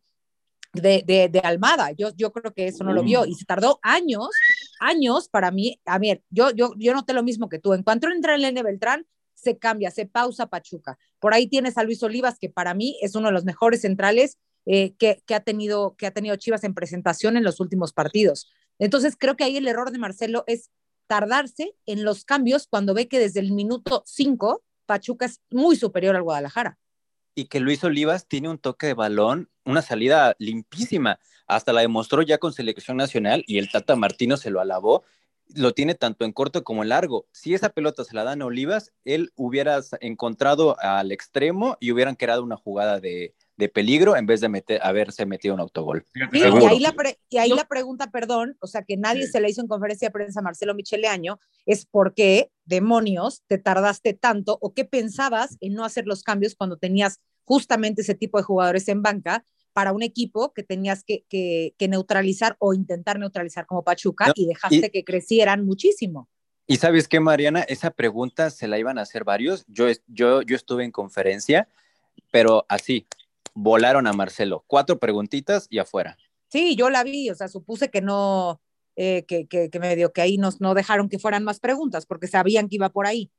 de, 0.72 1.04
de, 1.06 1.40
Almada. 1.44 1.92
Yo, 1.92 2.16
yo 2.16 2.32
creo 2.32 2.54
que 2.54 2.68
eso 2.68 2.86
no 2.86 2.94
lo 2.94 3.04
vio 3.04 3.26
y 3.26 3.34
se 3.34 3.44
tardó 3.44 3.80
años, 3.82 4.30
años 4.80 5.28
para 5.28 5.52
mí. 5.52 5.78
A 5.84 6.00
ver, 6.00 6.24
yo, 6.30 6.52
yo, 6.52 6.74
yo 6.78 6.94
noté 6.94 7.12
lo 7.12 7.24
mismo 7.24 7.50
que 7.50 7.60
tú. 7.60 7.74
En 7.74 7.84
cuanto 7.84 8.08
entra 8.08 8.34
el 8.34 8.46
N 8.46 8.64
Beltrán, 8.64 9.06
se 9.34 9.58
cambia, 9.58 9.92
se 9.92 10.06
pausa 10.06 10.48
Pachuca. 10.48 10.98
Por 11.20 11.34
ahí 11.34 11.48
tienes 11.48 11.78
a 11.78 11.84
Luis 11.84 12.02
Olivas, 12.02 12.40
que 12.40 12.50
para 12.50 12.74
mí 12.74 12.98
es 13.02 13.16
uno 13.16 13.28
de 13.28 13.34
los 13.34 13.44
mejores 13.44 13.82
centrales 13.82 14.38
eh, 14.72 14.94
que, 15.00 15.24
ha 15.34 15.40
tenido, 15.40 15.96
que 15.98 16.06
ha 16.06 16.12
tenido 16.12 16.36
Chivas 16.36 16.64
en 16.64 16.76
presentación 16.76 17.38
en 17.38 17.44
los 17.44 17.60
últimos 17.60 17.92
partidos. 17.92 18.48
Entonces, 18.78 19.16
creo 19.18 19.36
que 19.36 19.44
ahí 19.44 19.58
el 19.58 19.68
error 19.68 19.90
de 19.90 19.98
Marcelo 19.98 20.44
es 20.46 20.70
tardarse 21.08 21.74
en 21.88 22.04
los 22.04 22.24
cambios 22.24 22.68
cuando 22.68 22.94
ve 22.94 23.08
que 23.08 23.18
desde 23.18 23.40
el 23.40 23.52
minuto 23.52 24.04
5 24.06 24.62
Pachuca 24.86 25.26
es 25.26 25.42
muy 25.50 25.76
superior 25.76 26.16
al 26.16 26.22
Guadalajara. 26.22 26.78
Y 27.34 27.46
que 27.46 27.60
Luis 27.60 27.84
Olivas 27.84 28.28
tiene 28.28 28.48
un 28.48 28.60
toque 28.60 28.86
de 28.86 28.94
balón, 28.94 29.50
una 29.66 29.82
salida 29.82 30.36
limpísima. 30.38 31.20
Hasta 31.48 31.74
la 31.74 31.82
demostró 31.82 32.22
ya 32.22 32.38
con 32.38 32.54
selección 32.54 32.96
nacional 32.96 33.44
y 33.48 33.58
el 33.58 33.72
Tata 33.72 33.96
Martino 33.96 34.38
se 34.38 34.52
lo 34.52 34.62
alabó 34.62 35.04
lo 35.56 35.74
tiene 35.74 35.96
tanto 35.96 36.26
en 36.26 36.32
corto 36.32 36.64
como 36.64 36.84
en 36.84 36.90
largo. 36.90 37.28
Si 37.32 37.56
esa 37.56 37.70
pelota 37.70 38.04
se 38.04 38.14
la 38.14 38.24
dan 38.24 38.44
a 38.44 38.46
Olivas, 38.46 38.94
él 39.04 39.32
hubiera 39.36 39.80
encontrado 40.00 40.80
al 40.80 41.12
extremo 41.12 41.76
y 41.80 41.92
hubieran 41.92 42.14
creado 42.14 42.44
una 42.44 42.56
jugada 42.56 43.00
de, 43.00 43.34
peligro 43.68 44.16
en 44.16 44.26
vez 44.26 44.40
de 44.40 44.48
meter, 44.48 44.80
haberse 44.82 45.26
metido 45.26 45.54
un 45.54 45.60
autogol. 45.60 46.06
y 46.32 46.42
ahí, 46.42 46.80
la 46.80 46.94
y 47.30 47.38
ahí 47.38 47.50
la 47.50 47.66
pregunta, 47.66 48.10
perdón, 48.12 48.56
o 48.62 48.68
sea, 48.68 48.84
que 48.84 48.96
nadie 48.96 49.28
se 49.28 49.42
le 49.42 49.50
hizo 49.50 49.62
en 49.62 49.68
conferencia 49.68 50.08
de 50.08 50.14
prensa 50.14 50.40
a 50.40 50.44
Marcelo 50.44 50.74
Micheleaño, 50.74 51.40
es 51.66 51.86
por 51.86 52.14
qué, 52.14 52.52
demonios, 52.66 53.44
te 53.48 53.58
tardaste 53.58 54.14
tanto 54.14 54.58
o 54.62 54.74
qué 54.74 54.86
pensabas 54.86 55.58
en 55.60 55.74
no 55.74 55.84
hacer 55.84 56.06
los 56.06 56.24
cambios 56.24 56.56
cuando 56.56 56.78
tenías 56.78 57.20
justamente 57.44 58.04
ese 58.04 58.16
tipo 58.16 58.38
de 58.38 58.44
jugadores 58.44 58.88
en 58.88 59.02
banca 59.02 59.44
para 59.74 59.92
un 59.92 60.04
equipo 60.04 60.54
que 60.54 60.64
tenías 60.64 61.04
que, 61.04 61.74
neutralizar 61.80 62.56
o 62.60 62.74
intentar 62.74 63.18
neutralizar 63.20 63.66
como 63.66 63.84
Pachuca 63.84 64.32
y 64.36 64.46
dejaste 64.46 64.92
que 64.92 65.04
crecieran 65.04 65.66
muchísimo. 65.66 66.30
Y 66.68 66.76
sabes 66.76 67.08
qué, 67.08 67.20
Mariana, 67.20 67.62
esa 67.62 67.90
pregunta 67.90 68.52
se 68.52 68.68
la 68.68 68.78
iban 68.78 69.00
a 69.00 69.02
hacer 69.02 69.24
varios. 69.24 69.66
Yo, 69.68 69.88
yo, 70.06 70.44
yo 70.44 70.56
estuve 70.56 70.84
en 70.84 70.92
conferencia, 70.92 71.68
pero 72.32 72.66
así, 72.70 73.08
volaron 73.54 74.08
a 74.08 74.14
Marcelo. 74.14 74.64
Cuatro 74.68 75.00
preguntitas 75.00 75.68
y 75.70 75.80
afuera. 75.80 76.18
Sí, 76.48 76.76
yo 76.76 76.90
la 76.90 77.04
vi, 77.04 77.30
o 77.30 77.36
sea, 77.36 77.48
supuse 77.48 77.90
que 77.90 78.02
no, 78.02 78.62
eh, 78.96 79.24
que, 79.26 79.48
que, 79.48 79.70
que 79.70 79.80
medio 79.80 80.12
que 80.12 80.22
ahí 80.22 80.38
nos, 80.38 80.60
no 80.62 80.74
dejaron 80.74 81.10
que 81.10 81.20
fueran 81.20 81.44
más 81.44 81.60
preguntas 81.60 82.06
porque 82.06 82.28
sabían 82.28 82.68
que 82.68 82.76
iba 82.76 82.90
por 82.90 83.06
ahí. 83.06 83.32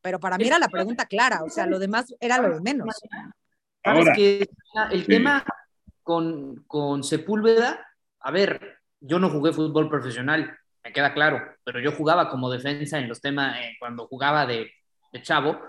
Pero 0.00 0.20
para 0.20 0.38
mí 0.38 0.46
era 0.46 0.58
la 0.58 0.68
pregunta 0.68 1.06
clara, 1.06 1.42
o 1.44 1.50
sea, 1.50 1.66
lo 1.66 1.78
demás 1.78 2.14
era 2.20 2.38
lo 2.40 2.54
de 2.54 2.60
menos. 2.60 2.94
Ahora, 3.82 4.12
que 4.14 4.48
el 4.92 5.06
tema 5.06 5.44
con, 6.02 6.62
con 6.66 7.02
Sepúlveda, 7.02 7.84
a 8.20 8.30
ver, 8.30 8.78
yo 9.00 9.18
no 9.18 9.30
jugué 9.30 9.52
fútbol 9.52 9.88
profesional, 9.88 10.56
me 10.84 10.92
queda 10.92 11.14
claro, 11.14 11.40
pero 11.64 11.80
yo 11.80 11.92
jugaba 11.92 12.30
como 12.30 12.50
defensa 12.50 12.98
en 12.98 13.08
los 13.08 13.20
temas, 13.20 13.58
eh, 13.58 13.76
cuando 13.78 14.06
jugaba 14.06 14.46
de, 14.46 14.70
chavo, 15.22 15.60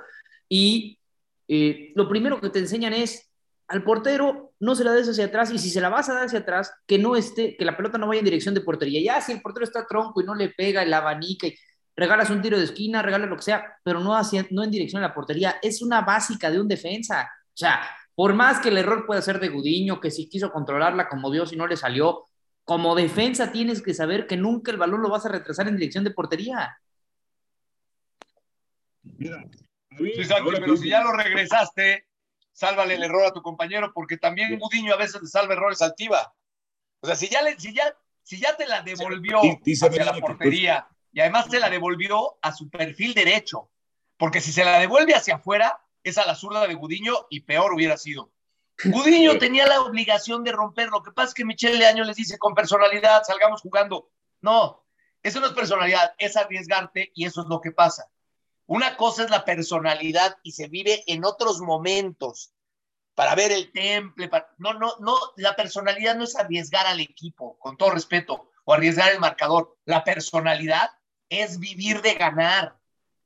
y 0.48 1.00
eh, 1.48 1.92
lo 1.96 2.08
primero 2.08 2.40
que 2.40 2.50
te 2.50 2.60
enseñan 2.60 2.94
es 2.94 3.29
al 3.70 3.84
portero 3.84 4.54
no 4.60 4.74
se 4.74 4.84
la 4.84 4.92
des 4.92 5.08
hacia 5.08 5.26
atrás 5.26 5.52
y 5.52 5.60
si 5.60 5.70
se 5.70 5.80
la 5.80 5.90
vas 5.90 6.10
a 6.10 6.16
dar 6.16 6.26
hacia 6.26 6.40
atrás, 6.40 6.74
que 6.88 6.98
no 6.98 7.16
esté, 7.16 7.56
que 7.56 7.64
la 7.64 7.78
pelota 7.78 8.00
no 8.00 8.08
vaya 8.08 8.20
en 8.20 8.26
dirección 8.26 8.56
de 8.56 8.62
portería. 8.62 9.00
Ya 9.00 9.22
si 9.22 9.32
el 9.32 9.42
portero 9.42 9.64
está 9.64 9.86
tronco 9.86 10.22
y 10.22 10.26
no 10.26 10.34
le 10.34 10.50
pega 10.50 10.82
el 10.82 10.92
abanico 10.92 11.46
y 11.46 11.56
regalas 11.96 12.32
un 12.32 12.42
tiro 12.42 12.58
de 12.58 12.64
esquina, 12.64 13.04
regalas 13.04 13.30
lo 13.30 13.36
que 13.36 13.44
sea, 13.44 13.78
pero 13.84 14.00
no, 14.00 14.16
hacia, 14.16 14.48
no 14.50 14.64
en 14.64 14.72
dirección 14.72 15.04
a 15.04 15.10
la 15.10 15.14
portería, 15.14 15.58
es 15.62 15.84
una 15.84 16.02
básica 16.02 16.50
de 16.50 16.60
un 16.60 16.68
defensa. 16.68 17.30
O 17.48 17.58
sea, 17.58 17.80
por 18.16 18.34
más 18.34 18.60
que 18.60 18.70
el 18.70 18.78
error 18.80 19.06
pueda 19.06 19.22
ser 19.22 19.40
de 19.40 19.50
Gudiño, 19.50 20.02
que 20.02 20.10
si 20.10 20.28
quiso 20.28 20.52
controlarla 20.52 21.08
como 21.08 21.30
Dios 21.30 21.54
y 21.54 21.56
no 21.56 21.68
le 21.68 21.78
salió, 21.78 22.26
como 22.64 22.96
defensa 22.96 23.52
tienes 23.52 23.84
que 23.84 23.94
saber 23.94 24.26
que 24.26 24.36
nunca 24.36 24.72
el 24.72 24.78
balón 24.78 25.04
lo 25.04 25.10
vas 25.10 25.28
a 25.28 25.30
retrasar 25.30 25.68
en 25.68 25.78
dirección 25.78 26.04
de 26.04 26.12
portería. 26.12 26.76
Mira, 29.04 29.46
pero 29.96 30.76
si 30.76 30.90
ya 30.90 31.04
lo 31.04 31.12
regresaste, 31.12 32.09
sálvale 32.60 32.96
el 32.96 33.04
error 33.04 33.26
a 33.26 33.32
tu 33.32 33.42
compañero, 33.42 33.94
porque 33.94 34.18
también 34.18 34.60
Gudiño 34.60 34.94
a 34.94 34.98
veces 34.98 35.22
le 35.22 35.30
salva 35.30 35.54
errores 35.54 35.82
altiva. 35.82 36.34
O 37.00 37.08
sea, 37.08 37.16
si 37.16 37.30
ya, 37.30 37.42
le, 37.42 37.58
si 37.58 37.74
ya, 37.74 37.96
si 38.22 38.38
ya 38.38 38.58
te 38.58 38.68
la 38.68 38.82
devolvió 38.82 39.40
hacia 39.40 40.04
la 40.04 40.20
portería 40.20 40.86
y 41.14 41.22
además 41.22 41.48
te 41.48 41.62
la 41.62 41.70
devolvió 41.70 42.38
a 42.42 42.52
su 42.52 42.70
perfil 42.70 43.14
derecho, 43.14 43.70
porque 44.18 44.42
si 44.42 44.52
se 44.52 44.66
la 44.66 44.78
devuelve 44.78 45.16
hacia 45.16 45.36
afuera, 45.36 45.80
es 46.04 46.18
a 46.18 46.26
la 46.26 46.36
zurda 46.36 46.68
de 46.68 46.74
Gudiño 46.74 47.28
y 47.30 47.40
peor 47.42 47.74
hubiera 47.74 47.96
sido. 47.96 48.30
Gudiño 48.84 49.38
tenía 49.40 49.66
la 49.66 49.80
obligación 49.80 50.44
de 50.44 50.52
romper. 50.52 50.90
Lo 50.90 51.02
que 51.02 51.12
pasa 51.12 51.30
es 51.30 51.34
que 51.36 51.46
Michelle 51.46 51.78
Leaño 51.78 52.04
les 52.04 52.18
dice 52.18 52.38
con 52.38 52.54
personalidad, 52.54 53.24
salgamos 53.24 53.62
jugando. 53.62 54.12
No, 54.42 54.84
eso 55.24 55.40
no 55.40 55.48
es 55.48 55.54
personalidad, 55.54 56.14
es 56.18 56.36
arriesgarte 56.36 57.14
y 57.16 57.26
eso 57.26 57.42
es 57.42 57.48
lo 57.48 57.62
que 57.62 57.72
pasa. 57.72 58.10
Una 58.70 58.98
cosa 58.98 59.24
es 59.24 59.32
la 59.32 59.46
personalidad 59.46 60.38
y 60.44 60.52
se 60.52 60.68
vive 60.68 61.04
en 61.08 61.26
otros 61.26 61.60
momentos 61.60 62.54
para 63.16 63.34
ver 63.34 63.52
el 63.52 63.72
temple. 63.72 64.30
No, 64.60 64.74
no, 64.76 64.94
no, 65.00 65.18
la 65.38 65.56
personalidad 65.56 66.16
no 66.16 66.24
es 66.24 66.36
arriesgar 66.36 66.86
al 66.86 67.00
equipo, 67.00 67.58
con 67.58 67.78
todo 67.78 67.90
respeto, 67.90 68.52
o 68.66 68.72
arriesgar 68.72 69.12
el 69.12 69.20
marcador. 69.20 69.76
La 69.86 70.04
personalidad 70.04 70.92
es 71.30 71.58
vivir 71.58 72.04
de 72.04 72.14
ganar 72.14 72.78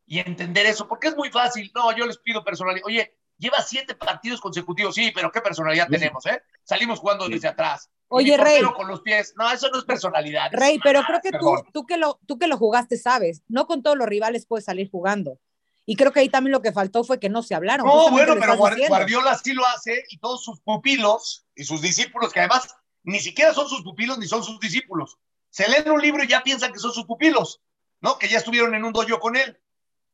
y 0.06 0.20
entender 0.20 0.66
eso, 0.66 0.88
porque 0.88 1.10
es 1.10 1.16
muy 1.18 1.30
fácil. 1.30 1.70
No, 1.76 1.94
yo 1.94 2.06
les 2.06 2.20
pido 2.20 2.42
personalidad. 2.46 2.86
Oye, 2.86 3.18
lleva 3.38 3.62
siete 3.64 3.96
partidos 3.96 4.40
consecutivos, 4.40 4.96
sí, 4.96 5.12
pero 5.14 5.30
¿qué 5.30 5.42
personalidad 5.42 5.90
tenemos, 5.90 6.26
eh? 6.26 6.42
Salimos 6.64 7.00
jugando 7.00 7.28
desde 7.28 7.50
atrás. 7.50 7.90
Oye, 8.16 8.38
Rey. 8.38 8.62
Con 8.76 8.88
los 8.88 9.02
pies. 9.02 9.34
No, 9.38 9.52
eso 9.52 9.70
no 9.70 9.80
es 9.80 9.86
personalidad. 9.86 10.52
Rey, 10.52 10.80
pero 10.84 11.02
creo 11.02 11.20
que 11.20 11.32
tú, 11.32 11.56
tú, 11.74 11.86
que 11.88 11.98
lo, 11.98 12.20
tú 12.28 12.38
que 12.38 12.46
lo 12.46 12.58
jugaste 12.58 12.96
sabes, 12.96 13.42
no 13.48 13.66
con 13.66 13.82
todos 13.82 13.98
los 13.98 14.08
rivales 14.08 14.46
puedes 14.46 14.66
salir 14.66 14.88
jugando. 14.92 15.40
Y 15.88 15.96
creo 15.96 16.12
que 16.12 16.20
ahí 16.20 16.30
también 16.30 16.52
lo 16.52 16.62
que 16.62 16.72
faltó 16.72 17.04
fue 17.04 17.20
que 17.20 17.30
no 17.30 17.42
se 17.42 17.56
hablaron. 17.56 17.88
No, 17.88 18.12
bueno, 18.12 18.36
pero 18.40 18.56
Guardiola 18.56 19.36
sí 19.44 19.54
lo 19.54 19.66
hace 19.66 20.04
y 20.10 20.20
todos 20.20 20.44
sus 20.44 20.62
pupilos 20.62 21.48
y 21.56 21.64
sus 21.64 21.82
discípulos, 21.82 22.32
que 22.32 22.40
además 22.40 22.76
ni 23.02 23.20
siquiera 23.20 23.52
son 23.52 23.68
sus 23.68 23.82
pupilos 23.82 24.20
ni 24.20 24.28
son 24.28 24.44
sus 24.44 24.60
discípulos. 24.60 25.18
Se 25.50 25.68
leen 25.68 25.90
un 25.90 26.00
libro 26.00 26.24
y 26.24 26.28
ya 26.28 26.44
piensan 26.44 26.72
que 26.72 26.80
son 26.80 26.94
sus 26.94 27.06
pupilos, 27.06 27.62
¿no? 28.00 28.20
Que 28.20 28.30
ya 28.30 28.38
estuvieron 28.38 28.76
en 28.76 28.86
un 28.86 28.94
dojo 28.94 29.20
con 29.20 29.36
él. 29.36 29.60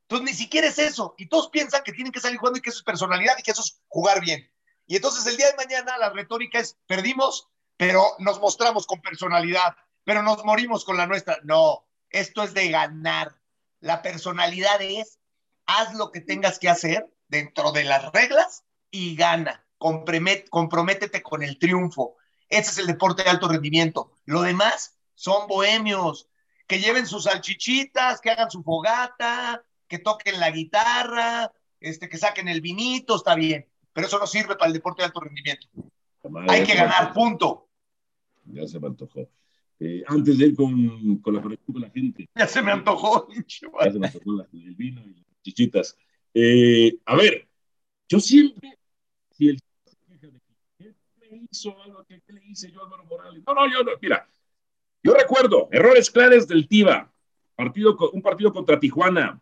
Entonces, 0.03 0.25
ni 0.25 0.33
siquiera 0.33 0.67
es 0.67 0.79
eso. 0.79 1.15
Y 1.17 1.27
todos 1.27 1.49
piensan 1.49 1.83
que 1.83 1.91
tienen 1.91 2.13
que 2.13 2.21
salir 2.21 2.39
jugando 2.39 2.59
y 2.59 2.61
que 2.61 2.69
eso 2.69 2.79
es 2.79 2.85
personalidad 2.85 3.35
y 3.37 3.43
que 3.43 3.51
eso 3.51 3.61
es 3.61 3.81
jugar 3.89 4.21
bien. 4.21 4.49
Y 4.87 4.95
entonces 4.95 5.27
el 5.27 5.35
día 5.35 5.47
de 5.47 5.57
mañana 5.57 5.97
la 5.97 6.09
retórica 6.09 6.59
es, 6.59 6.77
perdimos, 6.87 7.49
pero 7.79 8.03
nos 8.19 8.41
mostramos 8.41 8.85
con 8.85 8.99
personalidad, 8.99 9.73
pero 10.03 10.21
nos 10.21 10.43
morimos 10.43 10.83
con 10.83 10.97
la 10.97 11.07
nuestra. 11.07 11.37
No, 11.43 11.87
esto 12.09 12.43
es 12.43 12.53
de 12.53 12.67
ganar. 12.67 13.37
La 13.79 14.01
personalidad 14.01 14.81
es, 14.81 15.17
haz 15.65 15.93
lo 15.93 16.11
que 16.11 16.19
tengas 16.19 16.59
que 16.59 16.67
hacer 16.67 17.09
dentro 17.29 17.71
de 17.71 17.85
las 17.85 18.11
reglas 18.11 18.65
y 18.91 19.15
gana. 19.15 19.65
comprométete 19.77 21.23
con 21.23 21.41
el 21.41 21.57
triunfo. 21.57 22.17
Ese 22.49 22.71
es 22.71 22.77
el 22.79 22.87
deporte 22.87 23.23
de 23.23 23.29
alto 23.29 23.47
rendimiento. 23.47 24.11
Lo 24.25 24.41
demás 24.41 24.97
son 25.15 25.47
bohemios, 25.47 26.27
que 26.67 26.81
lleven 26.81 27.07
sus 27.07 27.23
salchichitas, 27.23 28.19
que 28.19 28.31
hagan 28.31 28.51
su 28.51 28.61
fogata, 28.61 29.63
que 29.87 29.99
toquen 29.99 30.41
la 30.41 30.51
guitarra, 30.51 31.53
este, 31.79 32.09
que 32.09 32.17
saquen 32.17 32.49
el 32.49 32.59
vinito, 32.59 33.15
está 33.15 33.35
bien, 33.35 33.69
pero 33.93 34.07
eso 34.07 34.19
no 34.19 34.27
sirve 34.27 34.57
para 34.57 34.67
el 34.67 34.73
deporte 34.73 35.01
de 35.01 35.05
alto 35.05 35.21
rendimiento. 35.21 35.69
Hay 36.49 36.65
que 36.65 36.75
ganar, 36.75 37.13
punto. 37.13 37.68
Ya 38.53 38.67
se 38.67 38.79
me 38.79 38.87
antojó. 38.87 39.29
Eh, 39.79 40.03
antes 40.07 40.37
de 40.37 40.47
ir 40.47 40.55
con, 40.55 41.17
con, 41.19 41.33
la 41.33 41.41
conexión 41.41 41.73
con 41.73 41.81
la 41.81 41.89
gente. 41.89 42.27
Ya 42.35 42.47
se 42.47 42.61
me 42.61 42.71
antojó. 42.71 43.27
Ya 43.83 43.91
se 43.91 43.99
me 43.99 44.07
antojó 44.07 44.45
el 44.51 44.75
vino 44.75 45.01
y 45.05 45.13
las 45.13 45.41
chichitas. 45.41 45.97
Eh, 46.33 46.97
a 47.05 47.15
ver, 47.15 47.47
yo 48.07 48.19
siempre, 48.19 48.77
si 49.31 49.49
el 49.49 49.59
¿qué 50.77 50.93
me 51.31 51.47
hizo 51.49 51.81
algo? 51.81 52.03
¿Qué, 52.05 52.21
le 52.27 52.45
hice 52.45 52.71
yo 52.71 52.81
a 52.81 52.85
Álvaro 52.85 53.05
Morales? 53.05 53.43
No, 53.45 53.53
no, 53.53 53.71
yo 53.71 53.83
no, 53.83 53.91
mira, 54.01 54.29
yo 55.01 55.13
recuerdo 55.13 55.69
errores 55.71 56.11
claves 56.11 56.47
del 56.47 56.67
Tiva, 56.67 57.11
partido, 57.55 57.97
un 58.13 58.21
partido 58.21 58.51
contra 58.51 58.79
Tijuana, 58.79 59.41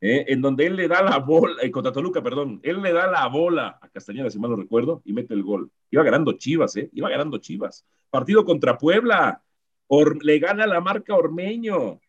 ¿eh? 0.00 0.24
en 0.28 0.40
donde 0.40 0.66
él 0.66 0.76
le 0.76 0.88
da 0.88 1.02
la 1.02 1.18
bola, 1.18 1.62
eh, 1.62 1.70
contra 1.70 1.92
Toluca, 1.92 2.22
perdón, 2.22 2.60
él 2.62 2.82
le 2.82 2.92
da 2.92 3.06
la 3.06 3.26
bola 3.28 3.78
a 3.80 3.88
Castañeda, 3.88 4.30
si 4.30 4.38
mal 4.38 4.50
no 4.50 4.56
recuerdo, 4.56 5.02
y 5.04 5.12
mete 5.12 5.34
el 5.34 5.42
gol. 5.42 5.70
Iba 5.90 6.02
ganando 6.02 6.32
Chivas, 6.32 6.76
¿eh? 6.76 6.90
Iba 6.92 7.08
ganando 7.08 7.38
Chivas. 7.38 7.84
Partido 8.10 8.44
contra 8.44 8.78
Puebla, 8.78 9.42
le 10.22 10.38
gana 10.38 10.66
la 10.66 10.80
marca 10.80 11.14
Ormeño. 11.14 12.00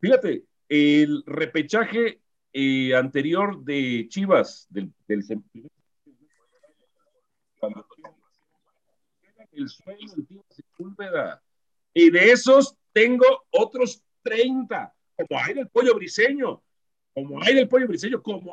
Fíjate, 0.00 0.44
el 0.68 1.22
repechaje 1.26 2.20
eh, 2.52 2.94
anterior 2.94 3.62
de 3.64 4.06
Chivas, 4.08 4.66
del, 4.70 4.92
del 5.06 5.24
el 9.52 9.74
Y 11.94 12.10
de 12.10 12.30
esos 12.30 12.76
tengo 12.92 13.24
otros 13.50 14.02
30, 14.22 14.94
como 15.16 15.40
hay 15.40 15.54
del 15.54 15.68
pollo 15.68 15.94
briseño 15.94 16.62
como 17.16 17.42
hay 17.42 17.54
del 17.54 17.66
pollo 17.66 17.88
briseño, 17.88 18.22
como 18.22 18.52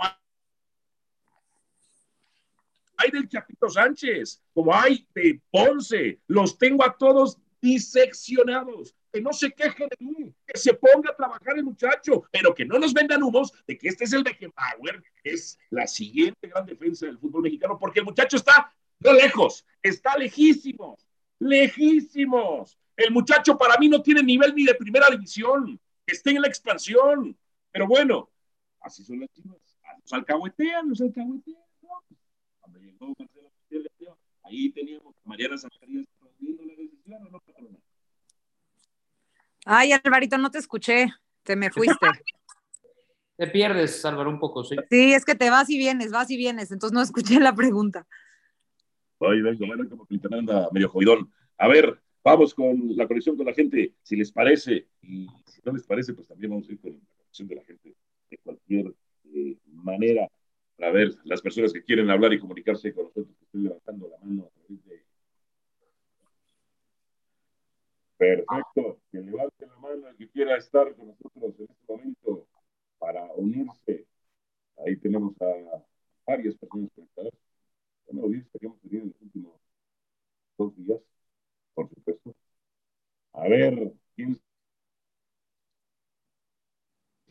hay 2.95 3.11
del 3.11 3.28
Chapito 3.28 3.70
Sánchez, 3.70 4.41
como 4.53 4.74
hay 4.74 5.05
de 5.14 5.41
Ponce. 5.51 6.22
Los 6.28 6.57
tengo 6.57 6.82
a 6.86 6.97
todos 6.97 7.38
diseccionados. 7.61 8.95
Que 9.11 9.20
no 9.20 9.34
se 9.34 9.51
queje 9.51 9.84
de 9.84 9.97
mí, 9.99 10.34
que 10.47 10.57
se 10.57 10.74
ponga 10.74 11.11
a 11.11 11.16
trabajar 11.16 11.57
el 11.57 11.66
muchacho, 11.66 12.24
pero 12.32 12.55
que 12.55 12.64
no 12.64 12.80
nos 12.80 12.93
vendan 12.93 13.22
humos 13.22 13.51
de 13.68 13.78
que 13.78 13.89
este 13.89 14.05
es 14.05 14.14
el 14.14 14.24
Beckenbauer, 14.24 15.03
que 15.22 15.32
es 15.32 15.59
la 15.70 15.86
siguiente 15.86 16.47
gran 16.47 16.66
defensa 16.66 17.05
del 17.05 17.20
fútbol 17.20 17.43
mexicano, 17.43 17.78
porque 17.78 17.99
el 17.99 18.05
muchacho 18.05 18.38
está 18.38 18.74
no 19.01 19.11
lejos, 19.11 19.66
está 19.82 20.18
lejísimo, 20.18 20.97
lejísimos. 21.38 22.78
El 22.95 23.11
muchacho 23.11 23.57
para 23.57 23.78
mí 23.78 23.89
no 23.89 24.01
tiene 24.01 24.24
nivel 24.24 24.55
ni 24.55 24.64
de 24.64 24.74
primera 24.74 25.09
división, 25.09 25.78
esté 26.07 26.32
en 26.32 26.41
la 26.41 26.47
expansión. 26.47 27.38
Pero 27.72 27.88
bueno, 27.88 28.30
así 28.84 29.04
son 29.04 29.20
las 29.20 29.30
chivas. 29.32 29.58
Nos 30.02 30.14
alcahuetean, 30.14 30.88
nos 30.88 31.02
alcahuetean. 31.02 31.58
Cuando 32.60 32.80
llegó 32.80 33.14
Marcelo 33.18 33.50
ahí 34.44 34.70
teníamos 34.72 35.16
a 35.16 35.30
Mariana 35.30 35.58
Zacarías 35.58 36.06
aplaudiendo 36.16 36.64
la 36.66 36.74
decisión, 36.76 37.32
no 37.32 37.42
Ay, 39.66 39.94
Alvarito, 39.94 40.38
no 40.38 40.52
te 40.52 40.60
escuché, 40.60 41.08
te 41.44 41.56
me 41.56 41.72
fuiste. 41.72 41.96
Te 43.36 43.48
pierdes, 43.48 44.06
Álvaro, 44.06 44.30
un 44.30 44.40
poco, 44.40 44.64
sí. 44.64 44.76
Sí, 44.92 45.12
es 45.12 45.26
que 45.26 45.34
te 45.34 45.50
vas 45.50 45.68
y 45.68 45.76
vienes, 45.76 46.12
vas 46.12 46.30
y 46.30 46.38
vienes, 46.38 46.72
entonces 46.72 46.94
no 46.94 47.02
escuché 47.02 47.40
la 47.40 47.56
pregunta. 47.56 48.06
Ay, 49.20 49.42
vengo, 49.42 49.66
bueno, 49.66 49.90
como 49.90 50.06
que 50.06 50.20
anda 50.32 50.70
medio 50.72 50.88
jodidón. 50.88 51.34
A 51.58 51.68
ver, 51.68 52.00
vamos 52.24 52.54
con 52.54 52.96
la 52.96 53.08
conexión 53.08 53.36
con 53.36 53.48
la 53.48 53.54
gente, 53.56 53.96
si 54.04 54.16
les 54.16 54.32
parece, 54.32 54.88
y 55.02 55.26
si 55.48 55.62
no 55.66 55.74
les 55.74 55.84
parece, 55.84 56.14
pues 56.14 56.28
también 56.28 56.52
vamos 56.52 56.70
a 56.70 56.74
ir 56.74 56.80
con 56.80 56.92
la 56.92 57.00
conexión 57.18 57.48
de 57.48 57.56
la 57.56 57.64
gente 57.64 57.96
de 58.34 58.38
cualquier 58.40 58.94
eh, 59.34 59.58
manera 59.68 60.28
para 60.76 60.92
ver 60.92 61.10
las 61.26 61.42
personas 61.42 61.72
que 61.72 61.84
quieren 61.84 62.10
hablar 62.10 62.34
y 62.34 62.40
comunicarse 62.40 62.94
con 62.94 63.06
nosotros, 63.06 63.28
que 63.38 63.46
estoy 63.46 63.62
levantando 63.62 64.10
la 64.10 64.18
mano 64.18 64.46
a 64.46 64.50
través 64.50 64.86
de... 64.86 65.04
Perfecto, 68.18 69.00
que 69.12 69.20
levante 69.20 69.68
la 69.68 69.76
mano 69.78 70.08
el 70.08 70.16
que 70.16 70.30
quiera 70.30 70.58
estar 70.58 70.96
con 70.96 71.08
nosotros 71.08 71.60
en 71.60 71.66
este 71.70 71.94
momento 71.94 72.48
para 72.98 73.24
unirse. 73.34 74.06
Ahí 74.78 74.96
tenemos 74.98 75.34
a 75.42 75.84
varias 76.26 76.56
personas 76.56 76.90
conectadas. 76.96 77.34
Una 78.08 78.24
audiencia 78.24 78.60
que 78.60 78.66
hemos 78.66 78.80
tenido 78.82 79.04
en 79.04 79.10
los 79.10 79.22
últimos 79.22 79.54
dos 80.58 80.76
días, 80.76 81.00
por 81.76 81.90
supuesto. 81.90 82.36
A 83.34 83.48
ver, 83.48 83.94
¿quién 84.16 84.40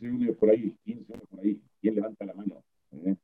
une 0.09 0.33
por 0.33 0.51
ahí? 0.51 0.75
¿Quién 0.85 1.05
se 1.05 1.13
une 1.13 1.23
por 1.27 1.41
ahí? 1.41 1.61
¿Quién 1.81 1.95
levanta 1.95 2.25
la 2.25 2.35
mano? 2.35 2.63
¿Eh? 2.93 3.17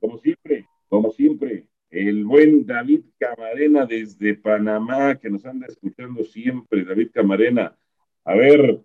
Como, 0.00 0.18
siempre, 0.18 0.66
como 0.88 1.10
siempre, 1.10 1.66
el 1.90 2.24
buen 2.24 2.66
David 2.66 3.02
Camarena 3.18 3.86
desde 3.86 4.34
Panamá, 4.34 5.16
que 5.16 5.30
nos 5.30 5.44
anda 5.44 5.66
escuchando 5.66 6.24
siempre, 6.24 6.84
David 6.84 7.10
Camarena. 7.12 7.76
A 8.24 8.34
ver, 8.34 8.80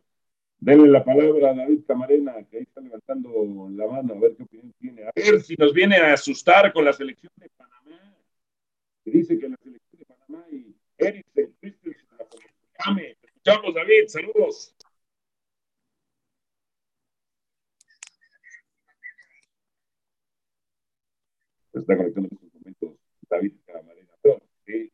denle 0.60 0.90
la 0.90 1.04
palabra 1.04 1.52
a 1.52 1.54
David 1.54 1.82
Camarena, 1.88 2.34
que 2.50 2.58
ahí 2.58 2.64
está 2.64 2.82
levantando 2.82 3.70
la 3.72 3.88
mano, 3.88 4.14
a 4.14 4.20
ver 4.20 4.36
qué 4.36 4.44
opinión 4.44 4.74
tiene. 4.80 5.04
A 5.04 5.12
ver 5.16 5.42
si 5.42 5.56
nos 5.56 5.74
viene 5.74 5.98
a 5.98 6.14
asustar 6.14 6.72
con 6.72 6.86
la 6.86 6.94
selección 6.94 7.32
de 7.38 7.50
Panamá, 7.50 8.16
dice 9.06 9.38
que 9.38 9.50
la 9.50 9.58
selección 9.58 10.00
de 10.00 10.06
Panamá 10.06 10.46
y 10.52 10.76
Eriksen, 10.98 11.54
Christensen, 11.60 12.08
la 12.18 12.26
Escuchamos, 13.44 13.76
David, 13.76 14.08
saludos. 14.08 14.74
Está 21.80 21.98
conectando 21.98 22.30
en 22.30 22.36
estos 22.36 22.54
momentos 22.54 23.00
David 23.30 23.54
Camarena. 23.66 24.12
Pero, 24.22 24.42
eh. 24.68 24.90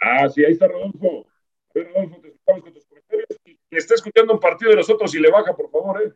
Ah, 0.00 0.28
sí, 0.28 0.44
ahí 0.44 0.52
está 0.52 0.68
Rodolfo. 0.68 1.26
A 1.26 1.72
ver, 1.74 1.88
Rodolfo, 1.92 2.20
te 2.20 2.28
escuchamos 2.28 2.62
con 2.62 2.72
tus 2.72 2.86
comentarios. 2.86 3.26
Y 3.44 3.56
que 3.56 3.76
está 3.76 3.94
escuchando 3.94 4.32
un 4.32 4.40
partido 4.40 4.70
de 4.70 4.76
nosotros 4.76 5.14
y 5.14 5.20
le 5.20 5.30
baja, 5.30 5.56
por 5.56 5.70
favor, 5.70 6.02
¿eh? 6.02 6.12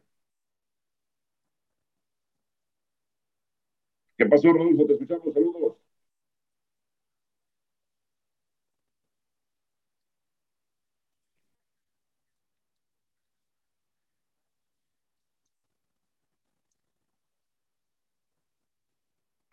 ¿Qué 4.16 4.26
pasó, 4.26 4.52
Rodolfo? 4.52 4.86
Te 4.86 4.92
escuchamos. 4.92 5.34
Saludos. 5.34 5.79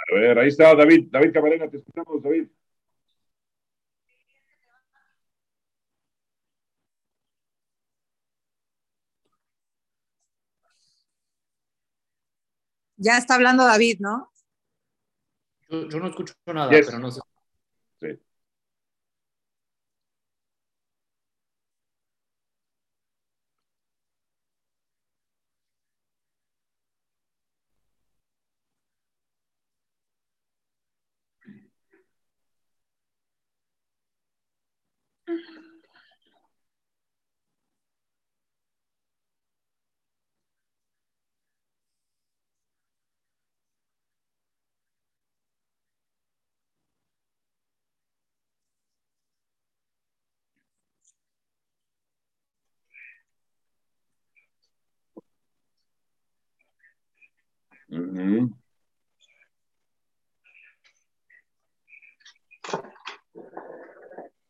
A 0.10 0.16
ver, 0.16 0.39
ahí 0.39 0.47
está 0.47 0.74
David, 0.74 1.08
David 1.12 1.34
Camarena, 1.34 1.70
te 1.70 1.78
escuchamos, 1.78 2.22
David. 2.24 2.47
Ya 12.97 13.18
está 13.18 13.36
hablando 13.36 13.64
David, 13.64 13.97
¿no? 13.99 14.32
Yo, 15.70 15.99
no 15.99 16.08
escucho 16.08 16.34
nada, 16.47 16.70
pero 16.70 16.99
no 16.99 17.12
sé. 17.12 17.22
Sí. 17.99 18.20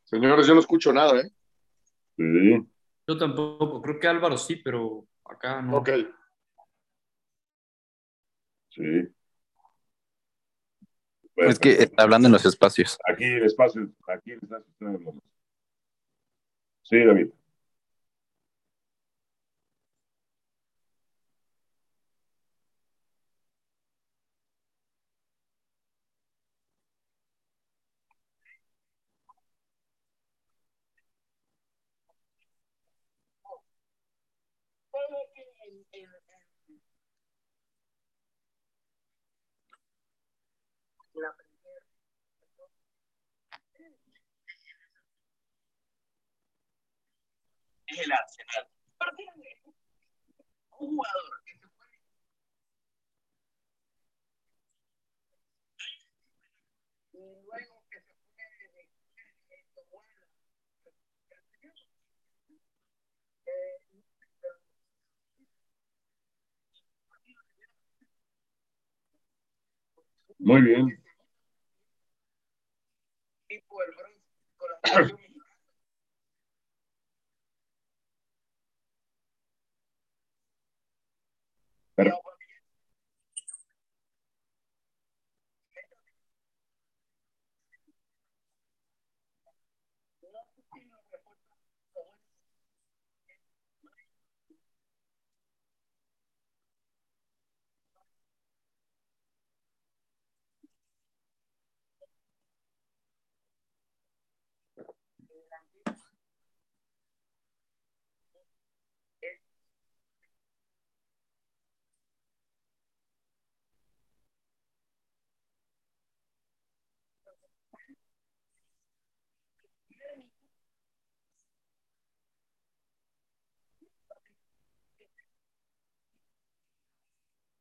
Señores, 0.06 0.48
yo 0.48 0.54
no 0.54 0.60
escucho 0.60 0.92
nada, 0.92 1.20
¿eh? 1.20 1.32
Sí. 2.16 2.68
Yo 3.08 3.18
tampoco. 3.18 3.82
Creo 3.82 4.00
que 4.00 4.08
Álvaro 4.08 4.38
sí, 4.38 4.56
pero 4.58 5.06
acá 5.26 5.62
no. 5.62 5.78
Ok. 5.78 5.90
Sí. 8.70 9.08
es 11.36 11.60
que 11.60 11.72
está 11.72 12.04
hablando 12.04 12.28
en 12.28 12.34
los 12.34 12.46
espacios. 12.46 12.98
Aquí 13.08 13.24
el 13.24 13.44
espacio, 13.46 13.90
aquí 14.08 14.32
el 14.32 14.40
espacio 14.42 15.22
Sí, 16.84 17.04
David. 17.04 17.30
Es 47.88 48.00
el 48.00 48.12
Arsenal. 48.12 48.70
Un 50.80 50.96
jugador 50.96 51.44
que 51.46 51.58
se 51.58 51.68
puede. 51.68 51.98
Y 57.14 57.44
luego 57.46 57.77
Muy 70.40 70.62
bien. 70.62 71.00
Tipo 73.48 73.82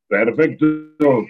Perfecto. 0.08 1.26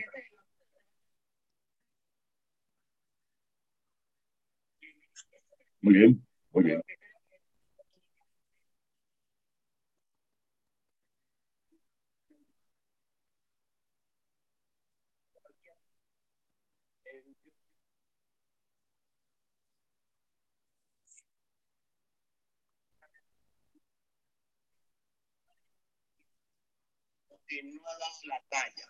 Muy 5.80 5.94
bien, 5.94 6.22
muy 6.52 6.64
bien. 6.64 6.82
La 28.24 28.42
talla. 28.48 28.86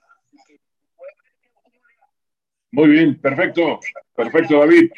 Muy 2.72 2.88
bien, 2.88 3.20
perfecto, 3.20 3.80
perfecto, 4.14 4.58
David. 4.58 4.90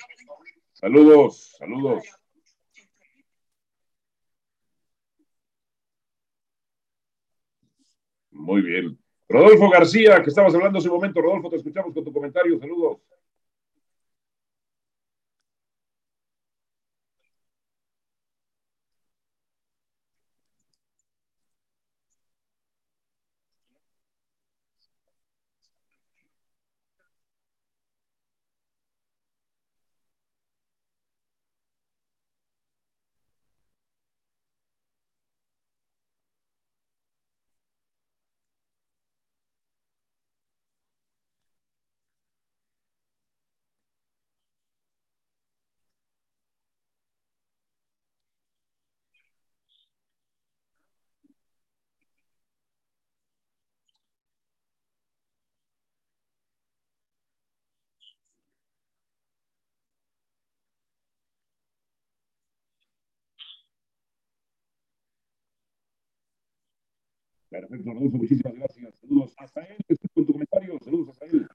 Saludos, 0.73 1.57
saludos. 1.59 2.05
Muy 8.31 8.63
bien. 8.63 8.99
Rodolfo 9.29 9.69
García, 9.69 10.23
que 10.23 10.31
estabas 10.31 10.55
hablando 10.55 10.79
hace 10.79 10.89
un 10.89 10.95
momento. 10.95 11.21
Rodolfo, 11.21 11.51
te 11.51 11.57
escuchamos 11.57 11.93
con 11.93 12.05
tu 12.05 12.13
comentario. 12.13 12.59
Saludos. 12.59 12.99
Perfecto, 67.51 67.93
Rodolfo, 67.93 68.19
muchísimas 68.19 68.55
gracias. 68.55 68.95
Saludos 69.01 69.35
hasta 69.39 69.63
él. 69.63 69.77
Estoy 69.89 70.11
con 70.15 70.27
tu 70.27 70.33
comentario. 70.33 70.79
Saludos 70.81 71.11
hasta 71.11 71.27
él. 71.27 71.49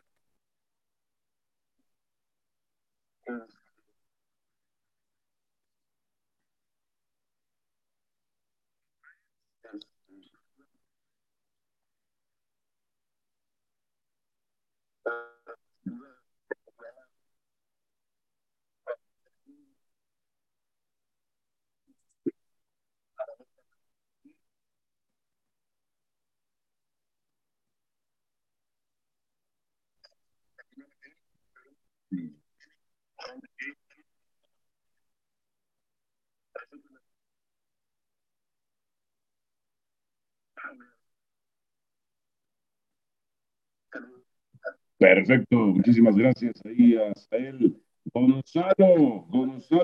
Perfecto, 45.04 45.58
muchísimas 45.58 46.16
gracias 46.16 46.54
ahí 46.64 46.95
hasta 46.95 47.36
él. 47.36 47.78
Gonzalo, 48.06 49.26
Gonzalo 49.28 49.84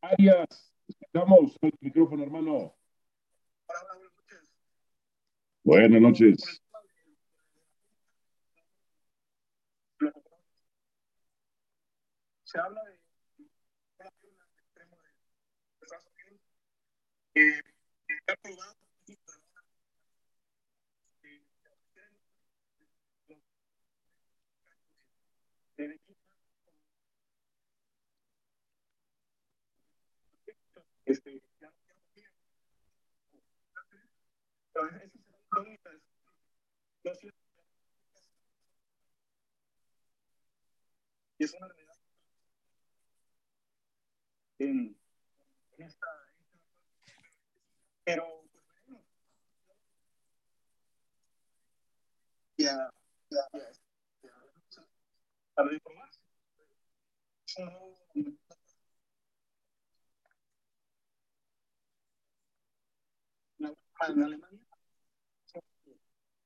Arias, 0.00 0.72
escuchamos 0.86 1.58
el 1.60 1.72
micrófono, 1.80 2.22
hermano. 2.22 2.72
Buenas 5.64 6.00
noches. 6.00 6.62
Se 12.44 12.60
habla 12.60 12.80
de 17.34 17.42
eh, 17.42 17.60
este, 31.10 31.42
y 41.38 41.44
es 41.44 41.54
una 41.54 41.68
realidad 41.68 41.96
en, 44.58 44.96
esta, 45.78 46.06
pero 48.04 48.44
pues, 48.86 49.00
ya, 52.58 52.90
ya, 53.30 53.48
ya. 53.52 53.80
En 64.08 64.22
Alemania, 64.22 64.60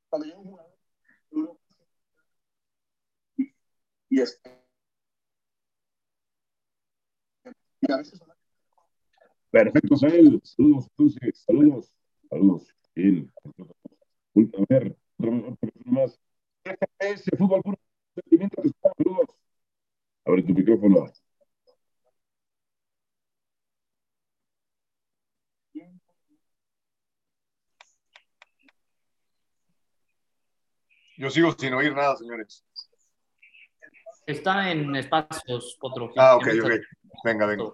cuando 0.09 0.27
llega 0.27 0.39
un 0.39 0.45
jugador, 0.45 0.75
y 4.11 4.21
este 4.21 4.65
y 7.81 7.93
a 7.93 7.97
veces 7.99 8.21
Perfecto, 9.51 9.97
Sael. 9.97 10.41
Saludos, 10.43 10.89
entonces, 10.97 11.45
saludos, 11.47 11.95
saludos. 12.29 12.75
Bien. 12.95 13.33
A 13.47 14.65
ver, 14.69 14.97
otro 15.19 15.71
más. 15.85 16.19
Fútbol 17.39 17.63
puro 17.63 17.79
saludos. 18.97 19.37
Abre 20.25 20.43
tu 20.43 20.55
micrófono. 20.55 21.07
Yo 31.17 31.31
sigo 31.31 31.53
sin 31.53 31.73
oír 31.75 31.95
nada, 31.95 32.17
señores. 32.17 32.65
Está 34.27 34.71
en 34.71 34.97
espacios, 34.97 35.77
otro. 35.81 36.13
Ah, 36.17 36.37
ok, 36.37 36.47
ok. 36.63 36.71
Venga, 37.25 37.47
venga. 37.47 37.73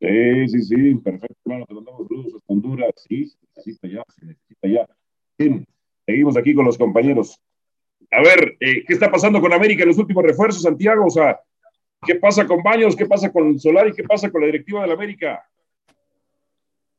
Sí, 0.00 0.48
sí, 0.48 0.62
sí, 0.62 0.94
perfecto, 0.96 1.36
hermano, 1.44 1.66
te 1.66 1.74
mandamos 1.74 2.06
saludos 2.06 2.42
Honduras, 2.46 2.92
sí, 3.08 3.26
se 3.26 3.36
necesita 3.56 3.88
ya, 3.88 4.04
se 4.14 4.26
necesita 4.26 4.68
ya. 4.68 4.97
Bien, 5.38 5.64
seguimos 6.04 6.36
aquí 6.36 6.52
con 6.54 6.64
los 6.64 6.76
compañeros. 6.76 7.40
A 8.10 8.20
ver, 8.22 8.56
eh, 8.60 8.84
¿qué 8.86 8.94
está 8.94 9.10
pasando 9.10 9.40
con 9.40 9.52
América 9.52 9.82
en 9.82 9.88
los 9.88 9.98
últimos 9.98 10.24
refuerzos, 10.24 10.62
Santiago? 10.62 11.06
O 11.06 11.10
sea, 11.10 11.38
¿qué 12.04 12.16
pasa 12.16 12.46
con 12.46 12.62
Baños? 12.62 12.96
¿Qué 12.96 13.06
pasa 13.06 13.30
con 13.30 13.58
Solari? 13.58 13.92
¿Qué 13.92 14.02
pasa 14.02 14.30
con 14.30 14.40
la 14.40 14.46
directiva 14.46 14.82
de 14.82 14.88
la 14.88 14.94
América? 14.94 15.48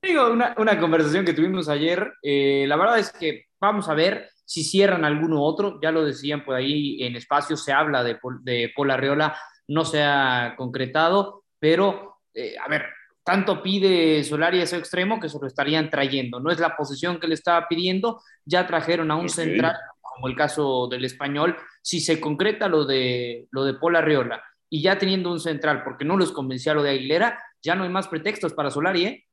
Digo, 0.02 0.32
una, 0.32 0.56
una 0.58 0.80
conversación 0.80 1.26
que 1.26 1.34
tuvimos 1.34 1.68
ayer, 1.68 2.14
eh, 2.24 2.64
la 2.66 2.78
verdad 2.78 3.00
es 3.00 3.12
que 3.12 3.48
vamos 3.60 3.90
a 3.90 3.94
ver 3.94 4.30
si 4.46 4.64
cierran 4.64 5.04
alguno 5.04 5.44
otro, 5.44 5.80
ya 5.82 5.92
lo 5.92 6.06
decían 6.06 6.46
por 6.46 6.56
ahí 6.56 7.04
en 7.04 7.18
espacio, 7.18 7.58
se 7.58 7.74
habla 7.74 8.04
de, 8.04 8.18
de 8.42 8.72
Paul 8.74 8.92
Arreola, 8.92 9.38
no 9.68 9.84
se 9.84 10.02
ha 10.02 10.56
concretado, 10.58 11.44
pero 11.60 12.20
eh, 12.34 12.56
a 12.58 12.70
ver, 12.70 12.86
tanto 13.30 13.62
pide 13.62 14.24
Solari 14.24 14.60
ese 14.60 14.78
extremo 14.78 15.20
que 15.20 15.30
se 15.30 15.38
lo 15.38 15.46
estarían 15.46 15.92
trayendo. 15.92 16.40
No 16.40 16.50
es 16.50 16.58
la 16.58 16.76
posición 16.76 17.20
que 17.20 17.28
le 17.28 17.36
estaba 17.36 17.68
pidiendo, 17.68 18.24
ya 18.44 18.66
trajeron 18.66 19.12
a 19.12 19.18
un 19.18 19.30
central, 19.30 19.76
como 20.02 20.28
el 20.28 20.36
caso 20.36 20.88
del 20.88 21.06
español. 21.06 21.56
Si 21.84 22.00
se 22.00 22.20
concreta 22.20 22.68
lo 22.68 22.86
de, 22.86 23.48
lo 23.52 23.66
de 23.66 23.76
Paul 23.76 23.98
Arriola 23.98 24.44
y 24.68 24.82
ya 24.82 24.98
teniendo 24.98 25.32
un 25.32 25.40
central, 25.40 25.84
porque 25.84 26.06
no 26.06 26.18
los 26.18 26.32
convencía 26.32 26.74
lo 26.74 26.82
de 26.82 26.90
Aguilera, 26.90 27.40
ya 27.62 27.76
no 27.76 27.84
hay 27.84 27.90
más 27.92 28.08
pretextos 28.08 28.54
para 28.54 28.72
Solari, 28.72 29.06
¿eh? 29.06 29.28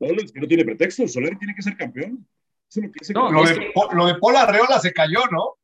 que 0.00 0.40
no 0.40 0.48
tiene 0.48 0.64
pretextos, 0.64 1.12
Solari 1.12 1.38
tiene 1.38 1.54
que 1.54 1.62
ser 1.62 1.76
campeón. 1.76 2.26
lo, 3.14 3.44
de, 3.44 3.72
lo 3.92 4.06
de 4.06 4.14
Paul 4.16 4.34
Arreola 4.34 4.80
se 4.80 4.92
cayó, 4.92 5.20
¿no? 5.30 5.58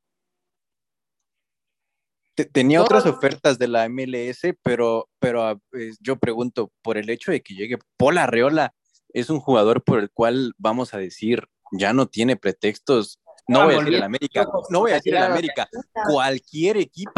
Tenía 2.46 2.82
otras 2.82 3.06
ofertas 3.06 3.58
de 3.58 3.68
la 3.68 3.88
MLS, 3.88 4.40
pero, 4.62 5.08
pero 5.18 5.42
ah, 5.42 5.58
yo 6.00 6.16
pregunto, 6.16 6.70
por 6.82 6.98
el 6.98 7.10
hecho 7.10 7.32
de 7.32 7.42
que 7.42 7.54
llegue 7.54 7.78
Paul 7.96 8.18
Arreola, 8.18 8.74
es 9.12 9.30
un 9.30 9.40
jugador 9.40 9.82
por 9.82 9.98
el 9.98 10.10
cual 10.10 10.54
vamos 10.58 10.94
a 10.94 10.98
decir, 10.98 11.46
ya 11.72 11.92
no 11.92 12.06
tiene 12.06 12.36
pretextos. 12.36 13.20
No 13.48 13.64
voy 13.64 13.74
a 13.74 13.78
decir 13.78 13.94
el 13.94 14.02
América, 14.02 14.46
no 14.70 14.80
voy 14.80 14.92
a 14.92 14.94
decir 14.94 15.14
el 15.14 15.22
América. 15.22 15.68
Cualquier 16.08 16.76
equipo, 16.76 17.12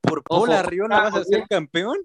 por 0.00 0.22
Paul 0.24 0.52
Arreola 0.52 1.02
vas 1.02 1.14
a 1.14 1.24
ser 1.24 1.46
campeón. 1.48 1.98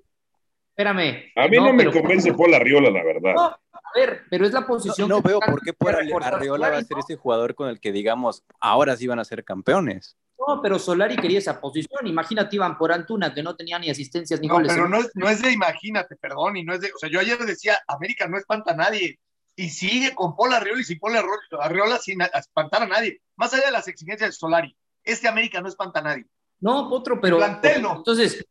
Espérame. 0.70 1.32
A 1.36 1.48
mí 1.48 1.58
no, 1.58 1.74
me 1.74 1.91
convence 1.91 2.32
Paul 2.34 2.54
Arreola, 2.54 2.91
la 2.91 3.04
verdad. 3.04 3.34
a 3.36 3.60
ver, 3.95 4.22
pero 4.30 4.45
es 4.45 4.54
la 4.54 4.68
posición. 4.68 5.10
No, 5.10 5.22
veo 5.22 5.39
por 5.39 5.62
qué 5.62 5.74
Paul 5.74 5.95
Arreola 6.22 6.70
va 6.70 6.78
a 6.78 6.84
ser 6.84 7.00
ese 7.00 7.16
jugador 7.16 7.56
con 7.56 7.70
el 7.70 7.80
que 7.80 7.91
digamos, 7.91 8.43
ahora 8.60 8.95
sí 8.95 9.08
van 9.08 9.20
a 9.20 9.26
ser 9.26 9.43
campeones. 9.43 10.16
No, 10.40 10.62
pero 10.62 10.78
Solari 10.78 11.16
quería 11.16 11.40
esa 11.40 11.60
posición. 11.60 12.06
Imagínate, 12.06 12.56
iban 12.56 12.78
por 12.78 12.92
Antuna, 12.92 13.34
que 13.34 13.42
no 13.42 13.56
tenía 13.56 13.80
ni 13.80 13.90
asistencias 13.90 14.40
ni 14.40 14.48
goles. 14.48 14.72
Pero 14.72 14.88
no 14.88 15.00
es, 15.00 15.12
no 15.16 15.30
es 15.30 15.42
de 15.42 15.52
imagínate, 15.52 16.16
perdón, 16.16 16.58
y 16.58 16.64
no 16.64 16.74
es 16.74 16.82
de. 16.82 16.92
O 16.94 17.00
sea, 17.00 17.10
yo 17.10 17.20
ayer 17.20 17.38
decía, 17.40 17.80
América 17.88 18.28
no 18.28 18.38
espanta 18.38 18.72
a 18.72 18.76
nadie. 18.76 19.20
Y 19.56 19.70
sigue 19.70 20.14
con 20.14 20.36
Paul 20.36 20.54
Arriola 20.54 20.82
y 20.82 20.84
sin 20.84 21.00
Paul 21.00 21.16
Arriola 21.60 21.98
sin 21.98 22.22
espantar 22.22 22.84
a 22.84 22.88
nadie. 22.88 23.22
Más 23.36 23.54
allá 23.54 23.66
de 23.66 23.72
las 23.72 23.88
exigencias 23.88 24.30
de 24.30 24.34
Solari, 24.34 24.78
este 25.04 25.28
América 25.28 25.60
no 25.62 25.68
espanta 25.68 26.00
a 26.00 26.04
nadie. 26.04 26.26
No, 26.60 26.90
otro, 26.90 27.20
pero. 27.20 27.40
Entonces, 27.44 28.46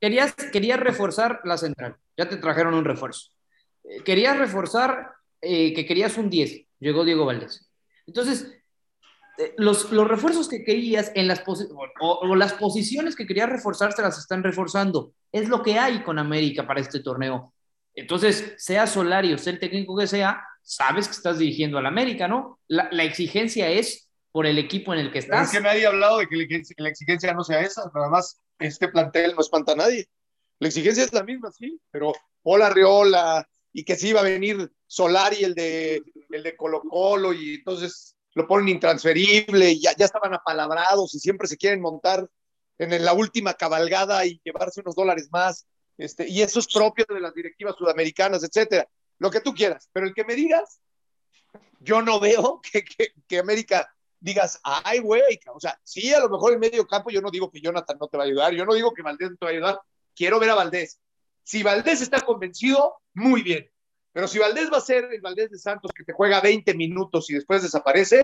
querías, 0.00 0.34
querías 0.52 0.78
reforzar 0.78 1.40
la 1.44 1.58
central. 1.58 1.96
Ya 2.16 2.28
te 2.28 2.36
trajeron 2.36 2.74
un 2.74 2.84
refuerzo. 2.84 3.30
Eh, 3.84 4.02
querías 4.02 4.38
reforzar 4.38 5.14
eh, 5.40 5.72
que 5.74 5.86
querías 5.86 6.16
un 6.16 6.30
10. 6.30 6.66
Llegó 6.80 7.04
Diego 7.04 7.24
Valdés. 7.24 7.68
Entonces, 8.06 8.44
eh, 8.44 8.62
los, 9.56 9.90
los, 9.92 10.08
refuerzos 10.08 10.48
que 10.48 10.64
querías 10.64 11.12
en 11.14 11.28
las 11.28 11.42
o, 12.00 12.34
las 12.34 12.54
posiciones 12.54 13.16
que 13.16 13.26
querías 13.26 13.48
reforzar 13.48 13.92
se 13.92 14.02
las 14.02 14.18
están 14.18 14.42
reforzando. 14.42 15.12
Es 15.32 15.48
lo 15.48 15.62
que 15.62 15.78
hay 15.78 16.02
con 16.02 16.18
América 16.18 16.66
para 16.66 16.80
este 16.80 17.00
torneo. 17.00 17.52
Entonces, 17.94 18.54
sea 18.58 18.86
Solari 18.86 19.32
o 19.32 19.38
sea 19.38 19.52
el 19.52 19.58
técnico 19.58 19.96
que 19.96 20.06
sea, 20.06 20.42
sabes 20.62 21.06
que 21.06 21.14
estás 21.14 21.38
dirigiendo 21.38 21.78
al 21.78 21.86
América, 21.86 22.28
¿no? 22.28 22.60
La, 22.68 22.88
la, 22.90 23.04
exigencia 23.04 23.68
es 23.70 24.08
por 24.32 24.46
el 24.46 24.58
equipo 24.58 24.92
en 24.92 25.00
el 25.00 25.12
que 25.12 25.20
estás. 25.20 25.48
es 25.48 25.58
que 25.58 25.62
nadie 25.62 25.86
ha 25.86 25.90
hablado 25.90 26.18
de 26.18 26.28
que 26.28 26.62
la 26.76 26.88
exigencia 26.88 27.32
no 27.32 27.42
sea 27.42 27.60
esa, 27.60 27.90
nada 27.94 28.08
más 28.08 28.40
este 28.58 28.88
plantel 28.88 29.34
no 29.34 29.40
espanta 29.40 29.72
a 29.72 29.76
nadie. 29.76 30.08
La 30.58 30.68
exigencia 30.68 31.04
es 31.04 31.12
la 31.12 31.22
misma, 31.22 31.52
sí, 31.52 31.78
pero 31.90 32.12
hola 32.42 32.70
Riola 32.70 33.46
y 33.72 33.84
que 33.84 33.96
sí 33.96 34.08
iba 34.08 34.20
a 34.20 34.24
venir 34.24 34.72
Solari, 34.86 35.44
el 35.44 35.54
de, 35.54 36.02
el 36.30 36.42
de 36.42 36.56
Colo 36.56 36.80
Colo, 36.82 37.32
y 37.32 37.56
entonces 37.56 38.15
lo 38.36 38.46
ponen 38.46 38.68
intransferible, 38.68 39.80
ya, 39.80 39.96
ya 39.96 40.04
estaban 40.04 40.34
apalabrados 40.34 41.14
y 41.14 41.18
siempre 41.18 41.48
se 41.48 41.56
quieren 41.56 41.80
montar 41.80 42.28
en 42.76 43.02
la 43.02 43.14
última 43.14 43.54
cabalgada 43.54 44.26
y 44.26 44.38
llevarse 44.44 44.82
unos 44.82 44.94
dólares 44.94 45.28
más. 45.32 45.66
Este, 45.96 46.28
y 46.28 46.42
eso 46.42 46.60
es 46.60 46.66
propio 46.66 47.06
de 47.08 47.18
las 47.18 47.34
directivas 47.34 47.76
sudamericanas, 47.78 48.44
etcétera. 48.44 48.86
Lo 49.18 49.30
que 49.30 49.40
tú 49.40 49.54
quieras, 49.54 49.88
pero 49.90 50.06
el 50.06 50.12
que 50.12 50.24
me 50.24 50.34
digas, 50.34 50.82
yo 51.80 52.02
no 52.02 52.20
veo 52.20 52.60
que, 52.72 52.84
que, 53.26 53.38
América 53.38 53.90
digas, 54.20 54.60
ay, 54.62 54.98
güey, 54.98 55.40
o 55.54 55.58
sea, 55.58 55.80
sí, 55.82 56.12
a 56.12 56.20
lo 56.20 56.28
mejor 56.28 56.52
en 56.52 56.60
medio 56.60 56.86
campo 56.86 57.08
yo 57.08 57.22
no 57.22 57.30
digo 57.30 57.50
que 57.50 57.62
Jonathan 57.62 57.96
no 57.98 58.08
te 58.08 58.18
va 58.18 58.24
a 58.24 58.26
ayudar, 58.26 58.52
yo 58.52 58.66
no 58.66 58.74
digo 58.74 58.92
que 58.92 59.00
Valdés 59.00 59.30
no 59.30 59.36
te 59.38 59.46
va 59.46 59.50
a 59.50 59.54
ayudar, 59.54 59.80
quiero 60.14 60.38
ver 60.38 60.50
a 60.50 60.56
Valdés. 60.56 61.00
Si 61.42 61.62
Valdés 61.62 62.02
está 62.02 62.20
convencido, 62.20 62.96
muy 63.14 63.40
bien. 63.42 63.70
Pero 64.16 64.28
si 64.28 64.38
Valdés 64.38 64.72
va 64.72 64.78
a 64.78 64.80
ser 64.80 65.10
el 65.12 65.20
Valdés 65.20 65.50
de 65.50 65.58
Santos 65.58 65.90
que 65.94 66.02
te 66.02 66.14
juega 66.14 66.40
20 66.40 66.72
minutos 66.72 67.28
y 67.28 67.34
después 67.34 67.62
desaparece, 67.62 68.22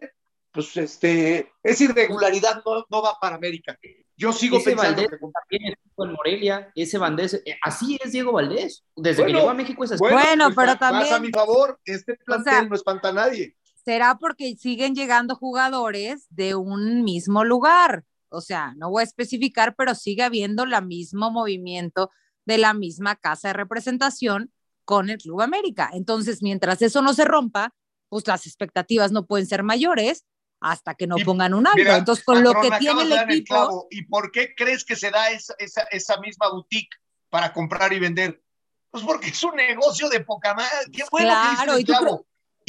pues 0.50 0.74
este, 0.78 1.52
esa 1.62 1.84
irregularidad 1.84 2.62
no, 2.64 3.02
va 3.02 3.18
para 3.20 3.36
América. 3.36 3.78
Yo 4.16 4.32
sigo 4.32 4.58
pensando 4.64 5.02
que 5.02 5.18
también 5.18 5.74
en 5.74 6.12
Morelia, 6.12 6.72
ese 6.74 6.96
Valdés, 6.96 7.34
eh, 7.44 7.58
así 7.62 7.98
es 8.02 8.12
Diego 8.12 8.32
Valdés, 8.32 8.86
desde 8.96 9.26
que 9.26 9.34
llegó 9.34 9.50
a 9.50 9.52
México 9.52 9.84
es 9.84 9.92
así. 9.92 9.98
Bueno, 9.98 10.46
pues, 10.46 10.56
pero 10.56 10.78
también 10.78 11.12
a 11.12 11.18
mi 11.18 11.28
favor, 11.28 11.78
este 11.84 12.14
plantel 12.24 12.70
no 12.70 12.74
espanta 12.74 13.10
a 13.10 13.12
nadie. 13.12 13.54
Será 13.84 14.16
porque 14.18 14.56
siguen 14.56 14.94
llegando 14.94 15.36
jugadores 15.36 16.26
de 16.30 16.54
un 16.54 17.04
mismo 17.04 17.44
lugar. 17.44 18.06
O 18.30 18.40
sea, 18.40 18.72
no 18.78 18.88
voy 18.88 19.02
a 19.02 19.04
especificar, 19.04 19.74
pero 19.76 19.94
sigue 19.94 20.22
habiendo 20.22 20.62
el 20.62 20.86
mismo 20.86 21.30
movimiento 21.30 22.10
de 22.46 22.56
la 22.56 22.72
misma 22.72 23.14
casa 23.16 23.48
de 23.48 23.52
representación 23.52 24.50
con 24.84 25.10
el 25.10 25.18
Club 25.18 25.40
América. 25.40 25.90
Entonces, 25.92 26.42
mientras 26.42 26.82
eso 26.82 27.02
no 27.02 27.14
se 27.14 27.24
rompa, 27.24 27.74
pues 28.08 28.26
las 28.26 28.46
expectativas 28.46 29.12
no 29.12 29.26
pueden 29.26 29.46
ser 29.46 29.62
mayores 29.62 30.24
hasta 30.60 30.94
que 30.94 31.06
no 31.06 31.16
pongan 31.24 31.54
un 31.54 31.66
alto. 31.66 31.80
Entonces, 31.80 32.24
con 32.24 32.42
lo 32.42 32.54
que 32.60 32.70
tiene 32.78 33.02
el 33.02 33.12
equipo... 33.12 33.88
¿Y 33.90 34.04
por 34.04 34.30
qué 34.30 34.54
crees 34.54 34.84
que 34.84 34.96
se 34.96 35.10
da 35.10 35.30
esa, 35.30 35.54
esa, 35.58 35.82
esa, 35.90 36.20
misma 36.20 36.50
boutique 36.50 36.96
para 37.30 37.52
comprar 37.52 37.92
y 37.92 37.98
vender? 37.98 38.42
Pues 38.90 39.02
porque 39.04 39.28
es 39.28 39.42
un 39.42 39.56
negocio 39.56 40.08
de 40.08 40.20
poca 40.20 40.54
madre. 40.54 40.90
Qué 40.92 41.04
bueno 41.10 41.30
claro, 41.30 41.78
y, 41.78 41.84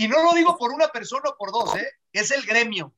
y 0.06 0.08
no 0.08 0.24
lo 0.24 0.34
digo 0.34 0.58
por 0.58 0.72
una 0.72 0.88
persona 0.88 1.30
o 1.30 1.38
por 1.38 1.52
dos, 1.52 1.76
¿eh? 1.76 1.88
es 2.14 2.32
el 2.32 2.44
gremio. 2.46 2.96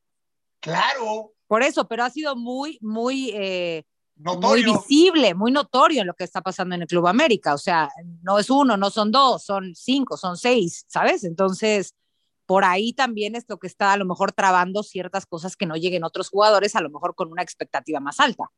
Claro. 0.60 1.34
Por 1.48 1.62
eso, 1.62 1.88
pero 1.88 2.04
ha 2.04 2.10
sido 2.10 2.36
muy, 2.36 2.78
muy... 2.82 3.32
Eh, 3.34 3.86
muy 4.16 4.64
visible, 4.64 5.34
muy 5.34 5.52
notorio 5.52 6.02
en 6.02 6.08
lo 6.08 6.14
que 6.14 6.24
está 6.24 6.42
pasando 6.42 6.76
en 6.76 6.82
el 6.82 6.88
Club 6.88 7.08
América. 7.08 7.54
O 7.54 7.58
sea, 7.58 7.90
no 8.22 8.40
es 8.40 8.50
uno, 8.50 8.78
no 8.78 8.90
son 8.90 9.12
dos, 9.12 9.44
son 9.44 9.76
cinco, 9.76 10.18
son 10.18 10.38
seis, 10.38 10.86
¿sabes? 10.88 11.24
Entonces, 11.24 11.94
por 12.46 12.64
ahí 12.64 12.94
también 12.94 13.36
es 13.36 13.46
lo 13.48 13.58
que 13.58 13.68
está 13.68 13.94
a 13.94 13.98
lo 13.98 14.06
mejor 14.06 14.32
trabando 14.32 14.84
ciertas 14.84 15.26
cosas 15.26 15.56
que 15.56 15.66
no 15.66 15.76
lleguen 15.76 16.04
otros 16.04 16.30
jugadores, 16.30 16.76
a 16.76 16.82
lo 16.82 16.90
mejor 16.90 17.16
con 17.16 17.32
una 17.32 17.42
expectativa 17.42 18.00
más 18.00 18.20
alta. 18.20 18.50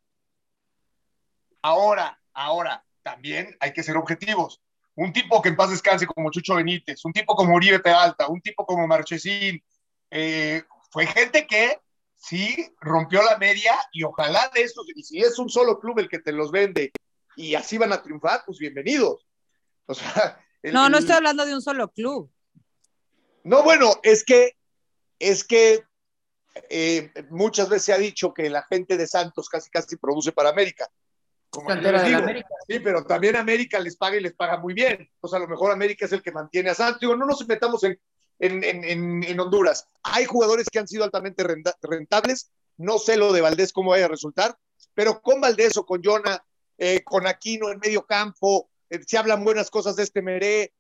Ahora, 1.61 2.19
ahora, 2.33 2.85
también 3.01 3.55
hay 3.59 3.73
que 3.73 3.83
ser 3.83 3.97
objetivos. 3.97 4.61
Un 4.95 5.13
tipo 5.13 5.41
que 5.41 5.49
en 5.49 5.55
paz 5.55 5.69
descanse 5.69 6.07
como 6.07 6.31
Chucho 6.31 6.55
Benítez, 6.55 7.03
un 7.05 7.13
tipo 7.13 7.35
como 7.35 7.55
Uribe 7.55 7.79
Peralta, 7.79 8.27
un 8.27 8.41
tipo 8.41 8.65
como 8.65 8.87
Marchesín, 8.87 9.63
eh, 10.11 10.63
fue 10.91 11.05
gente 11.05 11.45
que 11.45 11.79
sí 12.27 12.75
rompió 12.81 13.23
la 13.23 13.37
media 13.37 13.73
y 13.91 14.03
ojalá 14.03 14.51
de 14.53 14.61
estos, 14.61 14.85
y 14.93 15.03
si 15.03 15.19
es 15.19 15.39
un 15.39 15.49
solo 15.49 15.79
club 15.79 15.99
el 15.99 16.09
que 16.09 16.19
te 16.19 16.31
los 16.31 16.51
vende 16.51 16.91
y 17.35 17.55
así 17.55 17.77
van 17.77 17.93
a 17.93 18.01
triunfar, 18.01 18.43
pues 18.45 18.57
bienvenidos. 18.57 19.25
O 19.85 19.93
sea, 19.93 20.43
no, 20.63 20.89
no 20.89 20.97
estoy 20.97 21.15
hablando 21.15 21.45
de 21.45 21.53
un 21.53 21.61
solo 21.61 21.89
club. 21.91 22.31
No, 23.43 23.63
bueno, 23.63 23.93
es 24.03 24.25
que, 24.25 24.57
es 25.19 25.45
que 25.45 25.83
eh, 26.69 27.11
muchas 27.29 27.69
veces 27.69 27.85
se 27.85 27.93
ha 27.93 27.97
dicho 27.97 28.33
que 28.33 28.49
la 28.49 28.63
gente 28.63 28.97
de 28.97 29.07
Santos 29.07 29.47
casi 29.47 29.69
casi 29.69 29.95
produce 29.95 30.33
para 30.33 30.49
América. 30.49 30.89
Como 31.49 31.71
América. 31.71 32.49
Sí, 32.67 32.79
pero 32.81 33.05
también 33.05 33.37
América 33.37 33.79
les 33.79 33.95
paga 33.95 34.17
y 34.17 34.21
les 34.21 34.33
paga 34.33 34.57
muy 34.57 34.73
bien. 34.73 35.09
O 35.21 35.29
sea, 35.29 35.37
a 35.37 35.41
lo 35.41 35.47
mejor 35.47 35.71
América 35.71 36.05
es 36.05 36.11
el 36.11 36.21
que 36.21 36.33
mantiene 36.33 36.71
a 36.71 36.75
Santos. 36.75 36.99
Digo, 36.99 37.15
no 37.15 37.25
nos 37.25 37.47
metamos 37.47 37.81
en, 37.85 37.97
en, 38.39 39.39
Honduras. 39.39 39.87
Hay 40.03 40.25
jugadores 40.25 40.67
que 40.71 40.79
han 40.79 40.87
sido 40.87 41.03
altamente 41.03 41.43
rentables. 41.81 42.51
No 42.77 42.99
sé 42.99 43.17
lo 43.17 43.33
de 43.33 43.41
Valdés 43.41 43.73
cómo 43.73 43.91
vaya 43.91 44.05
a 44.05 44.09
resultar, 44.09 44.57
pero 44.93 45.21
con 45.21 45.41
Valdés 45.41 45.77
o 45.77 45.85
con 45.85 46.01
Jonah, 46.03 46.43
eh, 46.77 47.03
con 47.03 47.25
Aquino 47.25 47.71
en 47.71 47.79
medio 47.79 48.05
campo, 48.05 48.69
eh, 48.89 48.99
se 49.05 49.17
hablan 49.17 49.43
buenas 49.43 49.69
cosas 49.69 49.95
de 49.95 50.03
este 50.03 50.21
Meré. 50.21 50.73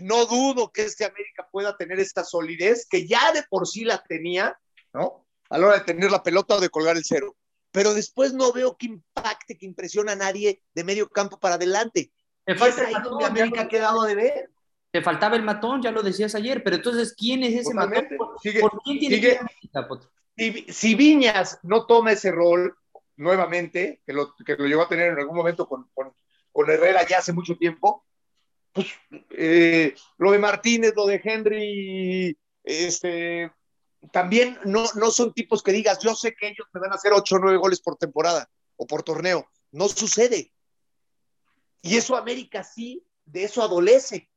no 0.00 0.26
dudo 0.26 0.70
que 0.70 0.82
este 0.82 1.06
América 1.06 1.48
pueda 1.50 1.76
tener 1.76 1.98
esta 1.98 2.24
solidez 2.24 2.86
que 2.86 3.06
ya 3.06 3.32
de 3.32 3.42
por 3.44 3.66
sí 3.66 3.84
la 3.84 4.02
tenía, 4.02 4.58
¿no? 4.92 5.26
A 5.48 5.58
la 5.58 5.66
hora 5.66 5.78
de 5.78 5.84
tener 5.84 6.10
la 6.10 6.22
pelota 6.22 6.56
o 6.56 6.60
de 6.60 6.68
colgar 6.68 6.96
el 6.96 7.04
cero. 7.04 7.36
Pero 7.72 7.94
después 7.94 8.34
no 8.34 8.52
veo 8.52 8.76
que 8.76 8.86
impacte, 8.86 9.56
que 9.56 9.64
impresione 9.64 10.12
a 10.12 10.16
nadie 10.16 10.62
de 10.74 10.84
medio 10.84 11.08
campo 11.08 11.38
para 11.38 11.54
adelante. 11.54 12.12
Te 12.44 12.56
falta 12.56 12.86
ahí 12.86 12.94
donde 13.02 13.24
América 13.24 13.62
ha 13.62 13.68
quedado 13.68 14.02
de 14.02 14.14
ver. 14.14 14.50
Te 14.90 15.02
faltaba 15.02 15.36
el 15.36 15.42
matón, 15.42 15.82
ya 15.82 15.90
lo 15.90 16.02
decías 16.02 16.34
ayer, 16.34 16.62
pero 16.64 16.76
entonces, 16.76 17.14
¿quién 17.16 17.42
es 17.44 17.54
ese 17.54 17.74
matón? 17.74 18.08
¿Por, 18.16 18.36
quién 18.82 18.98
tiene 18.98 19.20
que 19.20 19.38
si, 20.36 20.72
si, 20.72 20.94
Viñas 20.94 21.58
no 21.62 21.86
toma 21.86 22.12
ese 22.12 22.32
rol 22.32 22.76
nuevamente, 23.16 24.00
que 24.06 24.12
lo, 24.12 24.34
que 24.34 24.56
lo 24.56 24.66
llegó 24.66 24.82
a 24.82 24.88
tener 24.88 25.12
en 25.12 25.18
algún 25.18 25.36
momento 25.36 25.68
con, 25.68 25.88
con, 25.94 26.12
con 26.50 26.70
Herrera 26.70 27.06
ya 27.06 27.18
hace 27.18 27.32
mucho 27.32 27.56
tiempo, 27.56 28.06
pues 28.72 28.88
eh, 29.30 29.94
lo 30.18 30.32
de 30.32 30.38
Martínez, 30.38 30.92
lo 30.96 31.06
de 31.06 31.20
Henry, 31.22 32.38
este, 32.64 33.52
también 34.12 34.58
no, 34.64 34.84
no 34.94 35.10
son 35.10 35.32
tipos 35.34 35.62
que 35.62 35.72
digas, 35.72 35.98
yo 36.00 36.14
sé 36.14 36.34
que 36.34 36.48
ellos 36.48 36.66
me 36.72 36.80
van 36.80 36.92
a 36.92 36.96
hacer 36.96 37.12
8 37.12 37.36
o 37.36 37.38
9 37.38 37.58
goles 37.58 37.80
por 37.80 37.96
temporada 37.96 38.48
o 38.76 38.86
por 38.86 39.02
torneo. 39.02 39.46
No 39.72 39.88
sucede. 39.88 40.52
Y 41.82 41.96
eso 41.96 42.16
América 42.16 42.64
sí, 42.64 43.04
de 43.24 43.44
eso 43.44 43.62
adolece. 43.62 44.29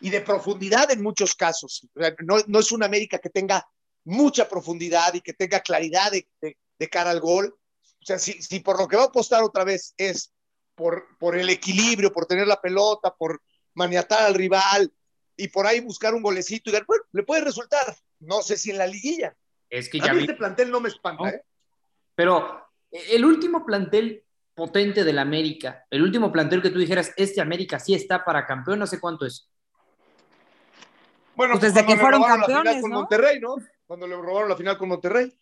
Y 0.00 0.10
de 0.10 0.20
profundidad 0.20 0.90
en 0.90 1.02
muchos 1.02 1.34
casos. 1.34 1.86
No, 2.24 2.36
no 2.46 2.58
es 2.58 2.72
una 2.72 2.86
América 2.86 3.18
que 3.18 3.30
tenga 3.30 3.66
mucha 4.04 4.48
profundidad 4.48 5.12
y 5.14 5.20
que 5.20 5.34
tenga 5.34 5.60
claridad 5.60 6.10
de, 6.12 6.26
de, 6.40 6.88
cara 6.88 7.10
al 7.10 7.20
gol. 7.20 7.54
O 8.00 8.04
sea, 8.04 8.18
si, 8.18 8.40
si, 8.40 8.60
por 8.60 8.78
lo 8.78 8.88
que 8.88 8.96
va 8.96 9.02
a 9.02 9.06
apostar 9.06 9.42
otra 9.42 9.64
vez 9.64 9.94
es 9.96 10.32
por, 10.74 11.04
por 11.18 11.36
el 11.36 11.50
equilibrio, 11.50 12.12
por 12.12 12.26
tener 12.26 12.46
la 12.46 12.60
pelota, 12.60 13.14
por 13.14 13.42
maniatar 13.74 14.22
al 14.22 14.34
rival 14.34 14.92
y 15.36 15.48
por 15.48 15.66
ahí 15.66 15.80
buscar 15.80 16.14
un 16.14 16.22
golecito 16.22 16.70
y 16.70 16.72
dar, 16.72 16.86
bueno, 16.86 17.04
le 17.12 17.22
puede 17.22 17.44
resultar. 17.44 17.96
No 18.20 18.42
sé 18.42 18.56
si 18.56 18.70
en 18.70 18.78
la 18.78 18.86
liguilla. 18.86 19.36
Es 19.68 19.88
que 19.88 20.00
ya 20.00 20.12
este 20.12 20.34
plantel 20.34 20.70
no 20.70 20.80
me 20.80 20.88
espanta, 20.88 21.28
¿eh? 21.28 21.42
Pero 22.14 22.66
el 22.90 23.24
último 23.24 23.64
plantel 23.64 24.24
potente 24.54 25.04
del 25.04 25.18
América, 25.18 25.86
el 25.90 26.02
último 26.02 26.32
plantel 26.32 26.62
que 26.62 26.70
tú 26.70 26.78
dijeras, 26.78 27.12
este 27.16 27.40
América 27.40 27.78
sí 27.78 27.94
está 27.94 28.24
para 28.24 28.46
campeón, 28.46 28.80
no 28.80 28.86
sé 28.86 28.98
cuánto 28.98 29.24
es. 29.24 29.48
Bueno, 31.38 31.54
pues 31.56 31.72
desde 31.72 31.86
que 31.86 31.96
fueron 31.96 32.20
campeones, 32.20 32.82
con 32.82 32.90
Monterrey, 32.90 33.38
¿no? 33.38 33.54
Cuando 33.86 34.08
le 34.08 34.16
robaron 34.16 34.48
la 34.48 34.56
final 34.56 34.76
con 34.76 34.88
Monterrey. 34.88 35.32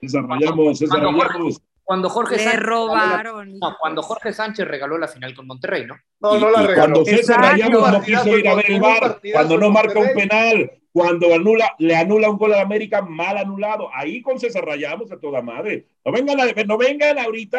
Desarrollamos, 0.00 0.78
desarrollamos 0.78 1.60
cuando 1.82 2.08
Jorge 2.08 2.38
Sánchez 2.38 2.60
robaron. 2.60 3.58
No, 3.58 3.76
cuando 3.80 4.02
Jorge 4.02 4.32
Sánchez 4.32 4.68
regaló 4.68 4.98
la 4.98 5.08
final 5.08 5.34
con 5.34 5.48
Monterrey, 5.48 5.84
¿no? 5.84 5.96
No, 6.20 6.38
no 6.38 6.50
la 6.50 6.62
regaló. 6.62 6.94
Cuando 6.94 7.04
César 7.04 7.40
Rayamos 7.40 7.92
no 7.92 8.02
quiso 8.02 8.38
ir 8.38 8.48
a 8.48 8.54
ver 8.54 8.70
el 8.70 8.80
bar, 8.80 9.20
cuando 9.32 9.58
no 9.58 9.70
marca 9.70 9.98
un 9.98 10.12
penal, 10.14 10.70
cuando 10.92 11.34
anula, 11.34 11.74
le 11.78 11.96
anula 11.96 12.30
un 12.30 12.38
gol 12.38 12.54
a 12.54 12.60
América 12.60 13.02
mal 13.02 13.36
anulado. 13.36 13.88
Ahí 13.92 14.22
con 14.22 14.38
César 14.38 14.64
Rayamos 14.64 15.10
a 15.10 15.18
toda 15.18 15.42
madre. 15.42 15.86
No 16.04 16.12
vengan, 16.12 16.40
a, 16.40 16.46
no 16.64 16.78
vengan 16.78 17.18
ahorita. 17.18 17.58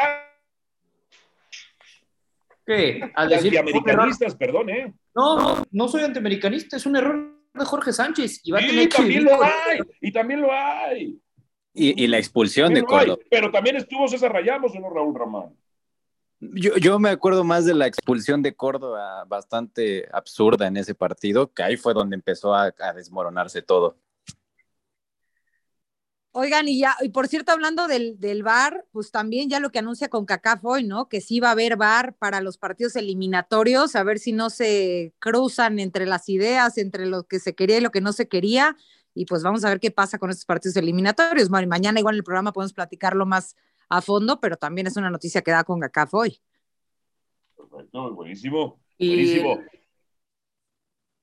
¿Qué? 2.66 3.12
A 3.14 3.28
decir 3.28 3.58
antiamericanistas, 3.58 4.36
perdón, 4.36 4.70
¿eh? 4.70 4.94
No, 5.14 5.38
no, 5.38 5.66
no 5.70 5.88
soy 5.90 6.04
antiamericanista, 6.04 6.78
es 6.78 6.86
un 6.86 6.96
error 6.96 7.37
de 7.58 7.66
Jorge 7.66 7.94
Sánchez. 7.94 8.42
Y 8.44 8.52
va 8.52 8.60
a 8.60 8.62
tener 8.62 8.90
también 8.90 9.24
lo 9.24 9.44
hay, 9.44 9.80
y 10.02 10.12
también 10.12 10.42
lo 10.42 10.52
hay. 10.52 11.20
Y, 11.74 12.08
la 12.08 12.18
expulsión 12.18 12.74
de 12.74 12.84
Córdoba. 12.84 13.20
pero 13.30 13.52
también 13.52 13.76
estuvo 13.76 14.08
César 14.08 14.34
Rayamos, 14.34 14.76
¿o 14.76 14.80
no, 14.80 14.90
Raúl 14.90 15.14
Ramón? 15.14 15.56
Yo, 16.40 16.76
yo, 16.78 17.00
me 17.00 17.10
acuerdo 17.10 17.44
más 17.44 17.66
de 17.66 17.74
la 17.74 17.88
expulsión 17.88 18.42
de 18.42 18.56
Córdoba, 18.56 19.26
bastante 19.26 20.08
absurda 20.12 20.68
en 20.68 20.78
ese 20.78 20.96
partido, 20.96 21.52
que 21.52 21.64
ahí 21.64 21.78
fue 21.78 21.94
donde 21.94 22.16
empezó 22.16 22.54
a, 22.54 22.72
desmoronarse 22.96 23.62
todo. 23.62 23.98
Oigan, 26.40 26.68
y 26.68 26.80
ya, 26.80 26.96
y 27.02 27.10
por 27.10 27.28
cierto, 27.28 27.52
hablando 27.52 27.88
del, 27.88 28.20
del 28.20 28.44
VAR, 28.44 28.86
pues 28.92 29.10
también 29.10 29.50
ya 29.50 29.60
lo 29.60 29.72
que 29.72 29.80
anuncia 29.80 30.08
con 30.08 30.26
CACAF 30.28 30.64
hoy, 30.66 30.84
¿no? 30.84 31.10
Que 31.10 31.20
sí 31.20 31.40
va 31.40 31.48
a 31.48 31.54
haber 31.54 31.78
VAR 31.78 32.14
para 32.16 32.42
los 32.42 32.60
partidos 32.60 32.96
eliminatorios, 32.96 33.96
a 33.96 34.04
ver 34.04 34.20
si 34.20 34.34
no 34.34 34.52
se 34.52 35.16
cruzan 35.18 35.80
entre 35.80 36.06
las 36.06 36.30
ideas, 36.30 36.78
entre 36.78 37.08
lo 37.08 37.24
que 37.24 37.40
se 37.40 37.56
quería 37.56 37.80
y 37.80 37.82
lo 37.82 37.90
que 37.90 38.02
no 38.02 38.14
se 38.14 38.28
quería 38.28 38.78
y 39.16 39.26
pues 39.26 39.42
vamos 39.42 39.66
a 39.66 39.70
ver 39.70 39.80
qué 39.80 39.90
pasa 39.90 40.20
con 40.20 40.30
estos 40.30 40.46
partidos 40.46 40.78
eliminatorios. 40.78 41.50
Bueno, 41.50 41.68
mañana 41.68 42.00
igual 42.00 42.14
en 42.14 42.20
el 42.20 42.24
programa 42.24 42.54
podemos 42.54 42.74
platicarlo 42.74 43.26
más 43.26 43.56
a 43.90 44.00
fondo, 44.02 44.40
pero 44.40 44.58
también 44.58 44.86
es 44.86 44.96
una 44.96 45.10
noticia 45.10 45.42
que 45.42 45.50
da 45.50 45.64
con 45.64 45.80
GACAF 45.80 46.14
hoy. 46.14 46.40
Perfecto, 47.56 48.14
buenísimo. 48.14 48.80
buenísimo. 49.00 49.60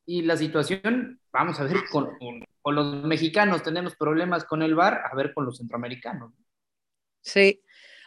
Y, 0.07 0.23
la 0.23 0.37
situación, 0.37 1.21
vamos 1.33 1.61
a 1.61 1.65
ver, 1.65 1.77
con, 1.89 2.19
con, 2.19 2.43
los 2.73 3.05
mexicanos 3.05 3.63
tenemos 3.63 3.97
problemas 3.97 4.45
con 4.45 4.63
el 4.63 4.75
VAR, 4.75 5.03
a 5.11 5.15
ver 5.15 5.35
con 5.35 5.45
los 5.45 5.59
centroamericanos. 5.59 6.33
Sí. 7.21 7.63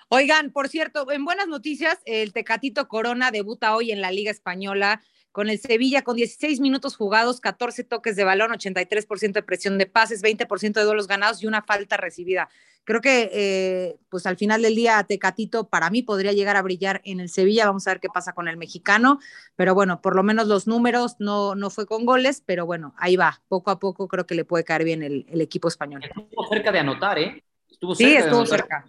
Oigan, 0.09 0.51
por 0.51 0.69
cierto, 0.69 1.11
en 1.11 1.25
buenas 1.25 1.47
noticias, 1.47 1.99
el 2.05 2.31
Tecatito 2.31 2.87
Corona 2.87 3.29
debuta 3.29 3.75
hoy 3.75 3.91
en 3.91 3.99
la 3.99 4.11
Liga 4.11 4.31
Española 4.31 5.01
con 5.31 5.49
el 5.49 5.59
Sevilla 5.59 6.01
con 6.01 6.15
16 6.15 6.61
minutos 6.61 6.95
jugados, 6.95 7.41
14 7.41 7.83
toques 7.83 8.15
de 8.15 8.23
balón, 8.23 8.51
83% 8.51 9.33
de 9.33 9.43
presión 9.43 9.77
de 9.77 9.85
pases, 9.85 10.23
20% 10.23 10.73
de 10.73 10.83
duelos 10.83 11.07
ganados 11.07 11.43
y 11.43 11.45
una 11.45 11.61
falta 11.61 11.97
recibida. 11.97 12.49
Creo 12.87 13.01
que 13.01 13.29
eh, 13.33 13.97
pues 14.07 14.25
al 14.27 14.37
final 14.37 14.61
del 14.61 14.73
día 14.73 15.03
Tecatito 15.03 15.67
para 15.67 15.89
mí 15.89 16.03
podría 16.03 16.31
llegar 16.31 16.55
a 16.55 16.61
brillar 16.61 17.01
en 17.03 17.19
el 17.19 17.27
Sevilla, 17.27 17.65
vamos 17.65 17.85
a 17.85 17.91
ver 17.91 17.99
qué 17.99 18.07
pasa 18.07 18.31
con 18.31 18.47
el 18.47 18.55
mexicano, 18.55 19.19
pero 19.57 19.75
bueno, 19.75 20.01
por 20.01 20.15
lo 20.15 20.23
menos 20.23 20.47
los 20.47 20.67
números 20.67 21.17
no, 21.19 21.53
no 21.53 21.69
fue 21.69 21.85
con 21.85 22.05
goles, 22.05 22.41
pero 22.45 22.65
bueno, 22.65 22.95
ahí 22.97 23.17
va, 23.17 23.41
poco 23.49 23.71
a 23.71 23.79
poco 23.79 24.07
creo 24.07 24.25
que 24.25 24.35
le 24.35 24.45
puede 24.45 24.63
caer 24.63 24.85
bien 24.85 25.03
el, 25.03 25.41
equipo 25.41 25.67
español. 25.67 26.01
Estuvo 26.01 26.47
cerca 26.47 26.71
de 26.71 26.79
anotar, 26.79 27.19
¿eh? 27.19 27.43
Estuvo 27.69 27.93
cerca 27.93 28.09
sí, 28.09 28.15
estuvo 28.15 28.45
cerca. 28.45 28.85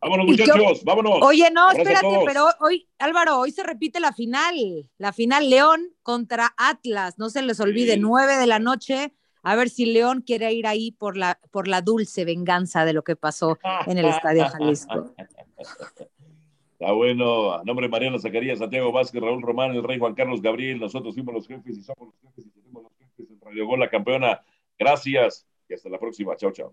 Vámonos, 0.00 0.26
muchachos, 0.26 0.82
vámonos. 0.82 1.18
Oye, 1.22 1.48
no, 1.52 1.70
espérate, 1.70 2.18
pero 2.26 2.48
hoy, 2.58 2.88
Álvaro, 2.98 3.38
hoy 3.38 3.52
se 3.52 3.62
repite 3.62 4.00
la 4.00 4.12
final, 4.12 4.90
la 4.98 5.12
final 5.12 5.48
León 5.48 5.94
contra 6.02 6.52
Atlas, 6.56 7.20
no 7.20 7.30
se 7.30 7.40
les 7.42 7.60
olvide, 7.60 7.98
nueve 7.98 8.36
de 8.36 8.48
la 8.48 8.58
noche, 8.58 9.14
a 9.42 9.56
ver 9.56 9.68
si 9.68 9.86
León 9.86 10.22
quiere 10.22 10.52
ir 10.52 10.66
ahí 10.66 10.92
por 10.92 11.16
la, 11.16 11.38
por 11.50 11.68
la 11.68 11.82
dulce 11.82 12.24
venganza 12.24 12.84
de 12.84 12.92
lo 12.92 13.02
que 13.02 13.16
pasó 13.16 13.58
en 13.86 13.98
el 13.98 14.06
Estadio 14.06 14.46
Jalisco. 14.48 15.14
Está 15.58 16.92
bueno, 16.92 17.52
a 17.52 17.64
nombre 17.64 17.86
de 17.86 17.90
Mariano 17.90 18.18
Zacarías, 18.18 18.58
Santiago 18.58 18.92
Vázquez, 18.92 19.20
Raúl 19.20 19.42
Román, 19.42 19.72
el 19.72 19.82
Rey 19.82 19.98
Juan 19.98 20.14
Carlos 20.14 20.40
Gabriel, 20.40 20.80
nosotros 20.80 21.14
fuimos 21.14 21.34
los 21.34 21.46
jefes 21.46 21.78
y 21.78 21.82
somos 21.82 22.08
los 22.08 22.20
jefes 22.20 22.46
y 22.46 22.50
tenemos 22.50 22.84
los 22.84 22.92
jefes 22.98 23.30
en 23.30 23.40
Radio 23.40 23.66
Gol, 23.66 23.80
la 23.80 23.90
campeona. 23.90 24.40
Gracias 24.78 25.46
y 25.68 25.74
hasta 25.74 25.88
la 25.88 25.98
próxima. 25.98 26.36
Chao, 26.36 26.52
chao. 26.52 26.72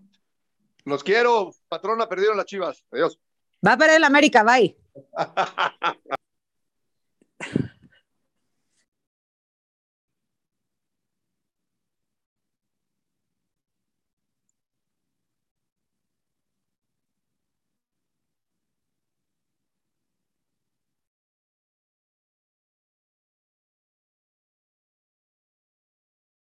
Los 0.84 1.04
quiero, 1.04 1.52
patrona, 1.68 2.08
perdieron 2.08 2.36
las 2.36 2.46
chivas. 2.46 2.84
Adiós. 2.90 3.18
Va 3.66 3.72
a 3.72 3.76
perder 3.76 3.96
el 3.96 4.04
América, 4.04 4.42
bye. 4.42 4.76